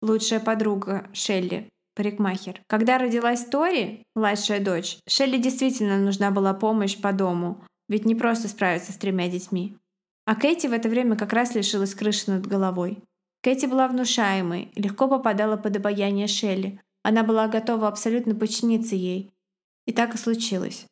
лучшая 0.00 0.40
подруга 0.40 1.08
Шелли, 1.12 1.68
парикмахер. 1.94 2.62
Когда 2.68 2.98
родилась 2.98 3.44
Тори, 3.44 4.04
младшая 4.14 4.60
дочь, 4.64 4.98
Шелли 5.08 5.38
действительно 5.38 5.98
нужна 5.98 6.30
была 6.30 6.54
помощь 6.54 6.98
по 6.98 7.12
дому, 7.12 7.64
ведь 7.88 8.04
не 8.04 8.14
просто 8.14 8.48
справиться 8.48 8.92
с 8.92 8.96
тремя 8.96 9.28
детьми. 9.28 9.76
А 10.24 10.34
Кэти 10.34 10.66
в 10.68 10.72
это 10.72 10.88
время 10.88 11.16
как 11.16 11.32
раз 11.32 11.54
лишилась 11.54 11.94
крыши 11.94 12.30
над 12.30 12.46
головой. 12.46 12.98
Кэти 13.42 13.66
была 13.66 13.88
внушаемой 13.88 14.70
легко 14.76 15.08
попадала 15.08 15.56
под 15.56 15.76
обаяние 15.76 16.28
Шелли. 16.28 16.80
Она 17.02 17.24
была 17.24 17.48
готова 17.48 17.88
абсолютно 17.88 18.34
подчиниться 18.34 18.94
ей. 18.94 19.32
И 19.86 19.92
так 19.92 20.14
и 20.14 20.18
случилось. 20.18 20.86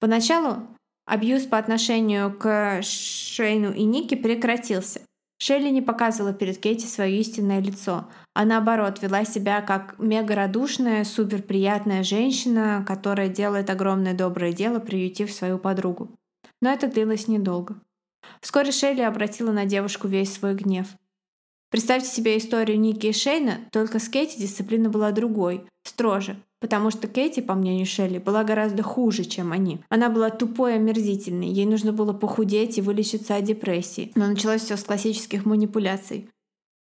Поначалу 0.00 0.66
абьюз 1.06 1.44
по 1.44 1.58
отношению 1.58 2.32
к 2.36 2.82
Шейну 2.82 3.72
и 3.72 3.84
Нике 3.84 4.16
прекратился. 4.16 5.00
Шелли 5.42 5.70
не 5.70 5.80
показывала 5.80 6.34
перед 6.34 6.58
Кэти 6.58 6.84
свое 6.84 7.18
истинное 7.18 7.60
лицо, 7.60 8.08
а 8.34 8.44
наоборот 8.44 9.00
вела 9.00 9.24
себя 9.24 9.62
как 9.62 9.98
мега 9.98 10.34
радушная, 10.34 11.02
супер 11.04 11.40
приятная 11.40 12.02
женщина, 12.02 12.84
которая 12.86 13.28
делает 13.28 13.70
огромное 13.70 14.12
доброе 14.12 14.52
дело, 14.52 14.80
приютив 14.80 15.32
свою 15.32 15.58
подругу. 15.58 16.10
Но 16.60 16.70
это 16.70 16.88
длилось 16.88 17.26
недолго. 17.26 17.76
Вскоре 18.42 18.70
Шелли 18.70 19.00
обратила 19.00 19.50
на 19.50 19.64
девушку 19.64 20.08
весь 20.08 20.32
свой 20.32 20.54
гнев. 20.54 20.88
Представьте 21.70 22.08
себе 22.08 22.36
историю 22.36 22.78
Ники 22.78 23.06
и 23.06 23.12
Шейна, 23.12 23.60
только 23.72 23.98
с 23.98 24.10
Кэти 24.10 24.38
дисциплина 24.38 24.90
была 24.90 25.10
другой, 25.10 25.64
строже, 25.84 26.36
потому 26.60 26.90
что 26.90 27.08
Кэти, 27.08 27.40
по 27.40 27.54
мнению 27.54 27.86
Шелли, 27.86 28.18
была 28.18 28.44
гораздо 28.44 28.82
хуже, 28.82 29.24
чем 29.24 29.52
они. 29.52 29.80
Она 29.88 30.08
была 30.10 30.30
тупой 30.30 30.72
и 30.72 30.76
омерзительной, 30.76 31.48
ей 31.48 31.66
нужно 31.66 31.92
было 31.92 32.12
похудеть 32.12 32.78
и 32.78 32.82
вылечиться 32.82 33.36
от 33.36 33.44
депрессии. 33.44 34.12
Но 34.14 34.26
началось 34.26 34.62
все 34.62 34.76
с 34.76 34.84
классических 34.84 35.46
манипуляций. 35.46 36.28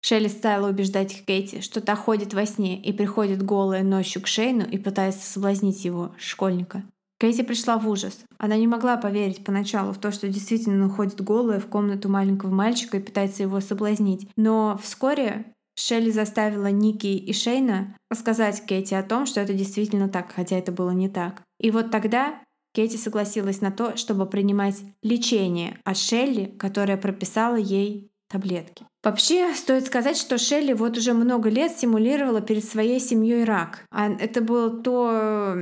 Шелли 0.02 0.28
стала 0.28 0.70
убеждать 0.70 1.26
Кэти, 1.26 1.62
что 1.62 1.82
та 1.82 1.96
ходит 1.96 2.34
во 2.34 2.46
сне 2.46 2.82
и 2.82 2.94
приходит 2.94 3.44
голая 3.44 3.84
ночью 3.84 4.22
к 4.22 4.28
Шейну 4.28 4.66
и 4.66 4.78
пытается 4.78 5.30
соблазнить 5.30 5.84
его, 5.84 6.12
школьника. 6.18 6.84
Кейти 7.20 7.44
пришла 7.44 7.78
в 7.78 7.88
ужас. 7.90 8.22
Она 8.38 8.56
не 8.56 8.66
могла 8.66 8.96
поверить 8.96 9.44
поначалу 9.44 9.92
в 9.92 9.98
то, 9.98 10.12
что 10.12 10.30
действительно 10.30 10.88
уходит 10.88 11.22
голая 11.22 11.60
в 11.60 11.68
комнату 11.68 12.08
маленького 12.08 12.50
мальчика 12.50 12.96
и 12.96 13.02
пытается 13.02 13.44
его 13.44 13.60
соблазнить. 13.60 14.30
Но 14.38 14.80
вскоре 14.82 15.46
Шелли 15.80 16.12
заставила 16.12 16.68
Ники 16.68 17.08
и 17.08 17.32
Шейна 17.32 17.96
рассказать 18.10 18.66
Кейти 18.66 18.96
о 18.96 19.04
том, 19.04 19.26
что 19.26 19.40
это 19.40 19.54
действительно 19.54 20.10
так, 20.10 20.32
хотя 20.36 20.58
это 20.58 20.72
было 20.72 20.92
не 20.92 21.08
так. 21.08 21.42
И 21.60 21.72
вот 21.72 21.90
тогда 21.90 22.42
Кейти 22.74 22.98
согласилась 22.98 23.62
на 23.62 23.72
то, 23.72 23.96
чтобы 23.96 24.26
принимать 24.26 24.76
лечение 25.02 25.80
от 25.86 25.98
Шелли, 25.98 26.54
которая 26.60 26.98
прописала 26.98 27.56
ей 27.56 28.12
таблетки. 28.30 28.86
Вообще, 29.04 29.54
стоит 29.56 29.88
сказать, 29.88 30.18
что 30.18 30.38
Шелли 30.38 30.74
вот 30.74 30.98
уже 30.98 31.14
много 31.14 31.50
лет 31.50 31.72
стимулировала 31.72 32.42
перед 32.42 32.66
своей 32.66 33.00
семьей 33.00 33.46
рак. 33.46 33.86
А 33.92 34.10
это 34.10 34.42
был 34.42 34.84
то 34.84 35.56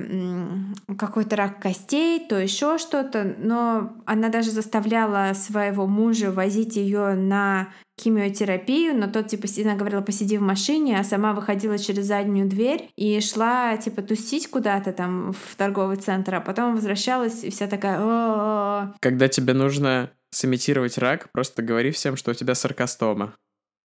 какой-то 0.97 1.35
рак 1.35 1.61
костей, 1.61 2.25
то 2.27 2.37
еще 2.37 2.79
что-то, 2.79 3.35
но 3.37 3.93
она 4.05 4.29
даже 4.29 4.49
заставляла 4.49 5.33
своего 5.33 5.85
мужа 5.85 6.31
возить 6.31 6.75
ее 6.75 7.13
на 7.13 7.69
химиотерапию, 7.99 8.95
но 8.95 9.07
тот, 9.07 9.27
типа, 9.27 9.47
она 9.63 9.75
говорила, 9.75 10.01
посиди 10.01 10.37
в 10.37 10.41
машине, 10.41 10.99
а 10.99 11.03
сама 11.03 11.33
выходила 11.33 11.77
через 11.77 12.05
заднюю 12.05 12.47
дверь 12.47 12.89
и 12.95 13.19
шла, 13.21 13.75
типа, 13.77 14.01
тусить 14.01 14.49
куда-то 14.49 14.93
там 14.93 15.33
в 15.33 15.55
торговый 15.55 15.97
центр, 15.97 16.35
а 16.35 16.41
потом 16.41 16.75
возвращалась 16.75 17.43
и 17.43 17.49
вся 17.49 17.67
такая... 17.67 17.99
О-о-о". 17.99 18.93
Когда 18.99 19.27
тебе 19.27 19.53
нужно 19.53 20.11
сымитировать 20.31 20.97
рак, 20.97 21.31
просто 21.31 21.61
говори 21.61 21.91
всем, 21.91 22.15
что 22.15 22.31
у 22.31 22.33
тебя 22.33 22.55
саркостома. 22.55 23.33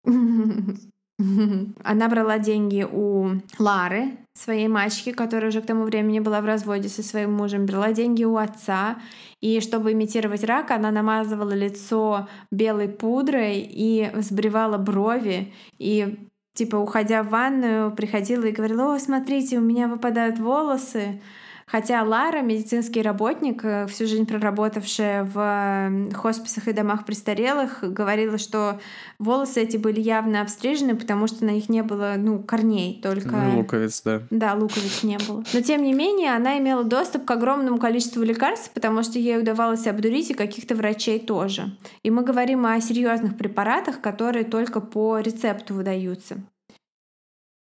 Она 1.85 2.09
брала 2.09 2.39
деньги 2.39 2.87
у 2.91 3.41
Лары, 3.59 4.17
своей 4.35 4.69
мачехи, 4.69 5.13
которая 5.13 5.51
уже 5.51 5.61
к 5.61 5.67
тому 5.67 5.85
времени 5.85 6.21
была 6.21 6.41
в 6.41 6.47
разводе 6.47 6.89
со 6.89 7.03
своим 7.03 7.33
мужем, 7.33 7.67
брала 7.67 7.93
деньги 7.93 8.25
у 8.25 8.37
отца, 8.37 8.97
и 9.41 9.61
чтобы 9.61 9.93
имитировать 9.93 10.45
рак, 10.45 10.71
она 10.71 10.91
намазывала 10.91 11.53
лицо 11.53 12.29
белой 12.51 12.89
пудрой 12.89 13.59
и 13.59 14.11
взбривала 14.15 14.79
брови, 14.79 15.53
и 15.79 16.29
типа, 16.55 16.77
уходя 16.77 17.23
в 17.23 17.31
ванную, 17.31 17.93
приходила 17.93 18.45
и 18.45 18.53
говорила, 18.53 18.95
о, 18.95 18.99
смотрите, 18.99 19.59
у 19.59 19.63
меня 19.63 19.89
выпадают 19.89 20.39
волосы, 20.39 21.21
Хотя 21.67 22.03
Лара, 22.03 22.43
медицинский 22.43 23.03
работник, 23.03 23.65
э, 23.65 23.87
всю 23.87 24.07
жизнь 24.07 24.27
проработавшая 24.27 25.25
в 25.25 26.13
хосписах 26.15 26.69
и 26.69 26.73
домах 26.73 27.05
престарелых, 27.05 27.79
говорила, 27.83 28.39
что 28.39 28.81
волосы 29.19 29.63
эти 29.63 29.77
были 29.77 30.01
явно 30.01 30.43
обстрижены, 30.43 30.97
потому 30.97 31.27
что 31.27 31.45
на 31.45 31.51
них 31.51 31.69
не 31.69 31.83
было, 31.83 32.15
ну, 32.17 32.43
корней, 32.43 33.01
только... 33.03 33.37
Ну, 33.37 33.59
луковиц, 33.59 34.03
да. 34.03 34.23
Да, 34.31 34.55
луковиц 34.55 35.03
не 35.03 35.19
было. 35.19 35.45
Но, 35.53 35.61
тем 35.61 35.83
не 35.83 35.93
менее, 35.93 36.35
она 36.35 36.59
имела 36.59 36.85
доступ 36.85 37.25
к 37.25 37.31
огромному 37.31 37.79
количеству 37.79 38.23
лекарств, 38.23 38.71
потому 38.73 39.03
что 39.03 39.19
ей 39.19 39.39
удавалось 39.39 39.87
обдурить 39.87 40.31
и 40.31 40.35
каких-то 40.35 40.75
врачей 40.75 41.19
тоже. 41.19 41.77
И 42.03 42.11
мы 42.11 42.23
говорим 42.23 42.67
о 42.67 42.81
серьезных 42.81 43.37
препаратах, 43.37 44.01
которые 44.01 44.45
только 44.45 44.81
по 44.81 45.19
рецепту 45.19 45.75
выдаются. 45.75 46.37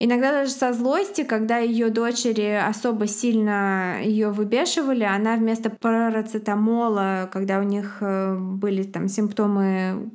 Иногда 0.04 0.32
даже 0.32 0.52
со 0.52 0.74
злости, 0.74 1.24
когда 1.24 1.60
ее 1.60 1.92
дочери 1.92 2.60
особо 2.68 3.06
сильно 3.06 4.02
ее 4.04 4.32
выбешивали, 4.32 5.04
она 5.04 5.36
вместо 5.36 5.70
парацетамола, 5.70 7.30
когда 7.32 7.60
у 7.60 7.62
них 7.62 7.98
э, 8.02 8.36
были 8.36 8.82
там 8.82 9.08
симптомы 9.08 10.10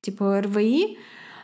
типа 0.00 0.42
РВИ, 0.42 0.96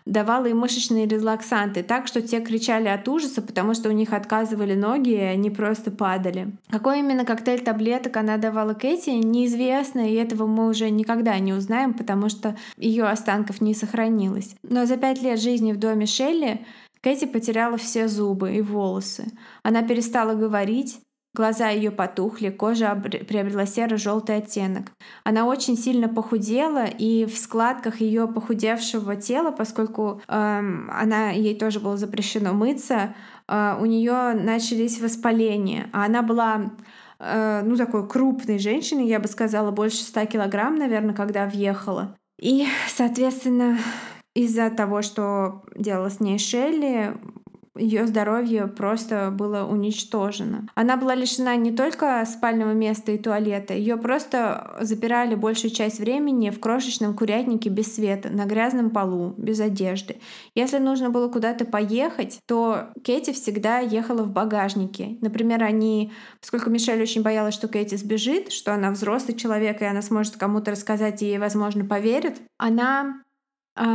давала 0.08 0.46
им 0.46 0.58
мышечные 0.58 1.08
релаксанты, 1.08 1.82
так 1.82 2.06
что 2.06 2.22
те 2.22 2.40
кричали 2.40 2.86
от 2.86 3.08
ужаса, 3.08 3.42
потому 3.42 3.74
что 3.74 3.88
у 3.88 3.92
них 3.92 4.12
отказывали 4.12 4.74
ноги, 4.74 5.10
и 5.10 5.20
они 5.20 5.50
просто 5.50 5.90
падали. 5.90 6.52
Какой 6.70 7.00
именно 7.00 7.24
коктейль 7.24 7.64
таблеток 7.64 8.16
она 8.16 8.36
давала 8.36 8.74
Кэти, 8.74 9.10
неизвестно, 9.10 10.08
и 10.08 10.14
этого 10.14 10.46
мы 10.46 10.68
уже 10.68 10.88
никогда 10.90 11.36
не 11.40 11.52
узнаем, 11.52 11.94
потому 11.94 12.28
что 12.28 12.56
ее 12.76 13.06
останков 13.06 13.60
не 13.60 13.74
сохранилось. 13.74 14.54
Но 14.62 14.86
за 14.86 14.96
пять 14.98 15.20
лет 15.20 15.40
жизни 15.40 15.72
в 15.72 15.78
доме 15.78 16.06
Шелли 16.06 16.64
Кэти 17.00 17.26
потеряла 17.26 17.76
все 17.76 18.08
зубы 18.08 18.54
и 18.54 18.60
волосы. 18.60 19.26
Она 19.62 19.82
перестала 19.82 20.34
говорить, 20.34 21.00
Глаза 21.34 21.68
ее 21.68 21.90
потухли, 21.90 22.48
кожа 22.48 22.94
приобрела 22.96 23.66
серо-желтый 23.66 24.38
оттенок. 24.38 24.90
Она 25.24 25.44
очень 25.44 25.76
сильно 25.76 26.08
похудела, 26.08 26.86
и 26.86 27.26
в 27.26 27.36
складках 27.36 28.00
ее 28.00 28.26
похудевшего 28.26 29.14
тела, 29.14 29.52
поскольку 29.52 30.22
эм, 30.26 30.90
она 30.90 31.30
ей 31.30 31.54
тоже 31.54 31.80
было 31.80 31.96
запрещено 31.96 32.54
мыться, 32.54 33.14
э, 33.46 33.76
у 33.78 33.84
нее 33.84 34.32
начались 34.32 35.00
воспаления. 35.00 35.90
А 35.92 36.06
она 36.06 36.22
была 36.22 36.72
э, 37.20 37.62
ну, 37.62 37.76
такой 37.76 38.08
крупной 38.08 38.58
женщиной, 38.58 39.06
я 39.06 39.20
бы 39.20 39.28
сказала, 39.28 39.70
больше 39.70 39.98
100 39.98 40.24
килограмм, 40.26 40.76
наверное, 40.76 41.14
когда 41.14 41.46
въехала. 41.46 42.16
И, 42.40 42.66
соответственно, 42.88 43.78
из-за 44.34 44.70
того, 44.70 45.02
что 45.02 45.62
делала 45.76 46.10
с 46.10 46.20
ней 46.20 46.38
Шелли, 46.38 47.16
ее 47.78 48.06
здоровье 48.06 48.66
просто 48.66 49.30
было 49.30 49.64
уничтожено. 49.64 50.66
Она 50.74 50.96
была 50.96 51.14
лишена 51.14 51.54
не 51.56 51.72
только 51.72 52.24
спального 52.26 52.72
места 52.72 53.12
и 53.12 53.18
туалета, 53.18 53.74
ее 53.74 53.96
просто 53.96 54.76
запирали 54.80 55.34
большую 55.34 55.70
часть 55.70 56.00
времени 56.00 56.50
в 56.50 56.60
крошечном 56.60 57.16
курятнике 57.16 57.70
без 57.70 57.94
света, 57.94 58.30
на 58.30 58.44
грязном 58.44 58.90
полу, 58.90 59.34
без 59.36 59.60
одежды. 59.60 60.16
Если 60.54 60.78
нужно 60.78 61.10
было 61.10 61.28
куда-то 61.28 61.64
поехать, 61.64 62.40
то 62.46 62.88
Кэти 63.04 63.32
всегда 63.32 63.78
ехала 63.78 64.22
в 64.22 64.32
багажнике. 64.32 65.16
Например, 65.20 65.62
они, 65.62 66.12
поскольку 66.40 66.70
Мишель 66.70 67.00
очень 67.00 67.22
боялась, 67.22 67.54
что 67.54 67.68
Кэти 67.68 67.94
сбежит, 67.94 68.52
что 68.52 68.74
она 68.74 68.90
взрослый 68.90 69.36
человек, 69.36 69.82
и 69.82 69.84
она 69.86 70.02
сможет 70.02 70.36
кому-то 70.36 70.72
рассказать, 70.72 71.22
и 71.22 71.26
ей, 71.26 71.38
возможно, 71.38 71.84
поверят, 71.84 72.34
она 72.56 73.22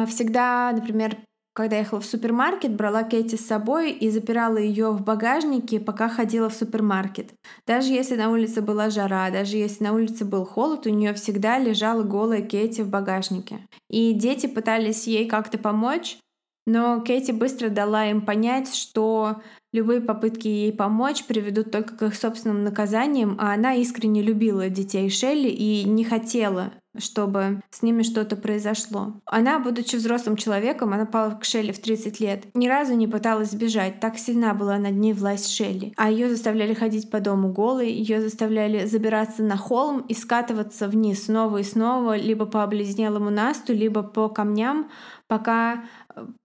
всегда, 0.07 0.71
например, 0.73 1.17
когда 1.55 1.77
ехала 1.77 2.01
в 2.01 2.05
супермаркет, 2.05 2.75
брала 2.75 3.03
Кэти 3.03 3.35
с 3.35 3.45
собой 3.45 3.91
и 3.91 4.09
запирала 4.09 4.57
ее 4.57 4.89
в 4.89 5.03
багажнике, 5.03 5.79
пока 5.79 6.09
ходила 6.09 6.49
в 6.49 6.55
супермаркет. 6.55 7.31
Даже 7.67 7.93
если 7.93 8.15
на 8.15 8.31
улице 8.31 8.61
была 8.61 8.89
жара, 8.89 9.29
даже 9.29 9.57
если 9.57 9.83
на 9.83 9.93
улице 9.93 10.25
был 10.25 10.45
холод, 10.45 10.87
у 10.87 10.89
нее 10.89 11.13
всегда 11.13 11.59
лежала 11.59 12.01
голая 12.01 12.41
Кэти 12.41 12.81
в 12.81 12.89
багажнике. 12.89 13.67
И 13.89 14.13
дети 14.13 14.47
пытались 14.47 15.05
ей 15.05 15.27
как-то 15.27 15.59
помочь, 15.59 16.17
но 16.65 17.01
Кэти 17.01 17.31
быстро 17.31 17.69
дала 17.69 18.07
им 18.07 18.25
понять, 18.25 18.73
что 18.73 19.41
любые 19.73 19.99
попытки 19.99 20.47
ей 20.47 20.71
помочь 20.71 21.25
приведут 21.25 21.71
только 21.71 21.97
к 21.97 22.03
их 22.03 22.15
собственным 22.15 22.63
наказаниям, 22.63 23.35
а 23.39 23.53
она 23.53 23.73
искренне 23.73 24.21
любила 24.21 24.69
детей 24.69 25.09
Шелли 25.09 25.49
и 25.49 25.83
не 25.83 26.05
хотела 26.05 26.71
чтобы 26.97 27.61
с 27.71 27.81
ними 27.81 28.03
что-то 28.03 28.35
произошло. 28.35 29.13
Она, 29.25 29.59
будучи 29.59 29.95
взрослым 29.95 30.37
человеком, 30.37 30.93
она 30.93 31.05
пала 31.05 31.31
к 31.31 31.43
Шелли 31.43 31.71
в 31.71 31.81
30 31.81 32.19
лет, 32.19 32.45
ни 32.53 32.67
разу 32.67 32.93
не 32.93 33.07
пыталась 33.07 33.51
сбежать, 33.51 33.99
так 33.99 34.17
сильна 34.17 34.53
была 34.53 34.77
над 34.77 34.93
ней 34.93 35.13
власть 35.13 35.51
Шелли. 35.51 35.93
А 35.97 36.11
ее 36.11 36.29
заставляли 36.29 36.73
ходить 36.73 37.09
по 37.09 37.19
дому 37.19 37.51
голой, 37.51 37.91
ее 37.91 38.21
заставляли 38.21 38.85
забираться 38.85 39.43
на 39.43 39.57
холм 39.57 40.01
и 40.01 40.13
скатываться 40.13 40.87
вниз 40.87 41.25
снова 41.25 41.57
и 41.57 41.63
снова, 41.63 42.15
либо 42.15 42.45
по 42.45 42.63
обледенелому 42.63 43.29
насту, 43.29 43.73
либо 43.73 44.03
по 44.03 44.29
камням, 44.29 44.89
пока 45.27 45.85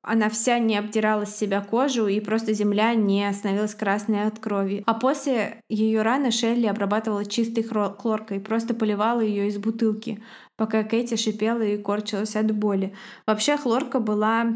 она 0.02 0.28
вся 0.28 0.58
не 0.58 0.76
обдирала 0.76 1.24
с 1.24 1.36
себя 1.36 1.60
кожу 1.60 2.06
и 2.06 2.20
просто 2.20 2.52
земля 2.52 2.94
не 2.94 3.30
становилась 3.32 3.74
красной 3.74 4.26
от 4.26 4.38
крови. 4.38 4.82
А 4.86 4.94
после 4.94 5.60
ее 5.68 6.02
раны 6.02 6.30
Шелли 6.30 6.66
обрабатывала 6.66 7.24
чистой 7.24 7.62
хлоркой, 7.62 8.40
просто 8.40 8.74
поливала 8.74 9.20
ее 9.20 9.48
из 9.48 9.58
бутылки, 9.58 10.22
пока 10.56 10.82
Кэти 10.82 11.16
шипела 11.16 11.62
и 11.62 11.76
корчилась 11.76 12.36
от 12.36 12.50
боли. 12.52 12.94
Вообще 13.26 13.56
хлорка 13.56 14.00
была 14.00 14.46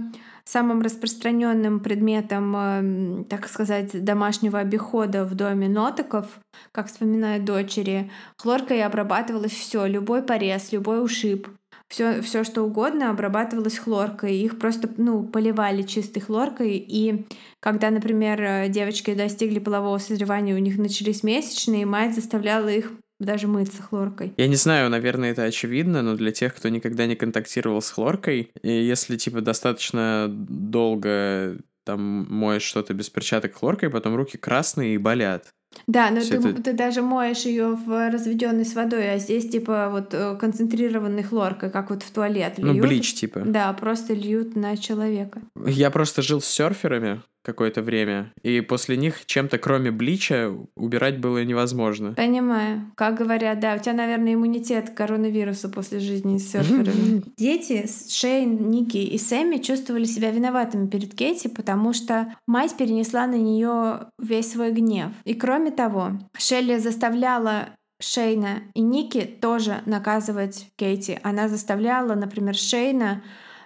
самым 0.45 0.83
распространенным 0.83 1.81
предметом, 1.81 2.57
эм, 2.57 3.25
так 3.25 3.47
сказать, 3.49 4.05
домашнего 4.05 4.59
обихода 4.59 5.25
в 5.25 5.35
доме 5.35 5.69
Нотоков, 5.69 6.27
как 6.73 6.89
вспоминают 6.89 7.45
дочери. 7.45 8.11
Хлоркой 8.39 8.83
обрабатывалось 8.83 9.53
все, 9.53 9.87
любой 9.87 10.23
порез, 10.23 10.73
любой 10.73 11.05
ушиб 11.05 11.49
все, 11.93 12.23
все 12.23 12.43
что 12.43 12.63
угодно 12.63 13.11
обрабатывалось 13.11 13.77
хлоркой. 13.77 14.35
Их 14.37 14.59
просто 14.59 14.89
ну, 14.97 15.25
поливали 15.25 15.83
чистой 15.83 16.21
хлоркой. 16.21 16.79
И 16.79 17.27
когда, 17.61 17.91
например, 17.91 18.71
девочки 18.71 19.13
достигли 19.13 19.59
полового 19.59 19.99
созревания, 19.99 20.55
у 20.55 20.59
них 20.59 20.79
начались 20.79 21.23
месячные, 21.23 21.85
мать 21.85 22.15
заставляла 22.15 22.69
их 22.69 22.93
даже 23.21 23.47
мыться 23.47 23.83
хлоркой. 23.83 24.33
Я 24.39 24.49
не 24.49 24.57
знаю, 24.57 24.89
наверное, 24.89 25.33
это 25.33 25.43
очевидно, 25.43 26.01
но 26.01 26.17
для 26.17 26.33
тех, 26.33 26.55
кто 26.55 26.71
никогда 26.71 27.05
не 27.05 27.15
контактировал 27.15 27.83
с 27.83 27.91
хлоркой, 27.91 28.51
если, 28.63 29.19
типа, 29.19 29.43
достаточно 29.43 30.29
долго 30.31 31.59
там 31.85 32.27
моешь 32.31 32.63
что-то 32.63 32.95
без 32.95 33.11
перчаток 33.11 33.55
хлоркой, 33.55 33.91
потом 33.91 34.17
руки 34.17 34.39
красные 34.39 34.95
и 34.95 34.99
болят. 34.99 35.53
Да, 35.87 36.11
но 36.11 36.21
ты, 36.21 36.37
это... 36.37 36.63
ты 36.63 36.73
даже 36.73 37.03
моешь 37.03 37.43
ее 37.43 37.75
в 37.75 38.11
разведенной 38.11 38.65
с 38.65 38.75
водой, 38.75 39.13
а 39.13 39.19
здесь 39.19 39.49
типа 39.49 39.89
вот 39.91 40.15
э, 40.15 40.37
концентрированной 40.37 41.23
хлоркой, 41.23 41.71
как 41.71 41.91
вот 41.91 42.03
в 42.03 42.11
туалет 42.11 42.55
ну, 42.59 42.73
льют. 42.73 42.77
Ну, 42.77 42.89
блич 42.89 43.15
типа. 43.15 43.41
Да, 43.45 43.73
просто 43.73 44.15
льют 44.15 44.57
на 44.57 44.77
человека. 44.77 45.43
Я 45.67 45.91
просто 45.91 46.23
жил 46.23 46.41
с 46.41 46.47
серферами, 46.47 47.21
какое-то 47.43 47.83
время. 47.83 48.33
И 48.43 48.61
после 48.61 48.97
них 48.97 49.27
чем-то, 49.27 49.59
кроме 49.59 49.91
блича, 49.91 50.53
убирать 50.77 51.19
было 51.19 51.45
невозможно. 51.45 52.15
Понимаю. 52.15 52.93
Как 52.97 53.17
говорят, 53.17 53.61
да, 53.61 53.75
у 53.75 53.79
тебя, 53.79 53.95
наверное, 53.95 54.35
иммунитет 54.35 54.91
к 54.91 54.95
коронавирусу 54.95 55.71
после 55.71 56.01
жизни 56.01 56.39
с 56.39 56.51
серферами. 56.51 57.23
Дети 57.37 57.87
Шейн, 58.09 58.71
Ники 58.71 58.99
и 58.99 59.19
Сэмми 59.19 59.59
чувствовали 59.59 60.05
себя 60.05 60.31
виноватыми 60.31 60.87
перед 60.87 61.15
Кэти, 61.15 61.49
потому 61.49 61.93
что 61.93 62.35
мать 62.47 62.77
перенесла 62.77 63.27
на 63.27 63.37
нее 63.37 64.07
весь 64.19 64.53
свой 64.53 64.73
гнев. 64.73 65.11
И 65.25 65.35
кроме 65.35 65.71
того, 65.71 66.13
Шелли 66.39 66.79
заставляла 66.79 67.71
Шейна 68.01 68.63
и 68.75 68.81
Ники 68.81 69.21
тоже 69.25 69.83
наказывать 69.87 70.67
Кейти. 70.77 71.19
Она 71.23 71.49
заставляла, 71.49 72.15
например, 72.15 72.55
Шейна 72.55 73.23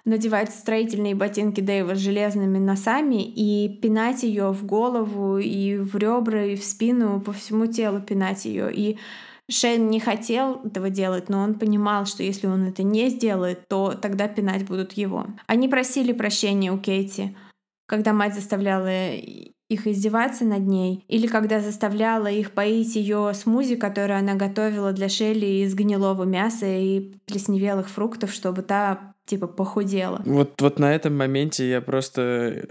надевать 0.07 0.55
строительные 0.55 1.14
ботинки 1.14 1.61
Дэйва 1.61 1.95
с 1.95 1.99
железными 1.99 2.59
носами 2.59 3.23
и 3.23 3.69
пинать 3.83 4.23
ее 4.23 4.53
в 4.53 4.64
голову 4.64 5.37
и 5.37 5.77
в 5.77 5.97
ребра 5.97 6.45
и 6.45 6.57
в 6.57 6.64
спину, 6.64 7.21
по 7.21 7.33
всему 7.33 7.66
телу 7.66 8.01
пинать 8.01 8.45
ее. 8.47 8.73
И 8.73 8.99
Шейн 9.51 9.90
не 9.90 10.01
хотел 10.01 10.61
этого 10.64 10.90
делать, 10.90 11.29
но 11.29 11.40
он 11.40 11.59
понимал, 11.59 12.07
что 12.07 12.23
если 12.23 12.47
он 12.47 12.69
это 12.69 12.85
не 12.85 13.11
сделает, 13.11 13.69
то 13.69 13.92
тогда 13.92 14.29
пинать 14.29 14.64
будут 14.64 14.92
его. 14.92 15.27
Они 15.47 15.69
просили 15.69 16.12
прощения 16.12 16.73
у 16.73 16.79
Кейти, 16.79 17.37
когда 17.87 18.12
мать 18.12 18.35
заставляла 18.35 19.12
их 19.68 19.87
издеваться 19.87 20.44
над 20.44 20.66
ней, 20.66 21.05
или 21.09 21.26
когда 21.26 21.61
заставляла 21.61 22.29
их 22.29 22.52
поить 22.52 22.96
ее 22.96 23.33
смузи, 23.35 23.76
которую 23.76 24.18
она 24.18 24.35
готовила 24.35 24.92
для 24.92 25.09
Шелли 25.09 25.64
из 25.64 25.74
гнилого 25.74 26.24
мяса 26.24 26.66
и 26.66 27.12
плесневелых 27.26 27.88
фруктов, 27.88 28.33
чтобы 28.33 28.62
та 28.62 29.14
типа 29.24 29.46
похудела. 29.46 30.22
Вот, 30.24 30.61
вот 30.61 30.79
на 30.79 30.94
этом 30.94 31.16
моменте 31.16 31.68
я 31.68 31.81
просто 31.81 32.66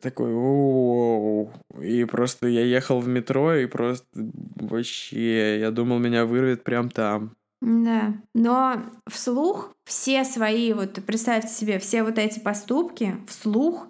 такой, 0.00 0.32
о 0.32 1.50
и 1.80 2.04
просто 2.04 2.46
я 2.46 2.64
ехал 2.64 3.00
в 3.00 3.08
метро 3.08 3.54
и 3.54 3.66
просто 3.66 4.06
вообще, 4.14 5.58
я 5.58 5.70
думал, 5.70 5.98
меня 5.98 6.24
вырвет 6.26 6.64
прям 6.64 6.90
там. 6.90 7.32
Да, 7.62 8.14
но 8.34 8.82
вслух 9.08 9.72
все 9.84 10.24
свои, 10.24 10.72
вот 10.72 11.00
представьте 11.06 11.48
себе, 11.48 11.78
все 11.78 12.02
вот 12.02 12.18
эти 12.18 12.38
поступки 12.38 13.16
вслух 13.26 13.88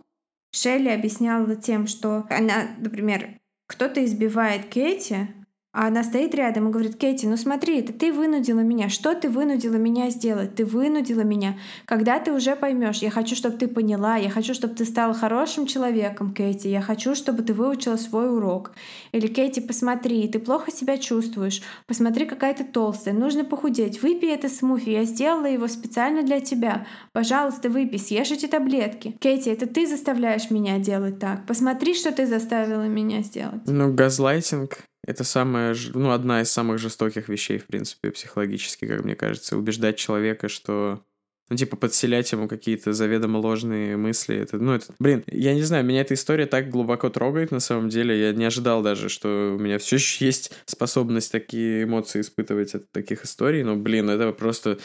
Шелли 0.52 0.88
объясняла 0.88 1.56
тем, 1.56 1.86
что 1.86 2.26
она, 2.30 2.76
например, 2.78 3.38
кто-то 3.66 4.04
избивает 4.04 4.66
Кэти, 4.66 5.28
а 5.76 5.88
она 5.88 6.02
стоит 6.04 6.34
рядом 6.34 6.68
и 6.68 6.70
говорит, 6.70 6.96
Кэти, 6.96 7.26
ну 7.26 7.36
смотри, 7.36 7.80
это 7.80 7.92
ты 7.92 8.10
вынудила 8.10 8.60
меня. 8.60 8.88
Что 8.88 9.14
ты 9.14 9.28
вынудила 9.28 9.74
меня 9.74 10.08
сделать? 10.08 10.54
Ты 10.54 10.64
вынудила 10.64 11.20
меня. 11.20 11.58
Когда 11.84 12.18
ты 12.18 12.32
уже 12.32 12.56
поймешь, 12.56 13.02
я 13.02 13.10
хочу, 13.10 13.36
чтобы 13.36 13.58
ты 13.58 13.68
поняла, 13.68 14.16
я 14.16 14.30
хочу, 14.30 14.54
чтобы 14.54 14.74
ты 14.74 14.86
стала 14.86 15.12
хорошим 15.12 15.66
человеком, 15.66 16.32
Кэти. 16.32 16.68
Я 16.68 16.80
хочу, 16.80 17.14
чтобы 17.14 17.42
ты 17.42 17.52
выучила 17.52 17.96
свой 17.96 18.34
урок. 18.34 18.72
Или, 19.12 19.26
Кэти, 19.26 19.60
посмотри, 19.60 20.26
ты 20.28 20.38
плохо 20.38 20.72
себя 20.72 20.96
чувствуешь. 20.96 21.60
Посмотри, 21.86 22.24
какая 22.24 22.54
ты 22.54 22.64
толстая. 22.64 23.12
Нужно 23.12 23.44
похудеть. 23.44 24.02
Выпей 24.02 24.32
это 24.32 24.48
смуфи. 24.48 24.88
Я 24.88 25.04
сделала 25.04 25.44
его 25.44 25.68
специально 25.68 26.22
для 26.22 26.40
тебя. 26.40 26.86
Пожалуйста, 27.12 27.68
выпей, 27.68 27.98
съешь 27.98 28.30
эти 28.30 28.46
таблетки. 28.46 29.14
Кэти, 29.20 29.50
это 29.50 29.66
ты 29.66 29.86
заставляешь 29.86 30.50
меня 30.50 30.78
делать 30.78 31.18
так. 31.18 31.44
Посмотри, 31.46 31.92
что 31.92 32.12
ты 32.12 32.26
заставила 32.26 32.88
меня 32.88 33.20
сделать. 33.20 33.60
Ну, 33.66 33.92
газлайтинг 33.92 34.78
это 35.06 35.24
самая, 35.24 35.74
ну, 35.94 36.10
одна 36.10 36.42
из 36.42 36.50
самых 36.50 36.78
жестоких 36.78 37.28
вещей, 37.28 37.58
в 37.58 37.66
принципе, 37.66 38.10
психологически, 38.10 38.86
как 38.86 39.04
мне 39.04 39.14
кажется, 39.14 39.56
убеждать 39.56 39.96
человека, 39.96 40.48
что 40.48 41.02
ну, 41.48 41.56
типа, 41.56 41.76
подселять 41.76 42.32
ему 42.32 42.48
какие-то 42.48 42.92
заведомо 42.92 43.38
ложные 43.38 43.96
мысли. 43.96 44.36
Это, 44.36 44.58
ну, 44.58 44.72
это, 44.74 44.86
блин, 44.98 45.22
я 45.28 45.54
не 45.54 45.62
знаю, 45.62 45.84
меня 45.84 46.00
эта 46.00 46.14
история 46.14 46.46
так 46.46 46.70
глубоко 46.70 47.08
трогает, 47.08 47.52
на 47.52 47.60
самом 47.60 47.88
деле. 47.88 48.18
Я 48.18 48.32
не 48.32 48.44
ожидал 48.44 48.82
даже, 48.82 49.08
что 49.08 49.54
у 49.56 49.62
меня 49.62 49.78
все 49.78 49.96
еще 49.96 50.26
есть 50.26 50.52
способность 50.64 51.30
такие 51.30 51.84
эмоции 51.84 52.20
испытывать 52.20 52.74
от 52.74 52.90
таких 52.90 53.24
историй. 53.24 53.62
Но, 53.62 53.76
блин, 53.76 54.10
это 54.10 54.32
просто... 54.32 54.78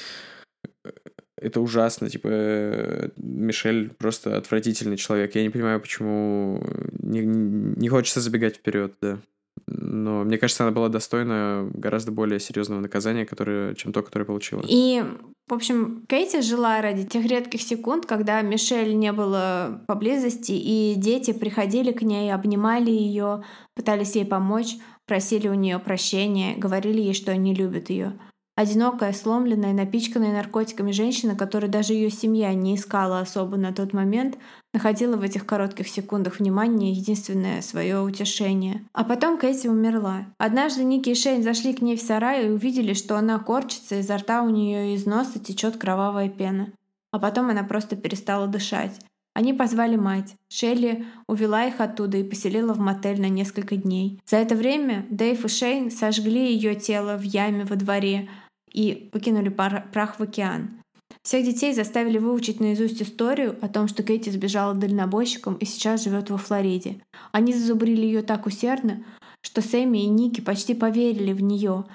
Это 1.36 1.60
ужасно, 1.60 2.08
типа, 2.08 3.12
Мишель 3.18 3.90
просто 3.90 4.38
отвратительный 4.38 4.98
человек. 4.98 5.34
Я 5.34 5.42
не 5.42 5.50
понимаю, 5.50 5.82
почему 5.82 6.64
не, 7.00 7.22
не 7.22 7.90
хочется 7.90 8.22
забегать 8.22 8.58
вперед, 8.58 8.94
да. 9.02 9.20
Но 9.68 10.24
мне 10.24 10.38
кажется, 10.38 10.64
она 10.64 10.72
была 10.72 10.90
достойна 10.90 11.70
гораздо 11.74 12.12
более 12.12 12.40
серьезного 12.40 12.80
наказания, 12.80 13.26
которое, 13.26 13.76
чем 13.76 13.94
то, 13.94 14.02
которое 14.02 14.26
получила. 14.26 14.64
И, 14.68 15.04
в 15.48 15.54
общем, 15.54 16.04
Кейти 16.08 16.42
жила 16.42 16.82
ради 16.82 17.06
тех 17.06 17.26
редких 17.26 17.62
секунд, 17.62 18.06
когда 18.06 18.42
Мишель 18.42 18.98
не 18.98 19.12
было 19.12 19.84
поблизости, 19.88 20.54
и 20.54 20.96
дети 20.98 21.34
приходили 21.34 21.92
к 21.92 22.02
ней, 22.02 22.34
обнимали 22.34 22.92
ее, 22.92 23.44
пытались 23.76 24.16
ей 24.16 24.26
помочь, 24.26 24.76
просили 25.06 25.48
у 25.48 25.54
нее 25.54 25.80
прощения, 25.80 26.56
говорили 26.56 27.02
ей, 27.02 27.14
что 27.14 27.32
они 27.32 27.54
любят 27.54 27.90
ее. 27.90 28.20
Одинокая, 28.62 29.12
сломленная, 29.12 29.74
напичканная 29.74 30.34
наркотиками 30.34 30.92
женщина, 30.92 31.36
которую 31.36 31.72
даже 31.72 31.94
ее 31.94 32.12
семья 32.12 32.54
не 32.54 32.76
искала 32.76 33.20
особо 33.20 33.58
на 33.58 33.74
тот 33.74 33.92
момент, 33.92 34.38
находила 34.72 35.18
в 35.18 35.24
этих 35.24 35.48
коротких 35.48 35.88
секундах 35.88 36.38
внимания 36.38 36.92
единственное 36.92 37.64
свое 37.64 38.00
утешение. 38.00 38.86
А 38.94 39.04
потом 39.04 39.40
Кэти 39.40 39.66
умерла. 39.66 40.28
Однажды 40.38 40.84
Ники 40.84 41.10
и 41.10 41.16
Шейн 41.16 41.42
зашли 41.42 41.74
к 41.74 41.82
ней 41.82 41.98
в 41.98 42.04
сарай 42.04 42.46
и 42.46 42.52
увидели, 42.52 42.94
что 42.94 43.18
она 43.18 43.40
корчится, 43.40 43.96
изо 43.96 44.18
рта 44.18 44.44
у 44.44 44.50
нее 44.50 44.94
из 44.94 45.08
носа 45.08 45.40
течет 45.40 45.78
кровавая 45.78 46.30
пена. 46.30 46.68
А 47.10 47.18
потом 47.18 47.50
она 47.50 47.64
просто 47.64 47.96
перестала 47.96 48.46
дышать. 48.46 49.00
Они 49.34 49.54
позвали 49.54 49.96
мать. 49.96 50.36
Шелли 50.50 51.06
увела 51.26 51.66
их 51.66 51.80
оттуда 51.80 52.18
и 52.18 52.24
поселила 52.24 52.74
в 52.74 52.80
мотель 52.80 53.22
на 53.22 53.30
несколько 53.30 53.78
дней. 53.78 54.20
За 54.26 54.38
это 54.38 54.56
время 54.56 55.06
Дэйв 55.10 55.46
и 55.46 55.48
Шейн 55.48 55.90
сожгли 55.90 56.54
ее 56.54 56.76
тело 56.76 57.18
в 57.18 57.22
яме 57.22 57.64
во 57.64 57.78
дворе 57.78 58.30
и 58.74 59.10
покинули 59.12 59.50
прах 59.50 60.20
в 60.20 60.24
океан. 60.24 60.82
Всех 61.24 61.46
детей 61.46 61.74
заставили 61.74 62.18
выучить 62.18 62.60
наизусть 62.60 63.02
историю 63.02 63.58
о 63.62 63.68
том, 63.68 63.88
что 63.88 64.02
Кэти 64.02 64.30
сбежала 64.30 64.74
дальнобойщиком 64.74 65.56
и 65.56 65.66
сейчас 65.66 66.04
живет 66.04 66.30
во 66.30 66.38
Флориде. 66.38 67.02
Они 67.32 67.54
зазубрили 67.54 68.06
ее 68.06 68.24
так 68.24 68.46
усердно, 68.46 69.04
что 69.42 69.62
Сэмми 69.62 70.00
и 70.00 70.08
Ники 70.08 70.42
почти 70.42 70.74
поверили 70.74 71.34
в 71.34 71.42
нее, 71.42 71.86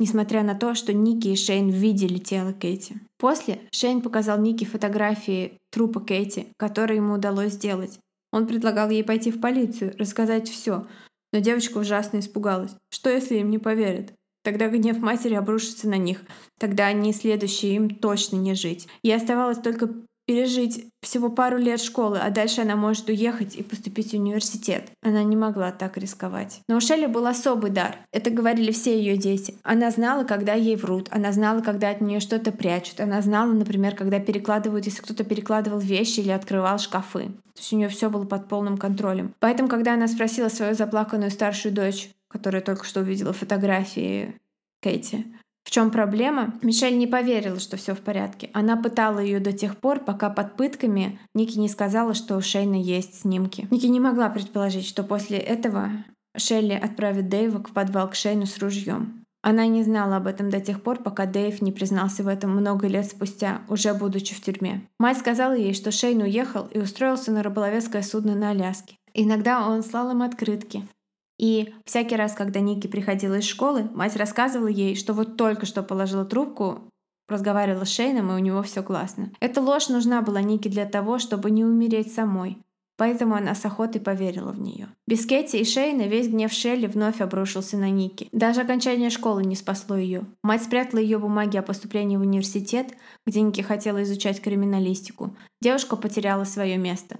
несмотря 0.00 0.42
на 0.42 0.54
то, 0.54 0.74
что 0.74 0.92
Ники 0.92 1.28
и 1.28 1.36
Шейн 1.36 1.70
видели 1.70 2.18
тело 2.18 2.52
Кэти. 2.52 3.00
После 3.18 3.60
Шейн 3.70 4.00
показал 4.00 4.40
Ники 4.40 4.64
фотографии 4.64 5.58
трупа 5.70 6.00
Кэти, 6.00 6.46
которые 6.56 6.96
ему 6.96 7.14
удалось 7.14 7.52
сделать. 7.52 7.98
Он 8.32 8.46
предлагал 8.46 8.90
ей 8.90 9.04
пойти 9.04 9.30
в 9.30 9.40
полицию, 9.40 9.94
рассказать 9.98 10.48
все, 10.48 10.86
но 11.32 11.38
девочка 11.38 11.78
ужасно 11.78 12.18
испугалась. 12.18 12.74
Что, 12.90 13.10
если 13.10 13.36
им 13.36 13.50
не 13.50 13.58
поверят? 13.58 14.12
Тогда 14.42 14.68
гнев 14.68 14.98
матери 14.98 15.34
обрушится 15.34 15.88
на 15.88 15.96
них. 15.96 16.20
Тогда 16.58 16.86
они 16.86 17.12
следующие 17.12 17.76
им 17.76 17.90
точно 17.90 18.36
не 18.36 18.54
жить. 18.54 18.88
Ей 19.02 19.16
оставалось 19.16 19.58
только 19.58 19.88
пережить 20.26 20.86
всего 21.02 21.30
пару 21.30 21.58
лет 21.58 21.80
школы, 21.80 22.18
а 22.18 22.30
дальше 22.30 22.60
она 22.60 22.76
может 22.76 23.08
уехать 23.08 23.56
и 23.56 23.62
поступить 23.62 24.12
в 24.12 24.14
университет. 24.14 24.90
Она 25.02 25.22
не 25.24 25.36
могла 25.36 25.72
так 25.72 25.96
рисковать. 25.96 26.60
Но 26.68 26.76
у 26.76 26.80
Шелли 26.80 27.06
был 27.06 27.26
особый 27.26 27.70
дар. 27.70 27.98
Это 28.12 28.30
говорили 28.30 28.70
все 28.70 28.96
ее 28.96 29.16
дети. 29.16 29.56
Она 29.62 29.90
знала, 29.90 30.24
когда 30.24 30.54
ей 30.54 30.76
врут. 30.76 31.08
Она 31.10 31.32
знала, 31.32 31.60
когда 31.60 31.90
от 31.90 32.00
нее 32.00 32.20
что-то 32.20 32.52
прячут. 32.52 33.00
Она 33.00 33.20
знала, 33.20 33.52
например, 33.52 33.96
когда 33.96 34.20
перекладывают, 34.20 34.86
если 34.86 35.02
кто-то 35.02 35.24
перекладывал 35.24 35.78
вещи 35.78 36.20
или 36.20 36.30
открывал 36.30 36.78
шкафы. 36.78 37.24
То 37.54 37.58
есть 37.58 37.72
у 37.72 37.76
нее 37.76 37.88
все 37.88 38.08
было 38.08 38.24
под 38.24 38.48
полным 38.48 38.78
контролем. 38.78 39.34
Поэтому, 39.40 39.68
когда 39.68 39.94
она 39.94 40.08
спросила 40.08 40.48
свою 40.48 40.74
заплаканную 40.74 41.30
старшую 41.30 41.74
дочь, 41.74 42.08
которая 42.32 42.62
только 42.62 42.84
что 42.84 43.00
увидела 43.00 43.32
фотографии 43.32 44.34
Кэти. 44.80 45.26
В 45.64 45.70
чем 45.70 45.90
проблема? 45.90 46.54
Мишель 46.62 46.98
не 46.98 47.06
поверила, 47.06 47.60
что 47.60 47.76
все 47.76 47.94
в 47.94 48.00
порядке. 48.00 48.50
Она 48.52 48.76
пытала 48.76 49.20
ее 49.20 49.38
до 49.38 49.52
тех 49.52 49.76
пор, 49.76 50.00
пока 50.00 50.28
под 50.28 50.56
пытками 50.56 51.20
Ники 51.34 51.58
не 51.58 51.68
сказала, 51.68 52.14
что 52.14 52.36
у 52.36 52.40
Шейна 52.40 52.74
есть 52.74 53.20
снимки. 53.20 53.68
Ники 53.70 53.86
не 53.86 54.00
могла 54.00 54.28
предположить, 54.28 54.86
что 54.86 55.04
после 55.04 55.38
этого 55.38 55.90
Шелли 56.36 56.72
отправит 56.72 57.28
Дэйва 57.28 57.58
в 57.58 57.72
подвал 57.72 58.10
к 58.10 58.14
Шейну 58.14 58.46
с 58.46 58.58
ружьем. 58.58 59.24
Она 59.42 59.66
не 59.66 59.82
знала 59.82 60.16
об 60.16 60.28
этом 60.28 60.50
до 60.50 60.60
тех 60.60 60.82
пор, 60.82 61.02
пока 61.02 61.26
Дэйв 61.26 61.62
не 61.62 61.72
признался 61.72 62.22
в 62.22 62.28
этом 62.28 62.50
много 62.50 62.86
лет 62.86 63.06
спустя, 63.06 63.62
уже 63.68 63.92
будучи 63.92 64.34
в 64.34 64.40
тюрьме. 64.40 64.88
Мать 64.98 65.18
сказала 65.18 65.54
ей, 65.54 65.74
что 65.74 65.90
Шейн 65.90 66.22
уехал 66.22 66.66
и 66.66 66.78
устроился 66.78 67.32
на 67.32 67.42
рыболовецкое 67.42 68.02
судно 68.02 68.36
на 68.36 68.50
Аляске. 68.50 68.96
Иногда 69.14 69.68
он 69.68 69.82
слал 69.82 70.12
им 70.12 70.22
открытки, 70.22 70.88
и 71.42 71.74
всякий 71.84 72.14
раз, 72.14 72.34
когда 72.34 72.60
Ники 72.60 72.86
приходила 72.86 73.34
из 73.38 73.44
школы, 73.44 73.90
мать 73.94 74.14
рассказывала 74.14 74.68
ей, 74.68 74.94
что 74.94 75.12
вот 75.12 75.36
только 75.36 75.66
что 75.66 75.82
положила 75.82 76.24
трубку, 76.24 76.82
разговаривала 77.28 77.84
с 77.84 77.92
Шейном, 77.92 78.30
и 78.30 78.34
у 78.34 78.38
него 78.38 78.62
все 78.62 78.80
классно. 78.84 79.32
Эта 79.40 79.60
ложь 79.60 79.88
нужна 79.88 80.22
была 80.22 80.40
Нике 80.40 80.70
для 80.70 80.86
того, 80.86 81.18
чтобы 81.18 81.50
не 81.50 81.64
умереть 81.64 82.14
самой. 82.14 82.58
Поэтому 82.96 83.34
она 83.34 83.56
с 83.56 83.64
охотой 83.64 84.00
поверила 84.00 84.52
в 84.52 84.60
нее. 84.60 84.86
Без 85.08 85.26
Кэти 85.26 85.56
и 85.56 85.64
Шейна 85.64 86.02
весь 86.02 86.28
гнев 86.28 86.52
Шелли 86.52 86.86
вновь 86.86 87.20
обрушился 87.20 87.76
на 87.76 87.90
Ники. 87.90 88.28
Даже 88.30 88.60
окончание 88.60 89.10
школы 89.10 89.42
не 89.42 89.56
спасло 89.56 89.96
ее. 89.96 90.24
Мать 90.44 90.62
спрятала 90.62 91.00
ее 91.00 91.18
бумаги 91.18 91.56
о 91.56 91.62
поступлении 91.62 92.16
в 92.16 92.20
университет, 92.20 92.94
где 93.26 93.40
Ники 93.40 93.62
хотела 93.62 94.04
изучать 94.04 94.40
криминалистику. 94.40 95.34
Девушка 95.60 95.96
потеряла 95.96 96.44
свое 96.44 96.76
место. 96.76 97.18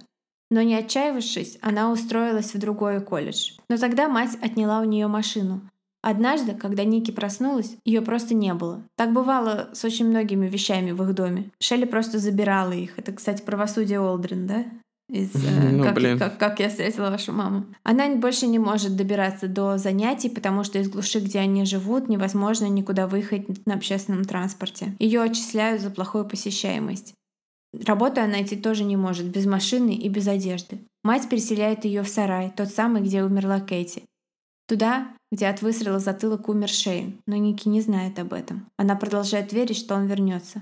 Но 0.53 0.61
не 0.61 0.75
отчаявшись, 0.75 1.57
она 1.63 1.91
устроилась 1.91 2.53
в 2.53 2.59
другой 2.59 3.01
колледж. 3.01 3.53
Но 3.69 3.77
тогда 3.77 4.07
мать 4.07 4.37
отняла 4.39 4.81
у 4.81 4.83
нее 4.83 5.07
машину. 5.07 5.61
Однажды, 6.03 6.53
когда 6.53 6.83
Ники 6.83 7.09
проснулась, 7.09 7.75
ее 7.85 8.03
просто 8.03 8.35
не 8.35 8.53
было. 8.53 8.83
Так 8.95 9.13
бывало 9.13 9.69
с 9.73 9.83
очень 9.83 10.07
многими 10.07 10.47
вещами 10.47 10.91
в 10.91 11.01
их 11.01 11.15
доме. 11.15 11.49
Шелли 11.59 11.85
просто 11.85 12.19
забирала 12.19 12.71
их. 12.71 12.99
Это, 12.99 13.13
кстати, 13.13 13.41
правосудие 13.41 13.99
Олдрин, 13.99 14.45
да? 14.45 14.65
Из, 15.09 15.33
э, 15.33 15.69
ну, 15.71 15.83
как, 15.85 15.95
блин. 15.95 16.19
Как, 16.19 16.37
как 16.37 16.59
я 16.59 16.69
встретила 16.69 17.09
вашу 17.09 17.31
маму. 17.31 17.65
Она 17.81 18.13
больше 18.15 18.45
не 18.45 18.59
может 18.59 18.95
добираться 18.95 19.47
до 19.47 19.79
занятий, 19.79 20.29
потому 20.29 20.63
что 20.63 20.77
из 20.77 20.87
глуши, 20.87 21.19
где 21.19 21.39
они 21.39 21.65
живут, 21.65 22.09
невозможно 22.09 22.67
никуда 22.67 23.07
выехать 23.07 23.65
на 23.65 23.73
общественном 23.73 24.23
транспорте. 24.23 24.95
Ее 24.99 25.23
отчисляют 25.23 25.81
за 25.81 25.89
плохую 25.89 26.25
посещаемость. 26.25 27.15
Работу 27.85 28.21
она 28.21 28.33
найти 28.33 28.55
тоже 28.55 28.83
не 28.83 28.95
может, 28.95 29.25
без 29.25 29.45
машины 29.45 29.95
и 29.95 30.07
без 30.07 30.27
одежды. 30.27 30.79
Мать 31.03 31.27
переселяет 31.27 31.85
ее 31.85 32.03
в 32.03 32.07
сарай, 32.07 32.51
тот 32.55 32.69
самый, 32.69 33.01
где 33.01 33.23
умерла 33.23 33.59
Кэти. 33.59 34.03
Туда, 34.67 35.13
где 35.31 35.47
от 35.47 35.61
выстрела 35.61 35.99
затылок 35.99 36.47
умер 36.47 36.69
Шейн, 36.69 37.19
но 37.25 37.35
Ники 37.35 37.67
не 37.67 37.81
знает 37.81 38.19
об 38.19 38.33
этом. 38.33 38.67
Она 38.77 38.95
продолжает 38.95 39.51
верить, 39.51 39.77
что 39.77 39.95
он 39.95 40.05
вернется. 40.05 40.61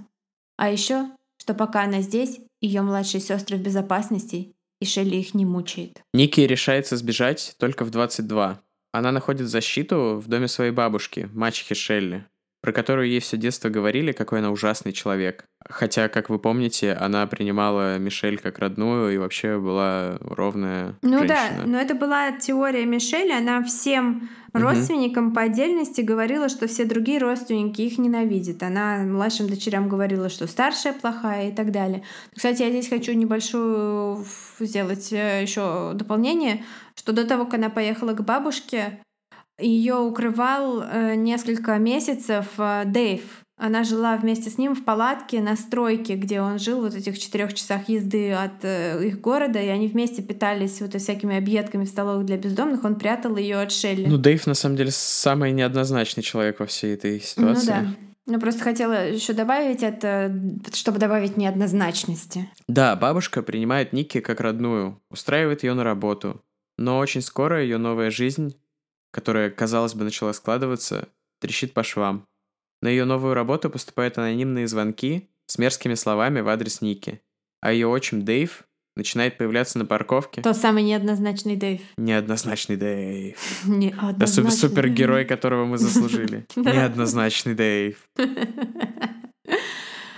А 0.57 0.69
еще, 0.69 1.09
что 1.37 1.53
пока 1.53 1.83
она 1.83 2.01
здесь, 2.01 2.39
ее 2.61 2.81
младшие 2.81 3.21
сестры 3.21 3.57
в 3.57 3.61
безопасности, 3.61 4.53
и 4.79 4.85
Шелли 4.85 5.17
их 5.17 5.33
не 5.33 5.45
мучает. 5.45 6.01
Ники 6.13 6.41
решается 6.41 6.97
сбежать 6.97 7.55
только 7.59 7.85
в 7.85 7.91
22. 7.91 8.61
Она 8.93 9.11
находит 9.11 9.47
защиту 9.47 10.21
в 10.23 10.27
доме 10.27 10.47
своей 10.47 10.71
бабушки, 10.71 11.29
мачехи 11.33 11.75
Шелли 11.75 12.25
про 12.61 12.71
которую 12.71 13.09
ей 13.09 13.19
все 13.19 13.37
детство 13.37 13.69
говорили, 13.69 14.11
какой 14.11 14.39
она 14.39 14.51
ужасный 14.51 14.91
человек. 14.91 15.45
Хотя, 15.67 16.09
как 16.09 16.29
вы 16.29 16.37
помните, 16.37 16.93
она 16.93 17.25
принимала 17.25 17.97
Мишель 17.97 18.37
как 18.37 18.59
родную 18.59 19.13
и 19.13 19.17
вообще 19.17 19.59
была 19.59 20.17
ровная 20.21 20.95
Ну 21.01 21.19
женщина. 21.19 21.53
да, 21.57 21.65
но 21.65 21.79
это 21.79 21.95
была 21.95 22.31
теория 22.31 22.85
Мишель, 22.85 23.31
она 23.31 23.63
всем 23.63 24.29
родственникам 24.53 25.27
угу. 25.27 25.35
по 25.35 25.41
отдельности 25.41 26.01
говорила, 26.01 26.49
что 26.49 26.67
все 26.67 26.85
другие 26.85 27.19
родственники 27.19 27.81
их 27.81 27.97
ненавидят. 27.97 28.61
Она 28.63 28.97
младшим 28.97 29.47
дочерям 29.47 29.89
говорила, 29.89 30.29
что 30.29 30.45
старшая 30.47 30.93
плохая 30.93 31.49
и 31.49 31.55
так 31.55 31.71
далее. 31.71 32.03
Кстати, 32.35 32.61
я 32.61 32.69
здесь 32.69 32.89
хочу 32.89 33.13
небольшую 33.13 34.25
сделать 34.59 35.11
э, 35.13 35.41
еще 35.41 35.93
дополнение, 35.95 36.63
что 36.95 37.13
до 37.13 37.25
того, 37.25 37.45
как 37.45 37.55
она 37.55 37.69
поехала 37.69 38.13
к 38.13 38.23
бабушке, 38.23 38.99
ее 39.59 39.95
укрывал 39.95 40.81
э, 40.81 41.15
несколько 41.15 41.77
месяцев 41.77 42.47
э, 42.57 42.83
Дэйв. 42.85 43.21
Она 43.57 43.83
жила 43.83 44.17
вместе 44.17 44.49
с 44.49 44.57
ним 44.57 44.73
в 44.73 44.83
палатке 44.83 45.39
на 45.39 45.55
стройке, 45.55 46.15
где 46.15 46.41
он 46.41 46.57
жил, 46.57 46.81
вот 46.81 46.95
этих 46.95 47.19
четырех 47.19 47.53
часах 47.53 47.89
езды 47.89 48.31
от 48.31 48.63
э, 48.63 49.05
их 49.05 49.21
города, 49.21 49.61
и 49.61 49.67
они 49.67 49.87
вместе 49.87 50.23
питались 50.23 50.81
вот 50.81 50.95
всякими 50.95 51.37
объедками 51.37 51.85
в 51.85 51.87
столовых 51.87 52.25
для 52.25 52.37
бездомных. 52.37 52.83
Он 52.83 52.95
прятал 52.95 53.37
ее 53.37 53.59
от 53.59 53.71
Шелли. 53.71 54.07
Ну, 54.07 54.17
Дэйв 54.17 54.47
на 54.47 54.55
самом 54.55 54.77
деле 54.77 54.89
самый 54.91 55.51
неоднозначный 55.51 56.23
человек 56.23 56.59
во 56.59 56.65
всей 56.65 56.95
этой 56.95 57.19
ситуации. 57.19 57.67
Ну 57.67 57.85
да. 57.85 57.95
Ну, 58.27 58.39
просто 58.39 58.63
хотела 58.63 59.09
еще 59.09 59.33
добавить 59.33 59.83
это, 59.83 60.33
чтобы 60.73 60.99
добавить 60.99 61.37
неоднозначности. 61.37 62.49
Да, 62.67 62.95
бабушка 62.95 63.43
принимает 63.43 63.93
Ники 63.93 64.21
как 64.21 64.39
родную, 64.39 64.99
устраивает 65.09 65.63
ее 65.63 65.73
на 65.73 65.83
работу. 65.83 66.41
Но 66.77 66.97
очень 66.97 67.21
скоро 67.21 67.61
ее 67.61 67.77
новая 67.77 68.09
жизнь 68.09 68.55
которая, 69.11 69.49
казалось 69.49 69.93
бы, 69.93 70.03
начала 70.03 70.33
складываться, 70.33 71.09
трещит 71.39 71.73
по 71.73 71.83
швам. 71.83 72.25
На 72.81 72.87
ее 72.89 73.05
новую 73.05 73.33
работу 73.33 73.69
поступают 73.69 74.17
анонимные 74.17 74.67
звонки, 74.67 75.29
с 75.47 75.57
мерзкими 75.57 75.95
словами 75.95 76.39
в 76.39 76.47
адрес 76.47 76.81
Ники. 76.81 77.21
А 77.61 77.71
ее 77.71 77.87
отчим 77.87 78.23
Дэйв 78.23 78.63
начинает 78.95 79.37
появляться 79.37 79.77
на 79.77 79.85
парковке. 79.85 80.41
Тот 80.41 80.57
самый 80.57 80.83
неоднозначный 80.83 81.55
Дэйв. 81.55 81.81
Неоднозначный 81.97 82.77
Дэйв. 82.77 83.37
Да 83.65 83.73
Неоднозначный. 83.75 84.51
супергерой, 84.51 85.25
которого 85.25 85.65
мы 85.65 85.77
заслужили. 85.77 86.45
Да. 86.55 86.73
Неоднозначный 86.73 87.53
Дэйв. 87.53 87.97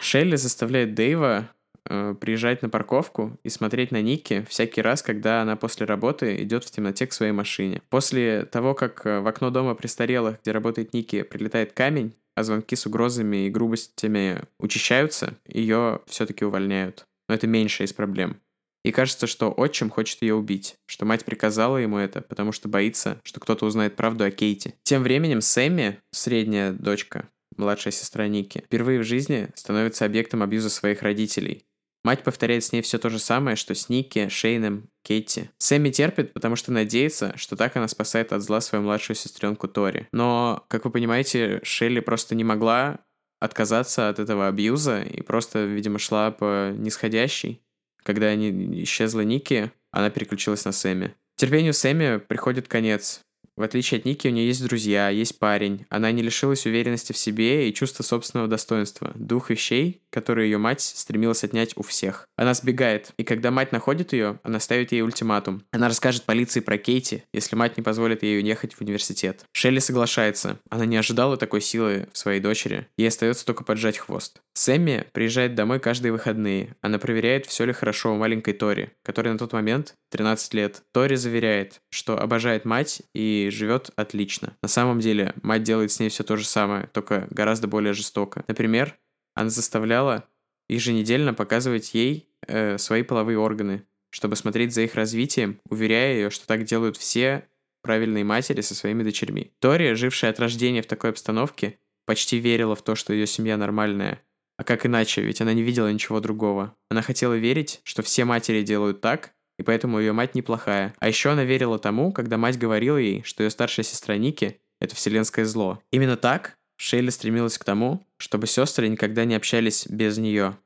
Шелли 0.02 0.36
заставляет 0.36 0.96
Дэйва 0.96 1.50
э, 1.90 2.16
приезжать 2.20 2.62
на 2.62 2.70
парковку 2.70 3.40
и 3.44 3.50
смотреть 3.50 3.92
на 3.92 4.02
Ники 4.02 4.46
всякий 4.50 4.82
раз, 4.82 5.02
когда 5.02 5.42
она 5.42 5.56
после 5.56 5.86
работы 5.86 6.42
идет 6.44 6.64
в 6.64 6.72
темноте 6.72 7.08
к 7.08 7.14
своей 7.14 7.32
машине. 7.32 7.82
После 7.90 8.46
того, 8.46 8.74
как 8.74 9.06
э, 9.06 9.20
в 9.20 9.28
окно 9.28 9.50
дома 9.50 9.76
престарелых, 9.76 10.42
где 10.42 10.52
работает 10.52 10.94
Ники, 10.94 11.24
прилетает 11.24 11.74
камень, 11.74 12.14
а 12.36 12.44
звонки 12.44 12.76
с 12.76 12.86
угрозами 12.86 13.48
и 13.48 13.50
грубостями 13.50 14.44
учащаются, 14.60 15.38
ее 15.46 16.02
все-таки 16.08 16.46
увольняют. 16.46 17.06
Но 17.30 17.36
это 17.36 17.48
меньшая 17.48 17.88
из 17.88 17.94
проблем. 17.94 18.40
И 18.84 18.92
кажется, 18.92 19.28
что 19.28 19.54
отчим 19.56 19.90
хочет 19.90 20.22
ее 20.22 20.36
убить, 20.36 20.76
что 20.86 21.06
мать 21.06 21.24
приказала 21.24 21.78
ему 21.78 21.98
это, 21.98 22.22
потому 22.22 22.52
что 22.52 22.68
боится, 22.68 23.20
что 23.24 23.40
кто-то 23.40 23.66
узнает 23.66 23.96
правду 23.96 24.26
о 24.26 24.32
Кейте. 24.32 24.74
Тем 24.84 25.04
временем 25.04 25.40
Сэмми, 25.40 26.00
средняя 26.12 26.74
дочка, 26.74 27.30
младшая 27.56 27.94
сестра 27.94 28.28
Ники, 28.28 28.64
впервые 28.66 29.00
в 29.00 29.06
жизни 29.06 29.50
становится 29.56 30.06
объектом 30.06 30.44
абьюза 30.44 30.70
своих 30.70 31.02
родителей. 31.02 31.66
Мать 32.04 32.24
повторяет 32.24 32.66
с 32.66 32.74
ней 32.74 32.82
все 32.82 32.97
то 32.97 33.10
же 33.10 33.18
самое, 33.18 33.56
что 33.56 33.74
с 33.74 33.88
Ники, 33.88 34.28
Шейном, 34.28 34.89
Кейти. 35.04 35.49
Сэмми 35.58 35.89
терпит, 35.89 36.34
потому 36.34 36.58
что 36.58 36.72
надеется, 36.72 37.34
что 37.38 37.56
так 37.56 37.78
она 37.78 37.88
спасает 37.88 38.34
от 38.34 38.41
зла 38.41 38.60
свою 38.60 38.84
младшую 38.84 39.16
сестренку 39.16 39.70
Тори. 39.70 40.08
Но, 40.12 40.66
как 40.68 40.84
вы 40.84 40.91
понимаете, 40.91 41.62
Шелли 41.64 42.01
просто 42.01 42.36
не 42.36 42.43
могла 42.43 42.99
отказаться 43.39 44.10
от 44.10 44.20
этого 44.20 44.47
абьюза 44.47 45.01
и 45.01 45.22
просто, 45.22 45.64
видимо, 45.66 45.97
шла 45.97 46.32
по 46.32 46.72
нисходящей. 46.76 47.62
Когда 48.04 48.36
не 48.36 48.84
исчезла 48.84 49.22
Ники, 49.22 49.72
она 49.91 50.10
переключилась 50.10 50.66
на 50.66 50.74
Сэмми. 50.74 51.16
Терпению 51.38 51.74
Сэмми 51.74 52.18
приходит 52.18 52.68
конец. 52.68 53.22
В 53.56 53.62
отличие 53.62 53.99
от 53.99 54.06
Ники, 54.06 54.28
у 54.28 54.32
нее 54.32 54.47
есть 54.47 54.64
друзья, 54.64 55.10
есть 55.10 55.38
парень. 55.38 55.86
Она 55.89 56.12
не 56.12 56.24
лишилась 56.24 56.66
уверенности 56.66 57.14
в 57.14 57.18
себе 57.18 57.70
и 57.70 57.74
чувства 57.74 58.04
собственного 58.04 58.49
достоинства. 58.49 59.12
Двух 59.14 59.51
вещей, 59.51 60.01
которые 60.10 60.49
ее 60.49 60.58
мать 60.58 60.82
стремилась 60.82 61.43
отнять 61.43 61.74
у 61.76 61.84
всех. 61.84 62.28
Она 62.36 62.56
сбегает, 62.56 63.12
и 63.18 63.24
когда 63.24 63.51
мать 63.51 63.72
находит 63.72 64.14
ее, 64.14 64.39
она 64.43 64.60
ставит 64.60 64.91
ей 64.91 65.01
ультиматум. 65.01 65.64
Она 65.72 65.88
расскажет 65.88 66.24
полиции 66.24 66.62
про 66.62 66.78
Кейти, 66.78 67.24
если 67.32 67.56
мать 67.56 67.78
не 67.78 67.84
позволит 67.84 68.24
ей 68.24 68.39
уехать 68.39 68.74
в 68.74 68.82
университет. 68.82 69.45
Шелли 69.51 69.80
соглашается. 69.80 70.60
Она 70.70 70.86
не 70.86 70.97
ожидала 70.97 71.38
такой 71.38 71.62
силы 71.62 72.08
в 72.12 72.18
своей 72.18 72.39
дочери. 72.39 72.88
Ей 72.97 73.08
остается 73.08 73.45
только 73.45 73.64
поджать 73.64 73.99
хвост. 73.99 74.41
Сэмми 74.56 75.06
приезжает 75.14 75.56
домой 75.56 75.80
каждые 75.80 76.12
выходные. 76.12 76.76
Она 76.82 76.97
проверяет, 76.99 77.45
все 77.45 77.66
ли 77.66 77.74
хорошо 77.74 78.14
у 78.14 78.18
маленькой 78.18 78.54
Тори, 78.54 78.89
которой 79.04 79.30
на 79.30 79.38
тот 79.38 79.54
момент 79.54 79.95
13 80.10 80.54
лет. 80.54 80.82
Тори 80.91 81.16
заверяет, 81.16 81.82
что 81.89 82.20
обожает 82.20 82.66
мать 82.66 83.01
и 83.14 83.43
живет 83.52 83.91
отлично. 83.96 84.56
На 84.62 84.68
самом 84.68 85.00
деле, 85.00 85.34
мать 85.41 85.64
делает 85.64 85.91
с 85.91 86.00
ней 86.00 86.10
все 86.10 86.24
то 86.24 86.38
же 86.38 86.46
самое, 86.46 86.88
только 86.88 87.28
гораздо 87.30 87.68
более 87.68 87.94
жестоко. 87.94 88.44
Например, 88.48 88.98
она 89.36 89.50
заставляла 89.50 90.28
еженедельно 90.70 91.34
показывать 91.34 91.94
ей 91.94 92.30
э, 92.48 92.78
свои 92.78 93.04
половые 93.04 93.38
органы, 93.38 93.86
чтобы 94.10 94.36
смотреть 94.36 94.74
за 94.74 94.82
их 94.82 94.96
развитием, 94.96 95.60
уверяя 95.70 96.14
ее, 96.14 96.30
что 96.30 96.48
так 96.48 96.64
делают 96.64 96.98
все 96.98 97.48
правильные 97.82 98.24
матери 98.24 98.62
со 98.62 98.76
своими 98.76 99.04
дочерьми. 99.04 99.52
Тори, 99.60 99.94
жившая 99.96 100.32
от 100.32 100.39
рождения 100.39 100.82
в 100.82 100.88
такой 100.88 101.10
обстановке, 101.10 101.80
почти 102.06 102.39
верила 102.39 102.76
в 102.76 102.82
то, 102.82 102.96
что 102.96 103.14
ее 103.14 103.28
семья 103.28 103.58
нормальная. 103.58 104.22
А 104.58 104.64
как 104.64 104.86
иначе, 104.86 105.22
ведь 105.22 105.41
она 105.41 105.54
не 105.54 105.64
видела 105.64 105.91
ничего 105.91 106.20
другого. 106.20 106.76
Она 106.89 107.02
хотела 107.02 107.34
верить, 107.34 107.82
что 107.84 108.04
все 108.04 108.24
матери 108.24 108.62
делают 108.62 109.02
так, 109.02 109.33
и 109.58 109.64
поэтому 109.64 109.99
ее 109.99 110.14
мать 110.14 110.36
неплохая. 110.36 110.93
А 110.99 111.08
еще 111.08 111.30
она 111.30 111.43
верила 111.43 111.80
тому, 111.80 112.12
когда 112.12 112.38
мать 112.38 112.58
говорила 112.58 112.97
ей, 112.97 113.24
что 113.24 113.43
ее 113.43 113.49
старшая 113.49 113.86
сестра 113.86 114.18
Ники— 114.18 114.60
это 114.80 114.95
вселенское 114.95 115.45
зло. 115.45 115.82
Именно 115.91 116.18
так 116.18 116.58
Шейли 116.78 117.10
стремилась 117.10 117.58
к 117.58 117.64
тому, 117.64 118.06
чтобы 118.18 118.47
сестры 118.47 118.88
никогда 118.88 119.26
не 119.26 119.36
общались 119.36 119.88
без 119.88 120.18
нее, 120.18 120.58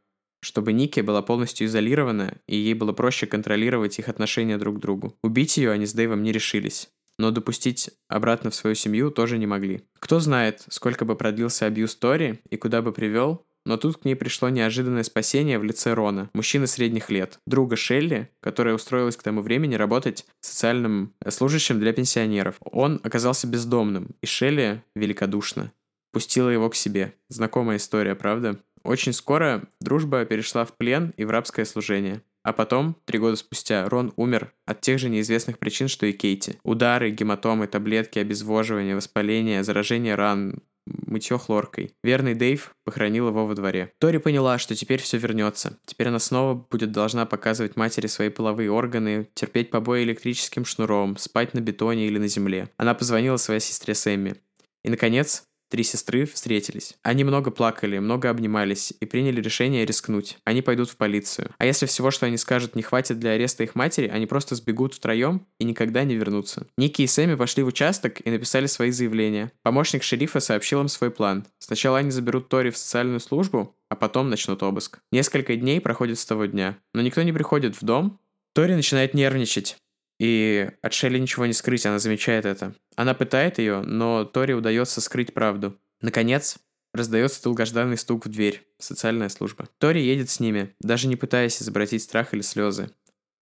чтобы 0.42 0.74
Ники 0.74 1.02
была 1.02 1.22
полностью 1.22 1.68
изолирована, 1.68 2.38
и 2.48 2.56
ей 2.56 2.74
было 2.74 2.94
проще 2.94 3.28
контролировать 3.28 4.00
их 4.00 4.10
отношения 4.10 4.58
друг 4.58 4.78
к 4.78 4.80
другу. 4.80 5.18
Убить 5.22 5.58
ее 5.58 5.72
они 5.72 5.86
с 5.86 5.94
Дэйвом 5.94 6.24
не 6.24 6.32
решились, 6.32 6.90
но 7.18 7.32
допустить 7.32 7.90
обратно 8.08 8.52
в 8.52 8.56
свою 8.56 8.76
семью 8.76 9.12
тоже 9.12 9.38
не 9.38 9.48
могли. 9.48 9.82
Кто 10.00 10.20
знает, 10.20 10.64
сколько 10.70 11.06
бы 11.06 11.16
продлился 11.16 11.66
абьюз 11.66 11.96
Тори 11.96 12.40
и 12.50 12.58
куда 12.58 12.82
бы 12.82 12.94
привел, 12.94 13.46
но 13.68 13.78
тут 13.78 13.98
к 13.98 14.06
ней 14.06 14.16
пришло 14.16 14.50
неожиданное 14.50 15.04
спасение 15.04 15.60
в 15.60 15.64
лице 15.64 15.94
Рона, 15.94 16.30
мужчины 16.34 16.68
средних 16.68 17.10
лет, 17.10 17.40
друга 17.46 17.76
Шелли, 17.76 18.30
которая 18.40 18.74
устроилась 18.74 19.18
к 19.18 19.24
тому 19.24 19.42
времени 19.42 19.76
работать 19.76 20.26
социальным 20.40 21.14
э, 21.22 21.30
служащим 21.32 21.80
для 21.80 21.94
пенсионеров. 21.94 22.56
Он 22.62 23.02
оказался 23.04 23.46
бездомным, 23.46 24.16
и 24.22 24.26
Шелли 24.26 24.82
великодушно 24.96 25.72
пустила 26.14 26.50
его 26.50 26.68
к 26.70 26.76
себе. 26.76 27.14
Знакомая 27.30 27.78
история, 27.78 28.16
правда? 28.16 28.60
Очень 28.84 29.14
скоро 29.14 29.64
дружба 29.82 30.26
перешла 30.26 30.66
в 30.66 30.76
плен 30.76 31.14
и 31.16 31.26
в 31.26 31.30
рабское 31.30 31.64
служение. 31.66 32.24
А 32.44 32.54
потом, 32.54 32.96
три 33.06 33.20
года 33.20 33.36
спустя, 33.36 33.88
Рон 33.90 34.14
умер 34.16 34.54
от 34.66 34.82
тех 34.82 34.98
же 34.98 35.10
неизвестных 35.10 35.60
причин, 35.60 35.90
что 35.90 36.06
и 36.06 36.14
Кейти. 36.14 36.58
Удары, 36.64 37.12
гематомы, 37.12 37.68
таблетки, 37.68 38.18
обезвоживание, 38.18 38.96
воспаление, 38.96 39.64
заражение 39.64 40.16
ран, 40.16 40.64
мытье 41.06 41.38
хлоркой. 41.38 41.94
Верный 42.04 42.36
Дэйв 42.36 42.72
похоронил 42.84 43.28
его 43.28 43.46
во 43.46 43.56
дворе. 43.56 43.92
Тори 44.00 44.18
поняла, 44.18 44.58
что 44.58 44.76
теперь 44.76 45.02
все 45.02 45.18
вернется. 45.18 45.80
Теперь 45.86 46.10
она 46.10 46.20
снова 46.20 46.54
будет 46.54 46.92
должна 46.92 47.26
показывать 47.26 47.76
матери 47.76 48.08
свои 48.08 48.30
половые 48.30 48.72
органы, 48.72 49.30
терпеть 49.34 49.70
побои 49.70 50.04
электрическим 50.04 50.66
шнуром, 50.66 51.18
спать 51.18 51.54
на 51.54 51.60
бетоне 51.60 52.08
или 52.08 52.18
на 52.18 52.28
земле. 52.28 52.70
Она 52.78 52.94
позвонила 52.94 53.38
своей 53.38 53.62
сестре 53.62 53.96
Сэмми. 53.96 54.36
И, 54.84 54.90
наконец, 54.90 55.44
Три 55.70 55.84
сестры 55.84 56.26
встретились. 56.26 56.96
Они 57.04 57.26
много 57.26 57.52
плакали, 57.52 58.00
много 58.00 58.30
обнимались 58.30 58.94
и 59.00 59.06
приняли 59.06 59.42
решение 59.42 59.86
рискнуть. 59.86 60.38
Они 60.46 60.62
пойдут 60.62 60.90
в 60.90 60.96
полицию. 60.96 61.52
А 61.58 61.66
если 61.66 61.86
всего, 61.86 62.10
что 62.10 62.26
они 62.26 62.38
скажут, 62.38 62.76
не 62.76 62.84
хватит 62.84 63.20
для 63.20 63.32
ареста 63.32 63.64
их 63.64 63.76
матери, 63.76 64.08
они 64.08 64.28
просто 64.28 64.56
сбегут 64.56 64.94
втроем 64.94 65.46
и 65.60 65.66
никогда 65.66 66.06
не 66.06 66.16
вернутся. 66.16 66.68
Ники 66.78 67.02
и 67.02 67.08
Сэмми 67.08 67.36
пошли 67.36 67.64
в 67.64 67.68
участок 67.68 68.26
и 68.26 68.32
написали 68.32 68.68
свои 68.68 68.92
заявления. 68.92 69.52
Помощник 69.64 70.04
шерифа 70.04 70.40
сообщил 70.40 70.80
им 70.80 70.88
свой 70.88 71.12
план. 71.12 71.46
Сначала 71.60 71.98
они 71.98 72.12
заберут 72.12 72.48
Тори 72.48 72.70
в 72.70 72.78
социальную 72.78 73.20
службу, 73.20 73.76
а 73.90 73.96
потом 73.96 74.30
начнут 74.30 74.64
обыск. 74.64 75.00
Несколько 75.12 75.56
дней 75.58 75.82
проходит 75.82 76.20
с 76.20 76.26
того 76.26 76.46
дня, 76.46 76.78
но 76.94 77.02
никто 77.02 77.24
не 77.24 77.34
приходит 77.34 77.76
в 77.76 77.84
дом. 77.84 78.20
Тори 78.54 78.74
начинает 78.74 79.14
нервничать. 79.14 79.78
И 80.20 80.70
от 80.82 80.94
Шелли 80.94 81.20
ничего 81.20 81.46
не 81.46 81.54
скрыть, 81.54 81.86
она 81.86 82.00
замечает 82.00 82.46
это. 82.46 82.74
Она 82.96 83.14
пытает 83.14 83.60
ее, 83.60 83.82
но 83.82 84.26
Тори 84.26 84.54
удается 84.54 85.00
скрыть 85.02 85.34
правду. 85.34 85.78
Наконец, 86.02 86.58
раздается 86.94 87.44
долгожданный 87.44 87.98
стук 87.98 88.26
в 88.26 88.30
дверь. 88.30 88.68
Социальная 88.80 89.30
служба. 89.30 89.68
Тори 89.78 90.04
едет 90.04 90.30
с 90.30 90.40
ними, 90.40 90.76
даже 90.80 91.08
не 91.08 91.16
пытаясь 91.16 91.62
изобразить 91.62 92.04
страх 92.04 92.34
или 92.34 92.42
слезы. 92.42 92.90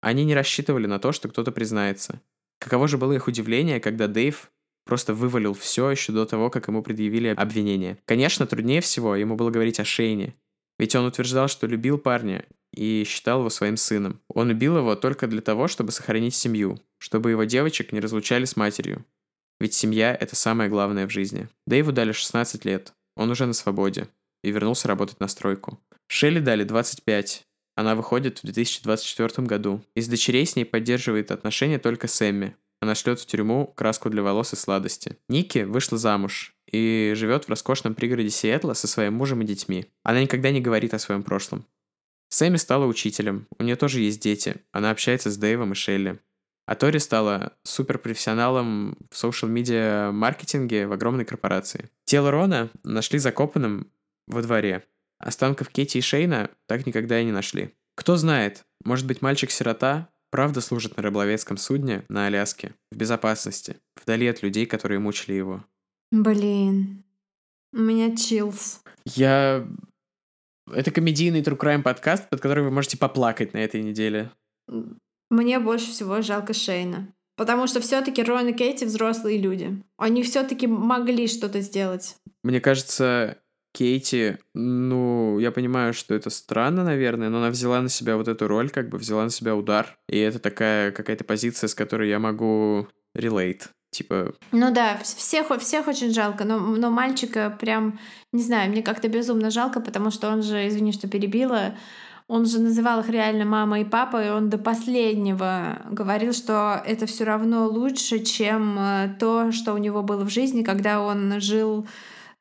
Они 0.00 0.24
не 0.24 0.34
рассчитывали 0.34 0.86
на 0.86 0.98
то, 0.98 1.12
что 1.12 1.28
кто-то 1.28 1.52
признается. 1.52 2.20
Каково 2.58 2.88
же 2.88 2.98
было 2.98 3.12
их 3.12 3.28
удивление, 3.28 3.80
когда 3.80 4.08
Дэйв 4.08 4.50
просто 4.84 5.14
вывалил 5.14 5.54
все 5.54 5.90
еще 5.90 6.12
до 6.12 6.26
того, 6.26 6.50
как 6.50 6.68
ему 6.68 6.82
предъявили 6.82 7.28
обвинение. 7.28 7.98
Конечно, 8.04 8.46
труднее 8.46 8.80
всего 8.80 9.16
ему 9.16 9.36
было 9.36 9.50
говорить 9.50 9.80
о 9.80 9.84
Шейне. 9.84 10.34
Ведь 10.78 10.94
он 10.94 11.06
утверждал, 11.06 11.48
что 11.48 11.66
любил 11.66 11.98
парня 11.98 12.44
и 12.74 13.04
считал 13.04 13.40
его 13.40 13.50
своим 13.50 13.76
сыном. 13.76 14.20
Он 14.28 14.50
убил 14.50 14.76
его 14.76 14.94
только 14.96 15.26
для 15.26 15.40
того, 15.40 15.68
чтобы 15.68 15.92
сохранить 15.92 16.34
семью, 16.34 16.80
чтобы 16.98 17.30
его 17.30 17.44
девочек 17.44 17.92
не 17.92 18.00
разлучали 18.00 18.44
с 18.44 18.56
матерью. 18.56 19.04
Ведь 19.60 19.74
семья– 19.74 20.16
это 20.20 20.36
самое 20.36 20.68
главное 20.68 21.06
в 21.06 21.10
жизни. 21.10 21.48
Дэйву 21.66 21.92
дали 21.92 22.12
16 22.12 22.64
лет, 22.64 22.92
он 23.16 23.30
уже 23.30 23.46
на 23.46 23.52
свободе, 23.52 24.08
и 24.42 24.50
вернулся 24.50 24.88
работать 24.88 25.20
на 25.20 25.28
стройку. 25.28 25.80
Шелли 26.08 26.40
дали 26.40 26.64
25, 26.64 27.46
она 27.76 27.94
выходит 27.94 28.38
в 28.38 28.42
2024 28.42 29.46
году. 29.46 29.82
Из 29.94 30.08
дочерей 30.08 30.46
с 30.46 30.56
ней 30.56 30.64
поддерживает 30.64 31.30
отношения 31.30 31.78
только 31.78 32.08
Сэмми. 32.08 32.56
Она 32.80 32.94
шлет 32.94 33.18
в 33.18 33.26
тюрьму 33.26 33.72
краску 33.76 34.10
для 34.10 34.22
волос 34.22 34.52
и 34.52 34.56
сладости. 34.56 35.16
Ники 35.28 35.60
вышла 35.60 35.98
замуж 35.98 36.54
и 36.70 37.12
живет 37.16 37.44
в 37.44 37.48
роскошном 37.48 37.94
пригороде 37.94 38.30
Сиэтла 38.30 38.74
со 38.74 38.86
своим 38.86 39.14
мужем 39.14 39.42
и 39.42 39.46
детьми. 39.46 39.86
Она 40.02 40.20
никогда 40.20 40.50
не 40.50 40.60
говорит 40.60 40.92
о 40.94 40.98
своем 40.98 41.22
прошлом. 41.22 41.66
Сэмми 42.34 42.56
стала 42.56 42.86
учителем, 42.86 43.46
у 43.60 43.62
нее 43.62 43.76
тоже 43.76 44.00
есть 44.00 44.20
дети, 44.20 44.56
она 44.72 44.90
общается 44.90 45.30
с 45.30 45.36
Дэйвом 45.36 45.70
и 45.70 45.76
Шелли. 45.76 46.18
А 46.66 46.74
Тори 46.74 46.98
стала 46.98 47.52
суперпрофессионалом 47.62 48.98
в 49.08 49.16
социал-медиа 49.16 50.10
маркетинге 50.10 50.88
в 50.88 50.92
огромной 50.92 51.24
корпорации. 51.24 51.90
Тело 52.06 52.32
Рона 52.32 52.70
нашли 52.82 53.20
закопанным 53.20 53.88
во 54.26 54.42
дворе. 54.42 54.82
Останков 55.20 55.68
Кетти 55.68 55.98
и 55.98 56.00
Шейна 56.00 56.50
так 56.66 56.86
никогда 56.86 57.20
и 57.20 57.24
не 57.24 57.30
нашли. 57.30 57.72
Кто 57.94 58.16
знает, 58.16 58.64
может 58.84 59.06
быть 59.06 59.22
мальчик-сирота 59.22 60.08
правда 60.32 60.60
служит 60.60 60.96
на 60.96 61.04
рыболовецком 61.04 61.56
судне 61.56 62.04
на 62.08 62.26
Аляске, 62.26 62.74
в 62.90 62.96
безопасности, 62.96 63.76
вдали 64.02 64.26
от 64.26 64.42
людей, 64.42 64.66
которые 64.66 64.98
мучили 64.98 65.34
его. 65.34 65.64
Блин, 66.10 67.04
у 67.72 67.78
меня 67.78 68.16
чилс. 68.16 68.82
Я 69.04 69.68
Это 70.72 70.90
комедийный 70.90 71.42
True 71.42 71.58
Crime 71.58 71.82
подкаст, 71.82 72.28
под 72.30 72.40
который 72.40 72.64
вы 72.64 72.70
можете 72.70 72.96
поплакать 72.96 73.52
на 73.52 73.58
этой 73.58 73.82
неделе. 73.82 74.30
Мне 75.30 75.58
больше 75.58 75.90
всего 75.90 76.22
жалко 76.22 76.52
Шейна. 76.52 77.08
Потому 77.36 77.66
что 77.66 77.80
все-таки 77.80 78.22
Рон 78.22 78.48
и 78.48 78.52
Кейти 78.52 78.84
взрослые 78.84 79.38
люди. 79.38 79.82
Они 79.96 80.22
все-таки 80.22 80.66
могли 80.66 81.26
что-то 81.26 81.60
сделать. 81.60 82.16
Мне 82.44 82.60
кажется, 82.60 83.38
Кейти, 83.72 84.38
ну, 84.54 85.40
я 85.40 85.50
понимаю, 85.50 85.94
что 85.94 86.14
это 86.14 86.30
странно, 86.30 86.84
наверное, 86.84 87.28
но 87.28 87.38
она 87.38 87.50
взяла 87.50 87.80
на 87.80 87.88
себя 87.88 88.16
вот 88.16 88.28
эту 88.28 88.46
роль, 88.46 88.70
как 88.70 88.88
бы 88.88 88.98
взяла 88.98 89.24
на 89.24 89.30
себя 89.30 89.56
удар. 89.56 89.98
И 90.08 90.16
это 90.16 90.38
такая 90.38 90.92
какая-то 90.92 91.24
позиция, 91.24 91.66
с 91.66 91.74
которой 91.74 92.08
я 92.08 92.20
могу 92.20 92.86
relate. 93.16 93.62
Типа... 93.94 94.32
Ну 94.50 94.74
да, 94.74 94.98
всех, 95.04 95.56
всех 95.60 95.86
очень 95.86 96.12
жалко, 96.12 96.44
но, 96.44 96.58
но 96.58 96.90
мальчика 96.90 97.56
прям, 97.60 98.00
не 98.32 98.42
знаю, 98.42 98.68
мне 98.72 98.82
как-то 98.82 99.08
безумно 99.08 99.52
жалко, 99.52 99.80
потому 99.80 100.10
что 100.10 100.32
он 100.32 100.42
же, 100.42 100.66
извини, 100.66 100.90
что 100.90 101.06
перебила, 101.06 101.76
он 102.26 102.44
же 102.44 102.58
называл 102.58 103.00
их 103.00 103.08
реально 103.08 103.44
мама 103.44 103.80
и 103.80 103.84
папа, 103.84 104.24
и 104.24 104.30
он 104.30 104.50
до 104.50 104.58
последнего 104.58 105.80
говорил, 105.88 106.32
что 106.32 106.82
это 106.84 107.06
все 107.06 107.22
равно 107.22 107.68
лучше, 107.68 108.18
чем 108.18 108.76
э, 108.80 109.14
то, 109.20 109.52
что 109.52 109.74
у 109.74 109.78
него 109.78 110.02
было 110.02 110.24
в 110.24 110.30
жизни, 110.30 110.64
когда 110.64 111.00
он 111.00 111.40
жил 111.40 111.86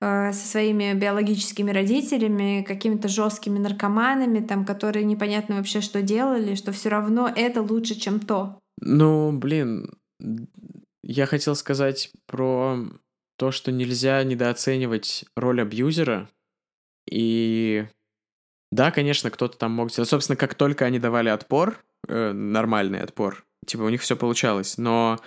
э, 0.01 0.33
со 0.33 0.47
своими 0.47 0.95
биологическими 0.95 1.69
родителями, 1.69 2.65
какими-то 2.67 3.09
жесткими 3.09 3.59
наркоманами, 3.59 4.39
там, 4.39 4.65
которые 4.65 5.05
непонятно 5.05 5.57
вообще 5.57 5.81
что 5.81 6.01
делали, 6.01 6.55
что 6.55 6.71
все 6.71 6.89
равно 6.89 7.29
это 7.35 7.61
лучше, 7.61 7.93
чем 7.93 8.19
то. 8.19 8.57
Ну, 8.81 9.31
блин, 9.33 9.91
я 11.03 11.25
хотел 11.25 11.55
сказать 11.55 12.11
про 12.25 12.79
то, 13.37 13.51
что 13.51 13.71
нельзя 13.71 14.23
недооценивать 14.23 15.25
роль 15.35 15.61
абьюзера. 15.61 16.29
И 17.09 17.85
да, 18.71 18.91
конечно, 18.91 19.29
кто-то 19.29 19.57
там 19.57 19.71
мог. 19.71 19.91
Собственно, 19.91 20.35
как 20.35 20.55
только 20.55 20.85
они 20.85 20.99
давали 20.99 21.29
отпор, 21.29 21.83
э, 22.07 22.31
нормальный 22.31 23.01
отпор, 23.01 23.45
типа 23.65 23.83
у 23.83 23.89
них 23.89 24.01
все 24.01 24.15
получалось. 24.15 24.77
Но 24.77 25.19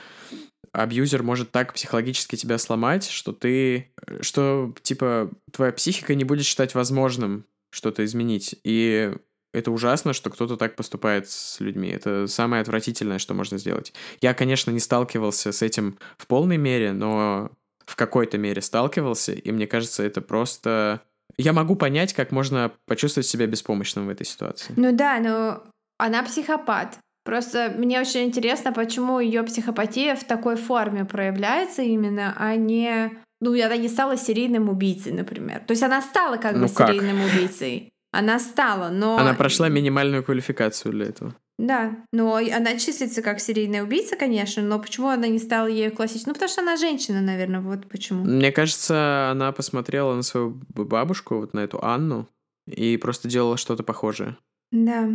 абьюзер 0.72 1.22
может 1.22 1.50
так 1.52 1.74
психологически 1.74 2.36
тебя 2.36 2.58
сломать, 2.58 3.08
что 3.08 3.32
ты, 3.32 3.92
что 4.20 4.74
типа 4.82 5.30
твоя 5.52 5.72
психика 5.72 6.14
не 6.14 6.24
будет 6.24 6.46
считать 6.46 6.74
возможным 6.74 7.46
что-то 7.70 8.04
изменить. 8.04 8.58
И 8.64 9.14
это 9.52 9.70
ужасно, 9.70 10.12
что 10.12 10.30
кто-то 10.30 10.56
так 10.56 10.76
поступает 10.76 11.28
с 11.30 11.60
людьми. 11.60 11.88
Это 11.88 12.26
самое 12.26 12.62
отвратительное, 12.62 13.18
что 13.18 13.34
можно 13.34 13.58
сделать. 13.58 13.92
Я, 14.20 14.34
конечно, 14.34 14.70
не 14.70 14.80
сталкивался 14.80 15.52
с 15.52 15.62
этим 15.62 15.98
в 16.18 16.26
полной 16.26 16.56
мере, 16.56 16.92
но 16.92 17.50
в 17.86 17.96
какой-то 17.96 18.36
мере 18.36 18.60
сталкивался, 18.60 19.32
и 19.32 19.52
мне 19.52 19.66
кажется, 19.66 20.02
это 20.02 20.20
просто 20.20 21.02
я 21.38 21.52
могу 21.52 21.76
понять, 21.76 22.14
как 22.14 22.32
можно 22.32 22.72
почувствовать 22.86 23.26
себя 23.26 23.46
беспомощным 23.46 24.06
в 24.06 24.10
этой 24.10 24.24
ситуации. 24.26 24.72
Ну 24.76 24.94
да, 24.94 25.18
но 25.20 25.62
она 25.98 26.22
психопат. 26.22 26.98
Просто 27.24 27.74
мне 27.76 28.00
очень 28.00 28.22
интересно, 28.24 28.72
почему 28.72 29.18
ее 29.18 29.42
психопатия 29.42 30.14
в 30.14 30.24
такой 30.24 30.56
форме 30.56 31.04
проявляется 31.04 31.82
именно, 31.82 32.34
а 32.38 32.54
не... 32.56 33.10
Ну, 33.40 33.52
она 33.52 33.76
не 33.76 33.88
стала 33.88 34.16
серийным 34.16 34.70
убийцей, 34.70 35.12
например. 35.12 35.60
То 35.66 35.72
есть 35.72 35.82
она 35.82 36.00
стала 36.00 36.36
как 36.36 36.54
ну 36.54 36.68
бы 36.68 36.72
как? 36.72 36.88
серийным 36.88 37.20
убийцей. 37.22 37.90
Она 38.16 38.38
стала, 38.38 38.88
но... 38.88 39.18
Она 39.18 39.34
прошла 39.34 39.68
минимальную 39.68 40.24
квалификацию 40.24 40.92
для 40.92 41.06
этого. 41.06 41.34
Да, 41.58 41.96
но 42.12 42.36
она 42.36 42.76
числится 42.78 43.22
как 43.22 43.40
серийная 43.40 43.82
убийца, 43.82 44.16
конечно, 44.16 44.62
но 44.62 44.78
почему 44.78 45.08
она 45.08 45.26
не 45.26 45.38
стала 45.38 45.66
ею 45.66 45.90
классической? 45.90 46.28
Ну, 46.28 46.34
потому 46.34 46.50
что 46.50 46.60
она 46.60 46.76
женщина, 46.76 47.22
наверное, 47.22 47.60
вот 47.60 47.88
почему. 47.88 48.24
Мне 48.24 48.52
кажется, 48.52 49.30
она 49.30 49.52
посмотрела 49.52 50.14
на 50.14 50.22
свою 50.22 50.60
бабушку, 50.68 51.36
вот 51.36 51.54
на 51.54 51.60
эту 51.60 51.82
Анну, 51.82 52.28
и 52.66 52.98
просто 52.98 53.28
делала 53.28 53.56
что-то 53.56 53.82
похожее. 53.82 54.36
Да. 54.70 55.08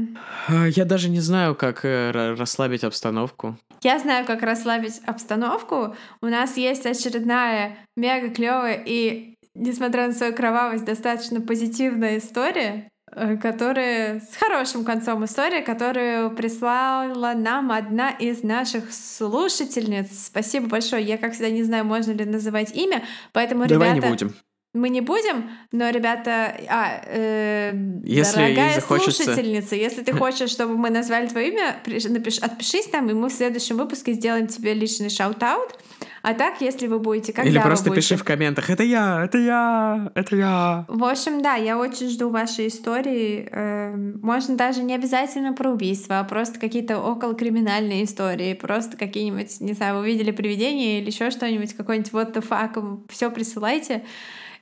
А, 0.47 0.67
я 0.67 0.85
даже 0.85 1.09
не 1.09 1.19
знаю, 1.19 1.55
как 1.55 1.85
э, 1.85 2.11
расслабить 2.11 2.83
обстановку. 2.83 3.57
Я 3.83 3.99
знаю, 3.99 4.25
как 4.25 4.41
расслабить 4.41 5.01
обстановку. 5.05 5.95
У 6.21 6.25
нас 6.25 6.57
есть 6.57 6.85
очередная 6.85 7.77
мега 7.95 8.29
клевая 8.33 8.81
и, 8.83 9.35
несмотря 9.53 10.07
на 10.07 10.13
свою 10.13 10.33
кровавость, 10.33 10.85
достаточно 10.85 11.41
позитивная 11.41 12.17
история 12.17 12.87
Э, 13.13 13.35
которая 13.35 14.21
с 14.21 14.37
хорошим 14.37 14.85
концом 14.85 15.25
истории, 15.25 15.61
которую 15.61 16.33
прислала 16.33 17.33
нам 17.33 17.71
одна 17.71 18.09
из 18.09 18.41
наших 18.41 18.93
слушательниц. 18.93 20.27
Спасибо 20.27 20.67
большое. 20.67 21.03
Я, 21.03 21.17
как 21.17 21.33
всегда, 21.33 21.49
не 21.49 21.63
знаю, 21.63 21.83
можно 21.83 22.11
ли 22.11 22.23
называть 22.23 22.73
имя, 22.73 23.03
поэтому, 23.33 23.67
Давай 23.67 23.89
ребята... 23.89 24.07
не 24.07 24.11
будем. 24.11 24.35
Мы 24.73 24.87
не 24.87 25.01
будем, 25.01 25.49
но, 25.73 25.89
ребята, 25.89 26.55
а, 26.69 27.01
э, 27.05 27.73
если 28.05 28.37
дорогая 28.37 28.75
захочется... 28.75 29.23
слушательница, 29.23 29.75
если 29.75 30.01
ты 30.03 30.13
хочешь, 30.17 30.49
чтобы 30.49 30.77
мы 30.77 30.89
назвали 30.89 31.27
твое 31.27 31.49
имя, 31.49 31.75
напиш, 31.85 32.37
отпишись 32.37 32.87
там, 32.87 33.09
и 33.09 33.13
мы 33.13 33.27
в 33.27 33.33
следующем 33.33 33.75
выпуске 33.75 34.13
сделаем 34.13 34.47
тебе 34.47 34.73
личный 34.73 35.09
shout-out. 35.09 35.77
А 36.23 36.35
так, 36.35 36.61
если 36.61 36.87
вы 36.87 36.99
будете, 36.99 37.33
когда 37.33 37.49
Или 37.49 37.59
просто 37.59 37.89
будете... 37.89 38.07
пиши 38.07 38.15
в 38.15 38.23
комментах, 38.23 38.69
это 38.69 38.83
я, 38.83 39.23
это 39.23 39.39
я, 39.39 40.11
это 40.13 40.35
я. 40.35 40.85
В 40.87 41.03
общем, 41.03 41.41
да, 41.41 41.55
я 41.55 41.79
очень 41.79 42.09
жду 42.09 42.29
вашей 42.29 42.67
истории. 42.67 43.49
Эм, 43.51 44.19
можно 44.21 44.55
даже 44.55 44.83
не 44.83 44.93
обязательно 44.93 45.53
про 45.53 45.71
убийство, 45.71 46.19
а 46.19 46.23
просто 46.23 46.59
какие-то 46.59 46.99
околокриминальные 46.99 48.03
истории, 48.03 48.53
просто 48.53 48.97
какие-нибудь, 48.97 49.61
не 49.61 49.73
знаю, 49.73 49.97
вы 49.97 50.05
видели 50.05 50.29
привидение 50.31 50.99
или 50.99 51.07
еще 51.07 51.31
что-нибудь, 51.31 51.73
какой-нибудь 51.73 52.13
вот 52.13 52.37
the 52.37 52.47
fuck, 52.47 53.07
все 53.09 53.31
присылайте. 53.31 54.03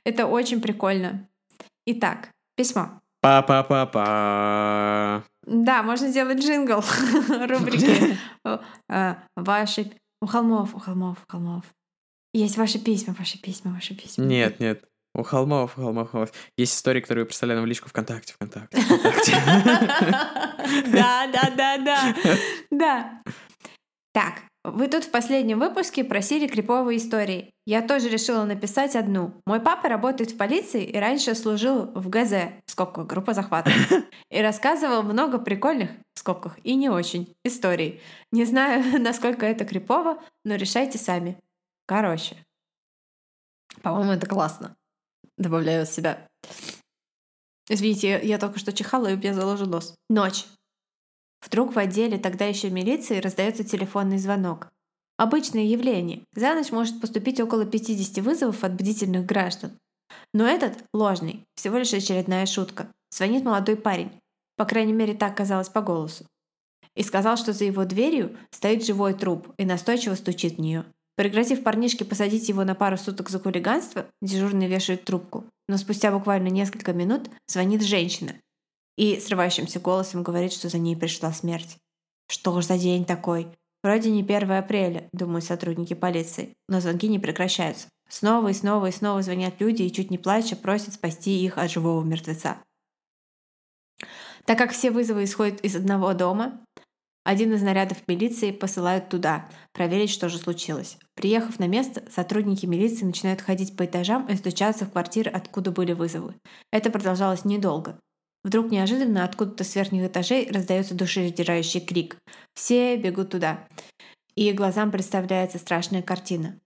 Это 0.04 0.24
очень 0.26 0.62
прикольно. 0.62 1.28
Итак, 1.84 2.30
письмо. 2.56 3.00
Па-па-па-па. 3.20 5.24
Да, 5.46 5.82
можно 5.82 6.08
сделать 6.08 6.38
джингл 6.38 6.82
рубрики. 7.48 8.16
Э, 8.88 9.14
ваши 9.36 9.92
у 10.22 10.26
холмов, 10.26 10.74
у 10.74 10.78
холмов, 10.78 11.18
у 11.26 11.32
холмов. 11.32 11.64
Есть 12.32 12.56
ваши 12.56 12.78
письма, 12.78 13.14
ваши 13.18 13.38
письма, 13.38 13.72
ваши 13.72 13.94
письма. 13.94 14.24
Нет, 14.24 14.60
нет. 14.60 14.84
У 15.14 15.22
холмов, 15.22 15.76
у 15.76 15.82
холмов, 15.82 16.08
у 16.08 16.10
холмов. 16.10 16.32
Есть 16.56 16.76
истории, 16.76 17.00
которые 17.00 17.24
вы 17.24 17.26
представляли 17.26 17.60
в 17.60 17.66
личку 17.66 17.88
ВКонтакте, 17.88 18.34
ВКонтакте, 18.34 18.78
Да, 20.92 21.26
да, 21.26 21.50
да, 21.56 21.78
да. 21.78 22.14
Да. 22.70 23.22
Так, 24.12 24.42
вы 24.62 24.88
тут 24.88 25.04
в 25.04 25.10
последнем 25.10 25.58
выпуске 25.58 26.04
просили 26.04 26.46
криповые 26.46 26.98
истории. 26.98 27.50
Я 27.64 27.80
тоже 27.80 28.10
решила 28.10 28.44
написать 28.44 28.94
одну. 28.94 29.40
Мой 29.46 29.58
папа 29.58 29.88
работает 29.88 30.32
в 30.32 30.36
полиции 30.36 30.84
и 30.84 30.98
раньше 30.98 31.34
служил 31.34 31.86
в 31.94 32.10
ГЗ, 32.10 32.32
в 32.66 32.70
скобках, 32.70 33.06
группа 33.06 33.32
захвата, 33.32 33.70
и 34.30 34.40
рассказывал 34.42 35.02
много 35.02 35.38
прикольных, 35.38 35.90
в 36.14 36.18
скобках, 36.18 36.58
и 36.62 36.74
не 36.74 36.90
очень, 36.90 37.34
историй. 37.42 38.02
Не 38.32 38.44
знаю, 38.44 39.00
насколько 39.00 39.46
это 39.46 39.64
крипово, 39.64 40.22
но 40.44 40.56
решайте 40.56 40.98
сами. 40.98 41.38
Короче. 41.86 42.36
По-моему, 43.82 44.12
это 44.12 44.26
классно. 44.26 44.76
Добавляю 45.38 45.84
от 45.84 45.90
себя. 45.90 46.26
Извините, 47.70 48.08
я, 48.10 48.18
я 48.18 48.38
только 48.38 48.58
что 48.58 48.74
чихала, 48.74 49.06
и 49.06 49.14
у 49.14 49.16
меня 49.16 49.32
заложил 49.32 49.68
нос. 49.68 49.94
Ночь. 50.10 50.44
Вдруг 51.44 51.74
в 51.74 51.78
отделе 51.78 52.18
тогда 52.18 52.46
еще 52.46 52.70
милиции 52.70 53.18
раздается 53.18 53.64
телефонный 53.64 54.18
звонок. 54.18 54.68
Обычное 55.16 55.64
явление. 55.64 56.22
За 56.34 56.54
ночь 56.54 56.70
может 56.70 57.00
поступить 57.00 57.40
около 57.40 57.66
50 57.66 58.24
вызовов 58.24 58.64
от 58.64 58.72
бдительных 58.74 59.26
граждан. 59.26 59.72
Но 60.32 60.46
этот 60.46 60.84
ложный, 60.92 61.44
всего 61.54 61.78
лишь 61.78 61.92
очередная 61.92 62.46
шутка. 62.46 62.90
Звонит 63.10 63.44
молодой 63.44 63.76
парень. 63.76 64.12
По 64.56 64.64
крайней 64.64 64.92
мере, 64.92 65.14
так 65.14 65.36
казалось 65.36 65.68
по 65.68 65.80
голосу. 65.80 66.24
И 66.94 67.02
сказал, 67.02 67.36
что 67.36 67.52
за 67.52 67.64
его 67.64 67.84
дверью 67.84 68.36
стоит 68.50 68.84
живой 68.84 69.14
труп 69.14 69.48
и 69.58 69.64
настойчиво 69.64 70.14
стучит 70.14 70.56
в 70.56 70.60
нее. 70.60 70.84
Пригрозив 71.16 71.62
парнишке 71.62 72.04
посадить 72.04 72.48
его 72.48 72.64
на 72.64 72.74
пару 72.74 72.96
суток 72.96 73.30
за 73.30 73.40
хулиганство, 73.40 74.06
дежурный 74.22 74.68
вешает 74.68 75.04
трубку. 75.04 75.44
Но 75.68 75.76
спустя 75.76 76.10
буквально 76.10 76.48
несколько 76.48 76.92
минут 76.92 77.30
звонит 77.46 77.82
женщина 77.82 78.34
и 78.96 79.18
срывающимся 79.20 79.80
голосом 79.80 80.22
говорит, 80.22 80.52
что 80.52 80.68
за 80.68 80.78
ней 80.78 80.96
пришла 80.96 81.32
смерть. 81.32 81.76
Что 82.28 82.60
ж 82.60 82.64
за 82.64 82.78
день 82.78 83.04
такой? 83.04 83.48
Вроде 83.82 84.10
не 84.10 84.22
1 84.22 84.50
апреля, 84.52 85.08
думают 85.12 85.44
сотрудники 85.44 85.94
полиции, 85.94 86.54
но 86.68 86.80
звонки 86.80 87.08
не 87.08 87.18
прекращаются. 87.18 87.88
Снова 88.08 88.48
и 88.48 88.52
снова 88.52 88.86
и 88.86 88.92
снова 88.92 89.22
звонят 89.22 89.60
люди 89.60 89.82
и 89.82 89.92
чуть 89.92 90.10
не 90.10 90.18
плача 90.18 90.56
просят 90.56 90.94
спасти 90.94 91.42
их 91.42 91.58
от 91.58 91.70
живого 91.70 92.02
мертвеца. 92.04 92.58
Так 94.44 94.58
как 94.58 94.72
все 94.72 94.90
вызовы 94.90 95.24
исходят 95.24 95.60
из 95.60 95.76
одного 95.76 96.12
дома, 96.12 96.60
один 97.24 97.52
из 97.52 97.62
нарядов 97.62 97.98
милиции 98.08 98.50
посылают 98.50 99.08
туда, 99.10 99.48
проверить, 99.72 100.10
что 100.10 100.28
же 100.28 100.38
случилось. 100.38 100.98
Приехав 101.14 101.58
на 101.58 101.68
место, 101.68 102.02
сотрудники 102.10 102.66
милиции 102.66 103.04
начинают 103.04 103.42
ходить 103.42 103.76
по 103.76 103.84
этажам 103.84 104.26
и 104.26 104.36
стучаться 104.36 104.86
в 104.86 104.92
квартиры, 104.92 105.30
откуда 105.30 105.70
были 105.70 105.92
вызовы. 105.92 106.34
Это 106.72 106.90
продолжалось 106.90 107.44
недолго. 107.44 108.00
Вдруг 108.42 108.70
неожиданно 108.70 109.24
откуда-то 109.24 109.64
с 109.64 109.74
верхних 109.74 110.06
этажей 110.06 110.50
раздается 110.50 110.94
душераздирающий 110.94 111.80
крик. 111.80 112.16
Все 112.54 112.96
бегут 112.96 113.30
туда. 113.30 113.68
И 114.34 114.52
глазам 114.52 114.90
представляется 114.90 115.58
страшная 115.58 116.02
картина. 116.02 116.58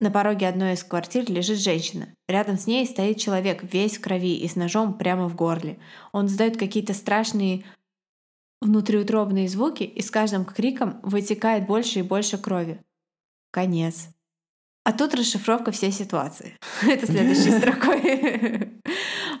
На 0.00 0.10
пороге 0.10 0.48
одной 0.48 0.74
из 0.74 0.82
квартир 0.82 1.30
лежит 1.30 1.58
женщина. 1.58 2.08
Рядом 2.28 2.58
с 2.58 2.66
ней 2.66 2.84
стоит 2.86 3.18
человек, 3.18 3.62
весь 3.62 3.98
в 3.98 4.00
крови 4.00 4.36
и 4.36 4.48
с 4.48 4.56
ножом 4.56 4.98
прямо 4.98 5.28
в 5.28 5.36
горле. 5.36 5.78
Он 6.12 6.26
издает 6.26 6.56
какие-то 6.56 6.92
страшные 6.92 7.64
внутриутробные 8.60 9.48
звуки, 9.48 9.84
и 9.84 10.02
с 10.02 10.10
каждым 10.10 10.44
криком 10.44 11.00
вытекает 11.02 11.66
больше 11.66 12.00
и 12.00 12.02
больше 12.02 12.36
крови. 12.36 12.80
Конец. 13.50 14.08
А 14.84 14.92
тут 14.92 15.14
расшифровка 15.14 15.70
всей 15.70 15.92
ситуации. 15.92 16.56
Это 16.82 17.06
следующей 17.06 17.50
строкой. 17.58 18.80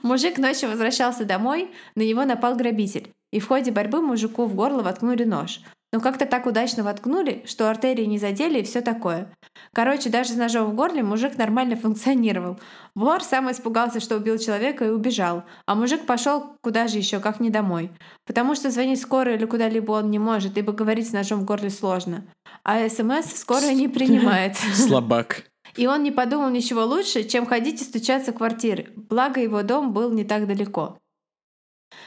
Мужик 0.02 0.38
ночью 0.38 0.68
возвращался 0.68 1.24
домой, 1.24 1.70
на 1.94 2.02
него 2.02 2.24
напал 2.24 2.54
грабитель. 2.54 3.10
И 3.32 3.40
в 3.40 3.48
ходе 3.48 3.72
борьбы 3.72 4.00
мужику 4.00 4.44
в 4.46 4.54
горло 4.54 4.82
воткнули 4.82 5.24
нож. 5.24 5.60
Но 5.92 6.00
как-то 6.00 6.24
так 6.24 6.46
удачно 6.46 6.84
воткнули, 6.84 7.42
что 7.44 7.68
артерии 7.68 8.04
не 8.04 8.18
задели 8.18 8.60
и 8.60 8.62
все 8.62 8.80
такое. 8.80 9.30
Короче, 9.74 10.08
даже 10.08 10.30
с 10.30 10.36
ножом 10.36 10.70
в 10.70 10.74
горле 10.74 11.02
мужик 11.02 11.36
нормально 11.36 11.76
функционировал. 11.76 12.58
Вор 12.94 13.22
сам 13.22 13.50
испугался, 13.50 14.00
что 14.00 14.16
убил 14.16 14.38
человека 14.38 14.86
и 14.86 14.90
убежал. 14.90 15.44
А 15.66 15.74
мужик 15.74 16.06
пошел 16.06 16.56
куда 16.62 16.88
же 16.88 16.96
еще, 16.96 17.20
как 17.20 17.40
не 17.40 17.50
домой. 17.50 17.90
Потому 18.26 18.54
что 18.54 18.70
звонить 18.70 19.02
скорой 19.02 19.34
или 19.34 19.44
куда-либо 19.44 19.92
он 19.92 20.10
не 20.10 20.18
может, 20.18 20.56
ибо 20.56 20.72
говорить 20.72 21.10
с 21.10 21.12
ножом 21.12 21.40
в 21.40 21.44
горле 21.44 21.68
сложно. 21.68 22.24
А 22.64 22.88
СМС 22.88 23.34
скорая 23.34 23.74
не 23.74 23.88
принимает. 23.88 24.56
Слабак. 24.74 25.44
И 25.76 25.86
он 25.86 26.02
не 26.02 26.10
подумал 26.10 26.50
ничего 26.50 26.84
лучше, 26.84 27.24
чем 27.24 27.46
ходить 27.46 27.80
и 27.80 27.84
стучаться 27.84 28.32
в 28.32 28.36
квартиры. 28.36 28.92
Благо 28.94 29.40
его 29.40 29.62
дом 29.62 29.92
был 29.92 30.10
не 30.12 30.24
так 30.24 30.46
далеко. 30.46 30.98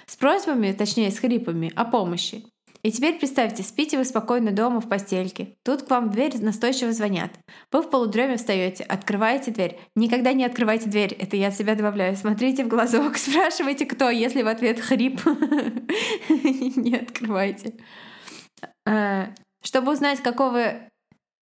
С 0.06 0.16
просьбами, 0.16 0.72
точнее 0.72 1.12
с 1.12 1.20
хрипами, 1.20 1.72
о 1.76 1.86
помощи. 1.86 2.46
И 2.84 2.92
теперь 2.92 3.18
представьте, 3.18 3.64
спите 3.64 3.98
вы 3.98 4.06
спокойно 4.06 4.52
дома 4.52 4.80
в 4.80 4.88
постельке. 4.88 5.56
Тут 5.64 5.82
к 5.82 5.90
вам 5.90 6.10
в 6.10 6.12
дверь 6.12 6.40
настойчиво 6.40 6.92
звонят. 6.92 7.32
Вы 7.72 7.82
в 7.82 7.90
полудреме 7.90 8.38
встаете, 8.38 8.84
открываете 8.84 9.50
дверь. 9.50 9.80
Никогда 9.96 10.34
не 10.34 10.46
открывайте 10.46 10.88
дверь, 10.88 11.14
это 11.14 11.36
я 11.36 11.48
от 11.48 11.56
себя 11.56 11.74
добавляю. 11.74 12.16
Смотрите 12.16 12.64
в 12.64 12.68
глазок, 12.68 13.18
спрашивайте, 13.18 13.88
кто, 13.88 14.12
если 14.12 14.44
в 14.44 14.48
ответ 14.48 14.80
хрип. 14.80 15.20
Не 16.76 16.98
открывайте. 16.98 17.74
Чтобы 19.66 19.94
узнать, 19.94 20.22
какого 20.22 20.76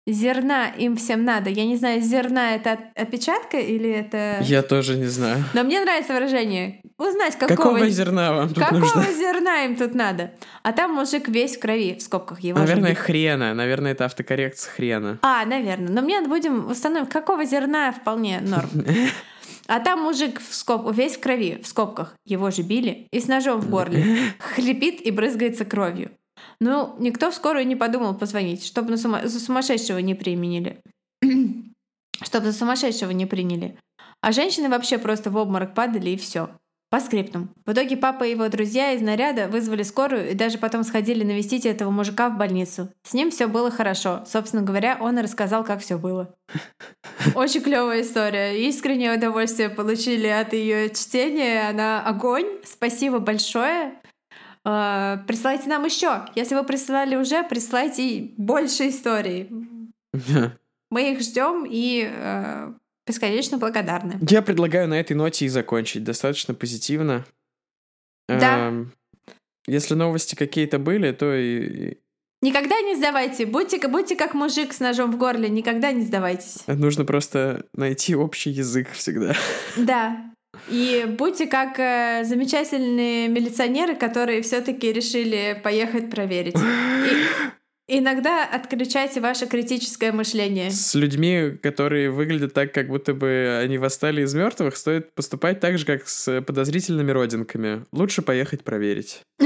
зерна 0.07 0.69
им 0.69 0.95
всем 0.95 1.25
надо. 1.25 1.49
Я 1.49 1.65
не 1.65 1.75
знаю, 1.75 2.01
зерна 2.01 2.55
это 2.55 2.79
опечатка 2.95 3.57
или 3.57 3.89
это... 3.89 4.39
Я 4.41 4.61
тоже 4.61 4.95
не 4.97 5.07
знаю. 5.07 5.43
Но 5.53 5.63
мне 5.63 5.81
нравится 5.81 6.13
выражение. 6.13 6.81
Узнать, 6.97 7.35
какого, 7.35 7.57
какого 7.57 7.89
зерна 7.89 8.31
вам 8.31 8.49
тут 8.49 8.59
какого 8.59 8.79
нужно? 8.79 9.03
зерна 9.11 9.65
им 9.65 9.75
тут 9.75 9.95
надо. 9.95 10.31
А 10.63 10.71
там 10.71 10.93
мужик 10.93 11.27
весь 11.27 11.57
в 11.57 11.59
крови, 11.59 11.95
в 11.95 12.01
скобках 12.01 12.39
его. 12.39 12.59
Наверное, 12.59 12.91
же... 12.91 12.95
хрена. 12.95 13.53
Наверное, 13.53 13.91
это 13.91 14.05
автокоррекция 14.05 14.71
хрена. 14.71 15.19
А, 15.21 15.43
наверное. 15.45 15.89
Но 15.89 16.01
мне 16.01 16.21
будем 16.21 16.69
установить, 16.69 17.09
какого 17.09 17.43
зерна 17.43 17.91
вполне 17.91 18.39
норм. 18.41 18.69
А 19.67 19.79
там 19.79 20.01
мужик 20.01 20.39
в 20.39 20.53
скоб... 20.53 20.93
весь 20.93 21.17
в 21.17 21.19
крови, 21.21 21.59
в 21.59 21.67
скобках. 21.67 22.13
Его 22.23 22.51
же 22.51 22.61
били. 22.61 23.07
И 23.09 23.19
с 23.19 23.27
ножом 23.27 23.61
в 23.61 23.67
горле. 23.67 24.05
Хрипит 24.39 25.01
и 25.01 25.09
брызгается 25.09 25.65
кровью. 25.65 26.11
Ну, 26.59 26.95
никто 26.99 27.31
в 27.31 27.35
скорую 27.35 27.67
не 27.67 27.75
подумал 27.75 28.15
позвонить, 28.15 28.65
чтобы 28.65 28.91
на 28.91 28.97
сума... 28.97 29.27
за 29.27 29.39
сумасшедшего 29.39 29.99
не 29.99 30.15
применили. 30.15 30.81
чтобы 32.23 32.47
за 32.47 32.53
сумасшедшего 32.53 33.11
не 33.11 33.25
приняли. 33.25 33.77
А 34.21 34.31
женщины 34.31 34.69
вообще 34.69 34.97
просто 34.97 35.29
в 35.29 35.37
обморок 35.37 35.73
падали 35.73 36.11
и 36.11 36.17
все. 36.17 36.49
По 36.91 36.99
скриптам. 36.99 37.49
В 37.65 37.73
итоге 37.73 37.97
папа 37.97 38.23
и 38.23 38.31
его 38.31 38.47
друзья 38.47 38.93
из 38.93 39.01
наряда 39.01 39.47
вызвали 39.47 39.83
скорую 39.83 40.31
и 40.31 40.35
даже 40.35 40.57
потом 40.57 40.83
сходили 40.83 41.23
навестить 41.23 41.65
этого 41.65 41.89
мужика 41.89 42.29
в 42.29 42.37
больницу. 42.37 42.89
С 43.03 43.13
ним 43.13 43.31
все 43.31 43.47
было 43.47 43.71
хорошо. 43.71 44.23
Собственно 44.25 44.61
говоря, 44.61 44.97
он 45.01 45.17
и 45.19 45.21
рассказал, 45.21 45.63
как 45.63 45.81
все 45.81 45.97
было. 45.97 46.33
Очень 47.35 47.61
клевая 47.61 48.01
история. 48.01 48.67
Искреннее 48.67 49.17
удовольствие 49.17 49.69
получили 49.69 50.27
от 50.27 50.53
ее 50.53 50.89
чтения. 50.91 51.69
Она 51.69 52.01
огонь. 52.01 52.45
Спасибо 52.63 53.19
большое. 53.19 53.95
А, 54.67 55.17
присылайте 55.27 55.69
нам 55.69 55.85
еще. 55.85 56.25
Если 56.35 56.55
вы 56.55 56.63
присылали 56.63 57.15
уже, 57.15 57.43
присылайте 57.43 58.31
больше 58.35 58.89
историй. 58.89 59.49
Мы 60.89 61.11
их 61.11 61.21
ждем 61.21 61.65
и 61.69 62.09
э, 62.11 62.73
бесконечно 63.05 63.57
благодарны. 63.57 64.17
Я 64.27 64.41
предлагаю 64.41 64.87
на 64.87 64.99
этой 64.99 65.13
ноте 65.13 65.45
и 65.45 65.49
закончить. 65.49 66.03
Достаточно 66.03 66.53
позитивно. 66.53 67.25
Да. 68.27 68.69
Эм, 68.69 68.93
Если 69.67 69.93
новости 69.93 70.35
какие-то 70.35 70.79
были, 70.79 71.11
то 71.11 71.33
и... 71.35 71.97
Никогда 72.41 72.79
не 72.81 72.95
сдавайте. 72.95 73.45
Будьте, 73.45 73.87
будьте 73.87 74.15
как 74.15 74.33
мужик 74.33 74.73
с 74.73 74.79
ножом 74.79 75.11
в 75.11 75.17
горле. 75.17 75.49
Никогда 75.49 75.91
не 75.91 76.03
сдавайтесь. 76.03 76.63
нужно 76.67 77.05
просто 77.05 77.65
найти 77.73 78.15
общий 78.15 78.51
язык 78.51 78.91
всегда. 78.91 79.35
Да. 79.77 80.34
И 80.69 81.05
будьте 81.07 81.45
как 81.47 81.79
э, 81.79 82.23
замечательные 82.23 83.27
милиционеры, 83.27 83.95
которые 83.95 84.41
все-таки 84.41 84.91
решили 84.91 85.59
поехать 85.63 86.09
проверить. 86.09 86.55
И 87.87 87.99
иногда 87.99 88.43
отключайте 88.43 89.21
ваше 89.21 89.45
критическое 89.45 90.11
мышление. 90.11 90.71
С 90.71 90.95
людьми, 90.95 91.51
которые 91.61 92.09
выглядят 92.09 92.53
так, 92.53 92.73
как 92.73 92.87
будто 92.87 93.13
бы 93.13 93.59
они 93.61 93.77
восстали 93.77 94.23
из 94.23 94.33
мертвых, 94.33 94.75
стоит 94.75 95.13
поступать 95.13 95.59
так 95.59 95.77
же, 95.77 95.85
как 95.85 96.07
с 96.07 96.41
подозрительными 96.41 97.11
родинками. 97.11 97.85
Лучше 97.91 98.23
поехать 98.23 98.63
проверить. 98.63 99.21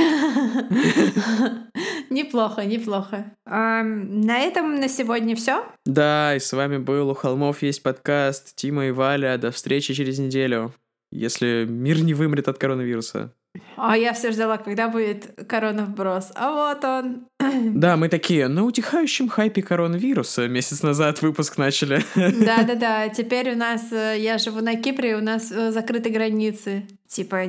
Неплохо, 2.09 2.65
неплохо. 2.65 3.35
На 3.45 4.39
этом 4.39 4.75
на 4.79 4.87
сегодня 4.87 5.35
все. 5.35 5.63
Да, 5.85 6.35
и 6.35 6.39
с 6.39 6.51
вами 6.53 6.77
был 6.77 7.09
у 7.09 7.13
холмов 7.13 7.61
есть 7.61 7.83
подкаст 7.83 8.55
Тима 8.55 8.87
и 8.87 8.91
Валя. 8.91 9.37
До 9.37 9.51
встречи 9.51 9.93
через 9.93 10.17
неделю 10.17 10.73
если 11.11 11.65
мир 11.67 12.01
не 12.01 12.13
вымрет 12.13 12.47
от 12.47 12.57
коронавируса. 12.57 13.33
А 13.77 13.97
я 13.97 14.13
все 14.13 14.31
ждала, 14.31 14.57
когда 14.57 14.89
будет 14.89 15.31
корона 15.47 15.85
вброс. 15.85 16.31
А 16.35 16.51
вот 16.51 16.83
он. 16.83 17.25
Да, 17.79 17.97
мы 17.97 18.09
такие, 18.09 18.47
на 18.47 18.63
утихающем 18.63 19.27
хайпе 19.27 19.61
коронавируса 19.61 20.47
месяц 20.47 20.83
назад 20.83 21.21
выпуск 21.21 21.57
начали. 21.57 22.03
Да-да-да, 22.15 23.09
теперь 23.09 23.53
у 23.53 23.55
нас, 23.55 23.91
э, 23.91 24.17
я 24.19 24.37
живу 24.37 24.61
на 24.61 24.75
Кипре, 24.75 25.15
у 25.15 25.21
нас 25.21 25.51
э, 25.51 25.71
закрыты 25.71 26.09
границы. 26.09 26.85
Типа, 27.07 27.43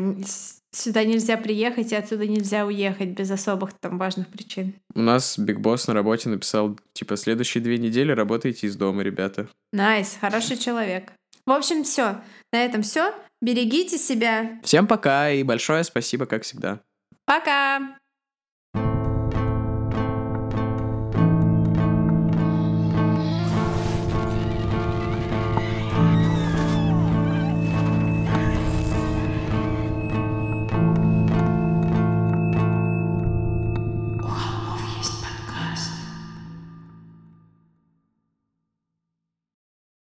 сюда 0.73 1.05
нельзя 1.05 1.37
приехать 1.37 1.93
и 1.93 1.97
отсюда 1.97 2.27
нельзя 2.27 2.65
уехать 2.65 3.11
без 3.11 3.31
особых 3.31 3.73
там 3.75 3.99
важных 3.99 4.29
причин. 4.29 4.75
У 4.95 5.01
нас 5.01 5.39
Big 5.39 5.61
Boss 5.61 5.87
на 5.87 5.95
работе 5.95 6.29
написал, 6.29 6.79
типа, 6.93 7.17
следующие 7.17 7.63
две 7.63 7.77
недели 7.77 8.13
работайте 8.13 8.67
из 8.67 8.77
дома, 8.77 9.03
ребята. 9.03 9.49
Nice, 9.73 10.15
nice, 10.15 10.21
хороший 10.21 10.57
человек. 10.57 11.13
В 11.47 11.53
общем, 11.53 11.85
все. 11.85 12.23
На 12.53 12.65
этом 12.65 12.83
все. 12.83 13.15
Берегите 13.41 13.99
себя. 13.99 14.61
Всем 14.63 14.87
пока 14.87 15.31
и 15.31 15.43
большое 15.43 15.85
спасибо, 15.85 16.27
как 16.27 16.43
всегда. 16.43 16.81
Пока! 17.25 18.00